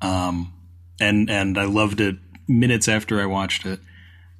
[0.00, 0.52] um,
[1.00, 2.16] and and I loved it
[2.46, 3.80] minutes after I watched it,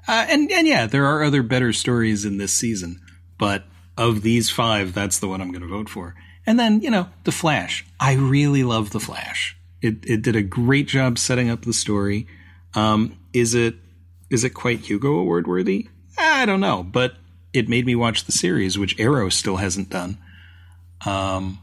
[0.07, 3.01] uh, and and yeah, there are other better stories in this season,
[3.39, 3.65] but
[3.97, 6.15] of these five, that's the one I'm going to vote for.
[6.47, 7.85] And then you know, the Flash.
[7.99, 9.57] I really love the Flash.
[9.83, 12.27] It it did a great job setting up the story.
[12.75, 13.77] Um, is it
[14.31, 15.89] is it quite Hugo Award worthy?
[16.19, 17.15] I don't know, but
[17.53, 20.19] it made me watch the series, which Arrow still hasn't done.
[21.05, 21.59] Um,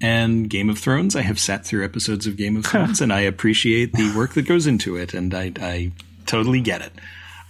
[0.00, 3.20] and Game of Thrones, I have sat through episodes of Game of Thrones, and I
[3.20, 5.92] appreciate the work that goes into it, and I, I
[6.26, 6.92] totally get it.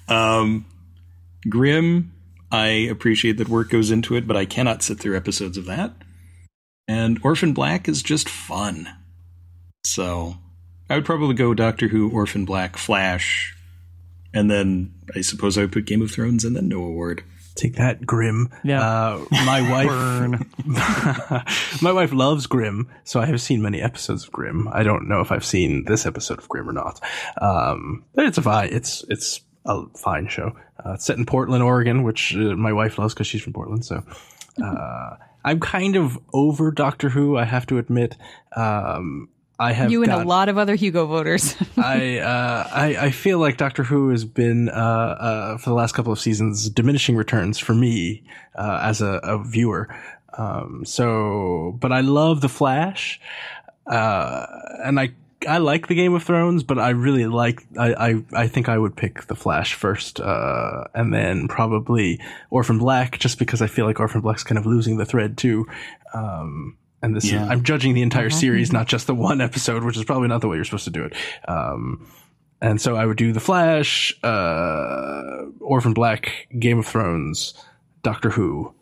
[0.09, 0.67] Um,
[1.49, 2.13] Grimm,
[2.51, 5.93] I appreciate that work goes into it, but I cannot sit through episodes of that.
[6.87, 8.89] And Orphan Black is just fun.
[9.85, 10.37] So
[10.91, 13.57] I would probably go Doctor Who, Orphan Black, Flash,
[14.35, 17.25] and then I suppose I would put Game of Thrones and then no award.
[17.55, 18.51] Take that, Grimm.
[18.65, 18.81] Yeah.
[18.81, 19.71] Uh, my
[20.67, 20.67] wife,
[21.83, 24.69] my wife loves Grimm, so I have seen many episodes of Grimm.
[24.73, 27.01] I don't know if I've seen this episode of Grimm or not,
[27.41, 28.71] um, but it's a fine.
[28.73, 30.53] It's it's a fine show.
[30.85, 33.85] Uh, it's set in Portland, Oregon, which uh, my wife loves because she's from Portland.
[33.85, 34.03] So
[34.63, 37.37] uh, I'm kind of over Doctor Who.
[37.37, 38.17] I have to admit.
[38.57, 39.29] Um,
[39.63, 41.55] I have You and got- a lot of other Hugo voters.
[41.77, 45.93] I, uh, I I feel like Doctor Who has been uh, uh, for the last
[45.95, 48.23] couple of seasons diminishing returns for me
[48.57, 49.89] uh, as a, a viewer.
[50.37, 53.21] Um, so, but I love the Flash,
[53.87, 54.47] uh,
[54.85, 55.13] and I
[55.47, 58.79] I like the Game of Thrones, but I really like I I, I think I
[58.79, 62.21] would pick the Flash first, uh, and then probably
[62.51, 65.67] Orphan Black, just because I feel like Orphan Black's kind of losing the thread too.
[66.15, 67.47] Um, and this, Yeah.
[67.47, 70.49] I'm judging the entire series, not just the one episode, which is probably not the
[70.49, 71.15] way you're supposed to do it.
[71.49, 72.07] Um,
[72.61, 77.55] and so I would do The Flash, uh, Orphan Black, Game of Thrones,
[78.03, 78.73] Doctor Who,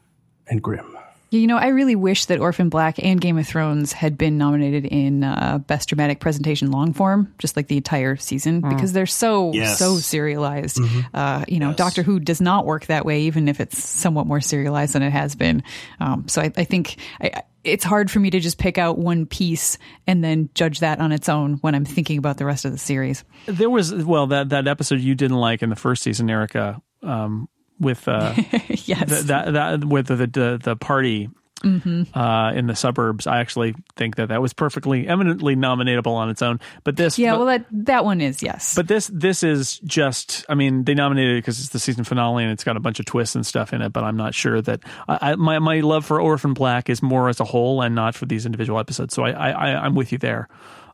[0.49, 0.97] and Grimm.
[1.33, 4.85] You know, I really wish that Orphan Black and Game of Thrones had been nominated
[4.85, 9.53] in uh, Best Dramatic Presentation long form, just like the entire season, because they're so
[9.55, 9.79] Yes.
[9.79, 10.81] so serialized.
[11.15, 11.77] Uh, you know, Yes.
[11.79, 15.11] Doctor Who does not work that way, even if it's somewhat more serialized than it
[15.13, 15.63] has been.
[16.01, 19.27] Um, so I, I think I, it's hard for me to just pick out one
[19.27, 22.73] piece and then judge that on its own when I'm thinking about the rest of
[22.73, 23.25] the series.
[23.47, 27.49] There was well that that episode you didn't like in the first season, Erika, um,
[27.79, 28.35] with uh,
[28.69, 29.09] yes.
[29.09, 31.29] th- that that with the the, the party
[31.65, 33.27] uh, in the suburbs.
[33.27, 36.61] I actually think that that was perfectly eminently nominatable on its own.
[36.85, 38.75] But this, yeah, but, well, that that one is yes.
[38.75, 40.45] but this this is just.
[40.49, 43.01] I mean, they nominated it because it's the season finale and it's got a bunch
[43.01, 43.93] of twists and stuff in it.
[43.93, 47.29] But I'm not sure that I, I, my my love for Orphan Black is more
[47.29, 49.15] as a whole and not for these individual episodes.
[49.15, 50.49] So I, I I'm with you there.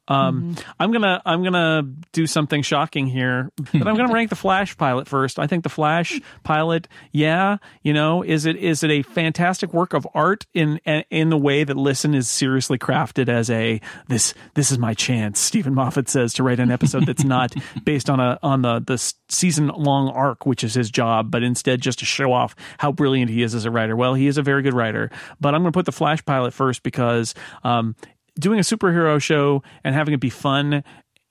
[0.09, 4.77] Um, I'm gonna I'm gonna do something shocking here, but I'm gonna rank the Flash
[4.77, 5.39] pilot first.
[5.39, 9.95] I think the Flash pilot, yeah, you know, is it is it a fantastic work
[9.95, 10.79] of art in
[11.11, 15.41] in the way that Listen is seriously crafted as a this this is my chance.
[15.41, 17.55] Steven Moffat says to write an episode that's not
[17.85, 21.81] based on a on the the season long arc, which is his job, but instead
[21.81, 23.97] just to show off how brilliant he is as a writer.
[23.97, 25.11] Well, he is a very good writer,
[25.41, 27.35] but I'm gonna put the Flash pilot first because
[27.65, 27.97] um,
[28.39, 30.85] doing a superhero show and having it be fun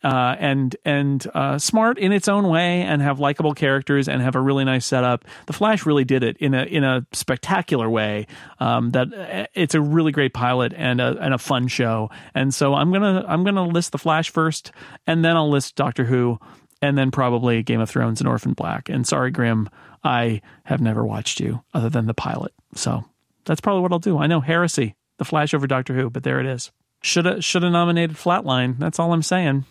[0.06, 4.36] uh, and and uh, smart in its own way, and have likable characters, and have
[4.36, 5.26] a really nice setup.
[5.48, 8.28] The Flash really did it in a in a spectacular way.
[8.60, 12.12] Um, that uh, it's a really great pilot and a and a fun show.
[12.36, 14.72] And so I'm gonna I'm gonna list the Flash first,
[15.08, 16.38] and then I'll list Doctor Who,
[16.84, 18.90] and then probably Game of Thrones and Orphan Black.
[18.90, 19.68] And sorry, Grimm,
[20.04, 22.54] I have never watched you other than the pilot.
[22.76, 23.04] So
[23.46, 24.20] that's probably what I'll do.
[24.20, 26.72] I know heresy, the Flash over Doctor Who, but there it is.
[27.06, 28.80] Should have should have nominated Flatline.
[28.80, 29.66] That's all I'm saying.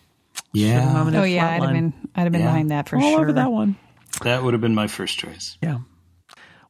[0.52, 2.46] Yeah, nominated oh yeah, I'd have been I'd have been Yeah.
[2.46, 3.20] behind that for all sure.
[3.22, 3.76] over that one.
[4.22, 5.58] that would have been my first choice.
[5.60, 5.78] Yeah.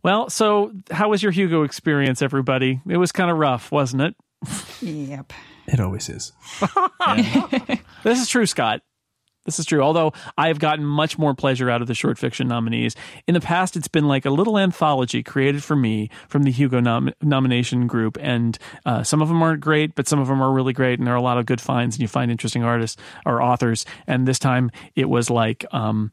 [0.03, 2.81] Well, so how was your Hugo experience, everybody?
[2.89, 4.15] It was kind of rough, wasn't it?
[4.81, 5.33] Yep.
[5.67, 6.33] It always is.
[8.03, 8.81] This is true, Scott.
[9.45, 9.83] This is true.
[9.83, 12.97] Although I have gotten much more pleasure out of the short fiction nominees.
[13.27, 16.81] In the past, it's been like a little anthology created for me from the Hugo
[16.81, 18.17] nom- nomination group.
[18.21, 20.99] And uh, some of them aren't great, but some of them are really great.
[20.99, 23.85] And there are a lot of good finds, and you find interesting artists or authors.
[24.07, 26.13] And this time it was like, um,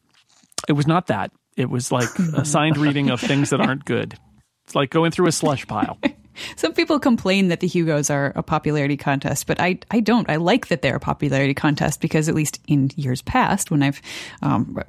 [0.68, 1.32] it was not that.
[1.58, 4.18] It was like a signed reading of things that aren't good.
[4.66, 5.98] It's like going through a slush pile.
[6.56, 10.30] Some people complain that the Hugos are a popularity contest, but I, I don't.
[10.30, 14.02] I like that they're a popularity contest because at least in years past, when I've
[14.42, 14.82] um,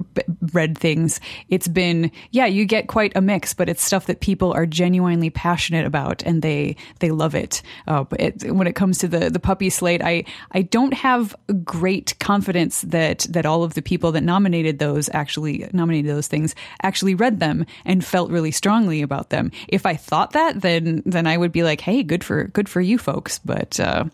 [0.53, 1.19] read things,
[1.49, 5.29] it's been yeah, you get quite a mix, but it's stuff that people are genuinely
[5.29, 7.61] passionate about and they they love it.
[7.87, 11.35] Uh, but it, when it comes to the the puppy slate, I I don't have
[11.63, 16.55] great confidence that that all of the people that nominated those actually nominated those things
[16.81, 19.51] actually read them and felt really strongly about them.
[19.67, 22.81] If I thought that, then then I would be like, hey, good for good for
[22.81, 23.39] you folks.
[23.39, 24.05] But uh,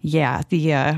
[0.00, 0.94] yeah, the uh,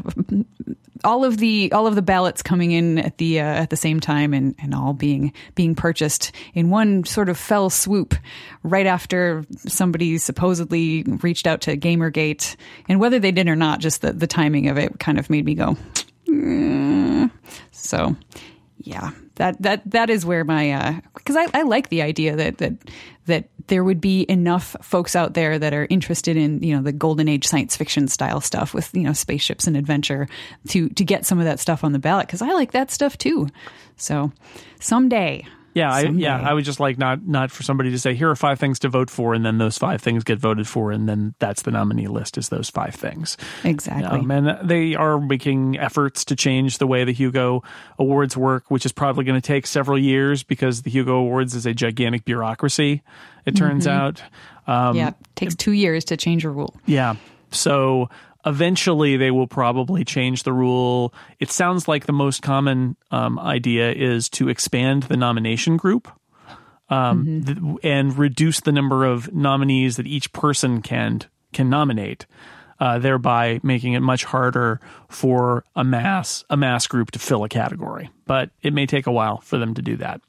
[1.04, 4.00] all of the all of the ballots coming in at the uh, at the same
[4.00, 8.14] time and, and all being being purchased in one sort of fell swoop
[8.62, 12.56] right after somebody supposedly reached out to Gamergate
[12.88, 15.44] and whether they did or not, just the, the timing of it kind of made
[15.44, 15.76] me go.
[16.26, 17.30] "Mm."
[17.72, 18.16] So
[18.78, 22.58] yeah, that that that is where my uh, because I, I like the idea that
[22.58, 22.72] that
[23.26, 26.92] that there would be enough folks out there that are interested in you know the
[26.92, 30.28] golden age science fiction style stuff with you know spaceships and adventure
[30.68, 33.18] to to get some of that stuff on the ballot because I like that stuff
[33.18, 33.48] too.
[33.96, 34.32] So
[34.80, 35.46] someday.
[35.74, 36.22] Yeah, I, Someday.
[36.22, 36.40] yeah.
[36.40, 38.88] I would just like not not for somebody to say here are five things to
[38.88, 42.06] vote for, and then those five things get voted for, and then that's the nominee
[42.06, 43.36] list is those five things.
[43.64, 44.20] Exactly.
[44.20, 47.64] Um, and they are making efforts to change the way the Hugo
[47.98, 51.66] Awards work, which is probably going to take several years because the Hugo Awards is
[51.66, 53.02] a gigantic bureaucracy.
[53.44, 54.22] It turns out.
[54.66, 56.74] Um, yeah, takes two years to change a rule.
[56.86, 57.16] yeah.
[57.50, 58.08] So
[58.46, 61.14] eventually they will probably change the rule.
[61.40, 66.08] It sounds like the most common um, idea is to expand the nomination group.
[66.90, 71.22] Um, th- and reduce the number of nominees that each person can
[71.54, 72.26] can nominate,
[72.80, 77.48] uh, thereby making it much harder for a mass a mass group to fill a
[77.48, 78.10] category.
[78.26, 80.20] But it may take a while for them to do that.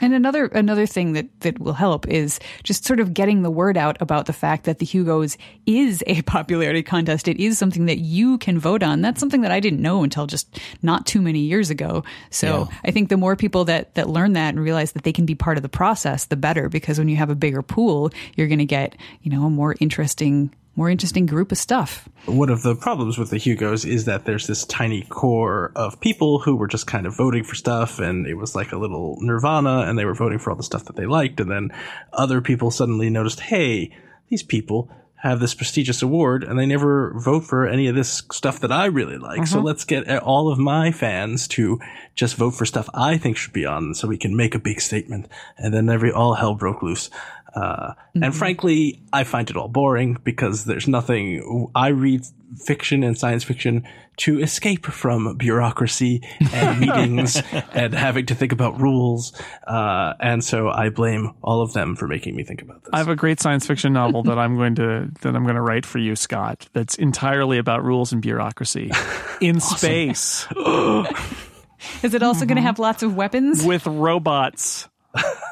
[0.00, 3.76] And another another thing that that will help is just sort of getting the word
[3.76, 7.28] out about the fact that the Hugos is a popularity contest.
[7.28, 9.00] It is something that you can vote on.
[9.00, 12.04] That's something that I didn't know until just not too many years ago.
[12.30, 15.26] So I think the more people that that learn that and realize that they can
[15.26, 16.68] be part of the process, the better.
[16.68, 19.76] Because when you have a bigger pool, you're going to get you know a more
[19.78, 22.08] interesting more interesting group of stuff.
[22.26, 26.38] One of the problems with the Hugos is that there's this tiny core of people
[26.38, 29.84] who were just kind of voting for stuff, and it was like a little nirvana,
[29.88, 31.70] and they were voting for all the stuff that they liked, and then
[32.12, 33.94] other people suddenly noticed, hey,
[34.28, 34.90] these people
[35.22, 38.86] have this prestigious award, and they never vote for any of this stuff that I
[38.86, 39.46] really like.
[39.46, 39.66] So uh-huh.
[39.66, 41.78] let's get all of my fans to
[42.16, 44.80] just vote for stuff I think should be on, so we can make a big
[44.80, 45.28] statement.
[45.56, 47.08] And then every all hell broke loose.
[47.54, 51.70] Uh, and frankly, I find it all boring because there's nothing.
[51.74, 52.22] I read
[52.56, 53.84] fiction and science fiction
[54.18, 56.22] to escape from bureaucracy
[56.52, 57.42] and meetings
[57.72, 59.32] and having to think about rules.
[59.66, 62.90] Uh, and so I blame all of them for making me think about this.
[62.92, 65.62] I have a great science fiction novel that I'm going to that I'm going to
[65.62, 66.68] write for you, Scott.
[66.72, 68.90] That's entirely about rules and bureaucracy
[69.40, 70.46] in space
[72.02, 73.64] Is it also going to have lots of weapons?
[73.64, 74.88] with robots.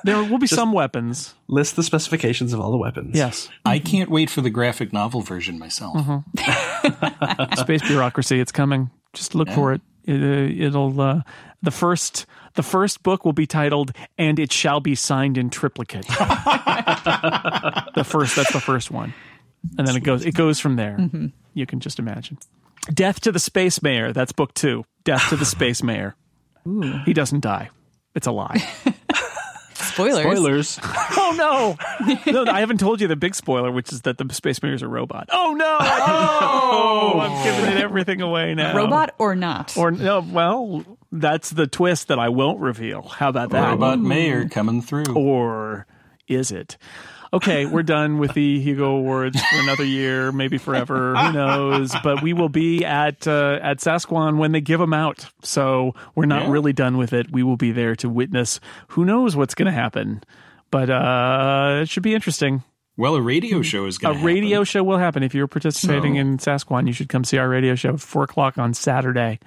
[0.04, 1.34] There will be some weapons.
[1.48, 3.16] List the specifications of all the weapons.
[3.16, 5.96] Yes, I can't wait for the graphic novel version myself.
[7.58, 8.40] space bureaucracy.
[8.40, 8.90] It's coming.
[9.12, 9.80] Just look for it.
[10.04, 11.22] it uh, it'll uh,
[11.62, 16.06] the first the first book will be titled "And It Shall Be Signed in Triplicate."
[16.08, 19.12] the first that's the first one,
[19.76, 20.98] and then it goes it goes from there.
[21.54, 22.38] You can just imagine.
[22.94, 24.12] Death to the Space Mayor.
[24.12, 24.84] That's book two.
[25.04, 26.14] Death to the Space Mayor.
[27.04, 27.68] He doesn't die.
[28.14, 28.66] It's a lie.
[29.92, 30.22] Spoilers.
[30.22, 30.80] Spoilers.
[31.12, 31.76] Oh
[32.26, 32.32] no!
[32.44, 34.88] No, I haven't told you the big spoiler, which is that the Space Mayor's a
[34.88, 35.28] robot.
[35.32, 35.78] Oh no!
[36.72, 38.76] Oh, oh, I'm giving it everything away now.
[38.76, 39.76] Robot or not?
[39.76, 40.20] Or no?
[40.20, 43.02] Well, that's the twist that I won't reveal.
[43.02, 43.70] How about that?
[43.70, 45.14] Robot Mayor coming through.
[45.16, 45.86] Or
[46.28, 46.76] is it?
[47.32, 51.14] Okay, we're done with the Hugo Awards for another year, maybe forever.
[51.14, 51.94] Who knows?
[52.02, 55.26] But we will be at uh, at Sasquan when they give them out.
[55.42, 56.50] So we're not Yeah.
[56.50, 57.30] really done with it.
[57.30, 58.58] We will be there to witness.
[58.88, 60.24] Who knows what's going to happen?
[60.72, 62.64] But uh, it should be interesting.
[62.96, 65.22] Well, a radio show is A going to radio show will happen.
[65.22, 68.58] If you're participating in Sasquan, you should come see our radio show at four o'clock
[68.58, 69.38] on Saturday.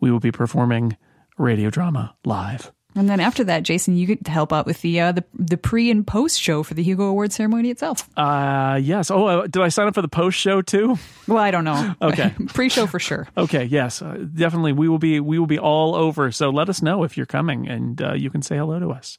[0.00, 0.96] We will be performing
[1.38, 2.72] radio drama live.
[2.94, 5.56] And then after that, Jason, you get to help out with the uh, the, the
[5.56, 8.08] pre and post show for the Hugo Award ceremony itself.
[8.16, 9.10] Uh, yes.
[9.10, 10.96] Oh, uh, did I sign up for the post show too?
[11.26, 11.94] Well, I don't know.
[12.02, 12.34] Okay.
[12.48, 13.28] pre show for sure.
[13.36, 13.64] Okay.
[13.64, 14.00] Yes.
[14.02, 14.72] Uh, definitely.
[14.72, 15.20] We will be.
[15.20, 16.32] We will be all over.
[16.32, 19.18] So let us know if you're coming, and uh, you can say hello to us.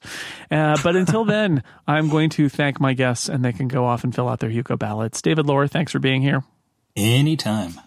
[0.49, 4.03] Uh, but until then, I'm going to thank my guests, and they can go off
[4.03, 5.21] and fill out their Hugo ballots.
[5.21, 6.43] David Loehr, thanks for being here.
[6.95, 7.79] Anytime.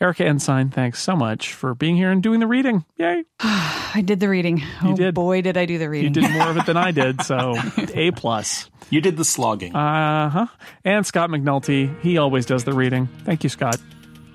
[0.00, 2.84] Erika Ensign, thanks so much for being here and doing the reading.
[2.98, 3.24] Yay.
[3.40, 4.62] I did the reading.
[4.82, 5.14] oh did.
[5.14, 6.14] boy, did I do the reading.
[6.14, 7.54] You did more of it than I did, so
[7.94, 8.70] A plus.
[8.90, 9.74] You did the slogging.
[9.74, 10.46] Uh huh.
[10.84, 13.08] And Scott McNulty, he always does the reading.
[13.24, 13.76] Thank you, Scott.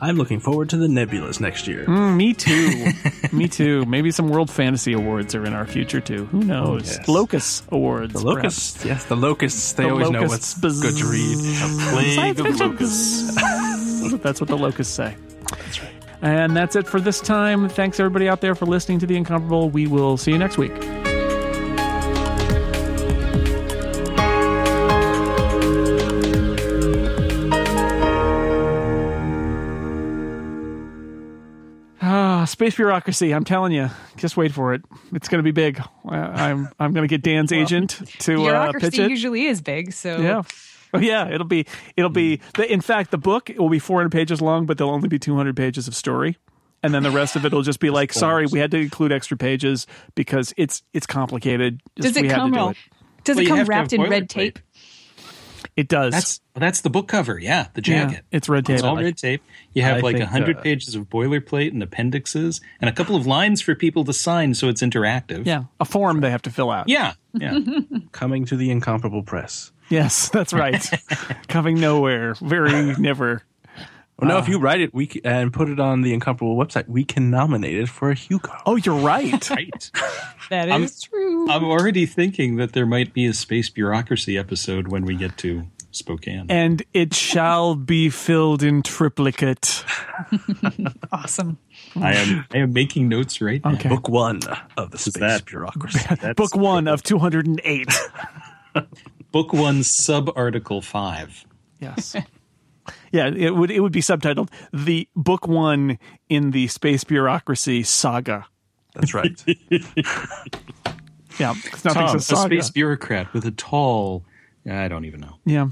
[0.02, 1.86] I'm looking forward to the Nebulas next year.
[1.86, 2.34] Mm, me
[3.32, 3.36] too.
[3.36, 3.86] me too.
[3.86, 6.26] Maybe some World Fantasy Awards are in our future too.
[6.26, 6.98] Who knows?
[6.98, 7.08] yes.
[7.08, 8.12] Locus Awards.
[8.12, 9.72] The locusts, yes, the locusts.
[9.74, 10.62] They The always locusts.
[10.62, 11.38] know what's good to read.
[12.16, 12.70] Plague of fiction.
[12.72, 13.36] locusts.
[14.24, 15.16] That's what the locusts say.
[15.50, 15.90] That's right.
[16.22, 17.68] And that's it for this time.
[17.70, 19.70] Thanks everybody out there for listening to The Incomparable.
[19.70, 20.72] We will see you next week.
[32.06, 33.34] Ah, space bureaucracy.
[33.34, 34.82] I'm telling you, just wait for it.
[35.14, 35.82] It's going to be big.
[36.08, 39.10] I- I'm I'm going to get Dan's agent to uh, pitch Bureaucracy it.
[39.10, 40.42] usually is big, so Yeah.
[40.94, 41.66] Oh yeah, it'll be
[41.98, 45.08] it'll be the, in fact the book will be 400 pages long, but there'll only
[45.10, 46.38] be 200 pages of story.
[46.84, 49.12] And then the rest of it will just be like, sorry, we had to include
[49.14, 51.82] extra pages because it's it's complicated.
[52.00, 52.52] Just Does we it had to come?
[52.52, 52.78] do it.
[53.24, 54.30] Does Well, it come wrapped in red boilerplate.
[54.30, 54.60] tape?
[55.76, 56.12] It does.
[56.14, 57.40] That's that's the book cover.
[57.40, 58.26] Yeah, the yeah, jacket.
[58.32, 58.76] it's red tape.
[58.76, 59.42] It's all red tape.
[59.74, 63.16] You have I like a hundred uh, pages of boilerplate and appendixes, and a couple
[63.16, 65.48] of lines for people to sign, so it's interactive.
[65.48, 66.90] Yeah, a form they have to fill out.
[66.90, 67.60] yeah, yeah.
[68.12, 69.72] Coming to the Incomparable Press.
[69.90, 70.84] Yes, that's right.
[71.48, 73.44] Coming nowhere, very never.
[74.20, 76.56] Well, no, if uh, you write it we c- and put it on the Incomparable
[76.56, 78.52] website, we can nominate it for a Hugo.
[78.66, 79.50] Oh, you're right.
[79.50, 79.92] right.
[80.50, 81.50] That I'm- true.
[81.50, 85.66] I'm already thinking that there might be a space bureaucracy episode when we get to
[85.92, 86.46] Spokane.
[86.50, 89.84] and it shall be filled in triplicate.
[91.12, 91.58] awesome.
[91.96, 93.74] I am I am making notes right now.
[93.74, 93.90] Okay.
[93.90, 94.42] Book one
[94.78, 96.00] of the Space that- Bureaucracy.
[96.36, 97.88] Book one of 208.
[99.34, 101.46] Book one, sub article five.
[101.82, 102.16] Yes.
[103.12, 106.00] Yeah, it would it would be subtitled "The Book One
[106.30, 108.46] in the Space Bureaucracy Saga."
[108.96, 109.38] That's right.
[111.40, 112.42] Yeah, 'cause nothing's Tom, a a saga.
[112.56, 114.24] space bureaucrat with a tall.
[114.70, 115.38] I don't even know.
[115.46, 115.70] yeah,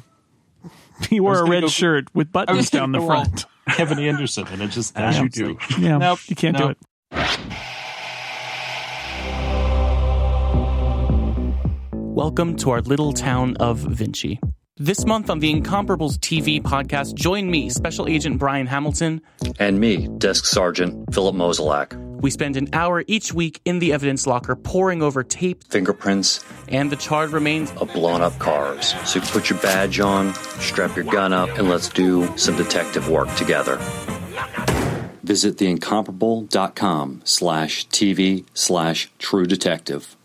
[1.07, 3.45] he wore a red go- shirt with buttons down the gonna go all front.
[3.77, 5.49] Kevin Anderson, and it just As you do.
[5.49, 6.77] like, Yeah, Nope, you can't do it.
[12.21, 14.39] Welcome to our little town of Vinci.
[14.77, 19.23] This month on the Incomparables TV podcast, join me, Special Agent Brian Hamilton.
[19.57, 21.95] And me, Desk Sergeant Philip Mozolak.
[22.21, 26.91] We spend an hour each week in the evidence locker poring over tape Fingerprints and
[26.91, 28.93] the charred remains of blown up cars.
[29.03, 33.09] So you put your badge on, strap your gun up, and let's do some detective
[33.09, 33.77] work together.
[35.23, 40.15] Visit theincomparable.com slash TV slash true detective.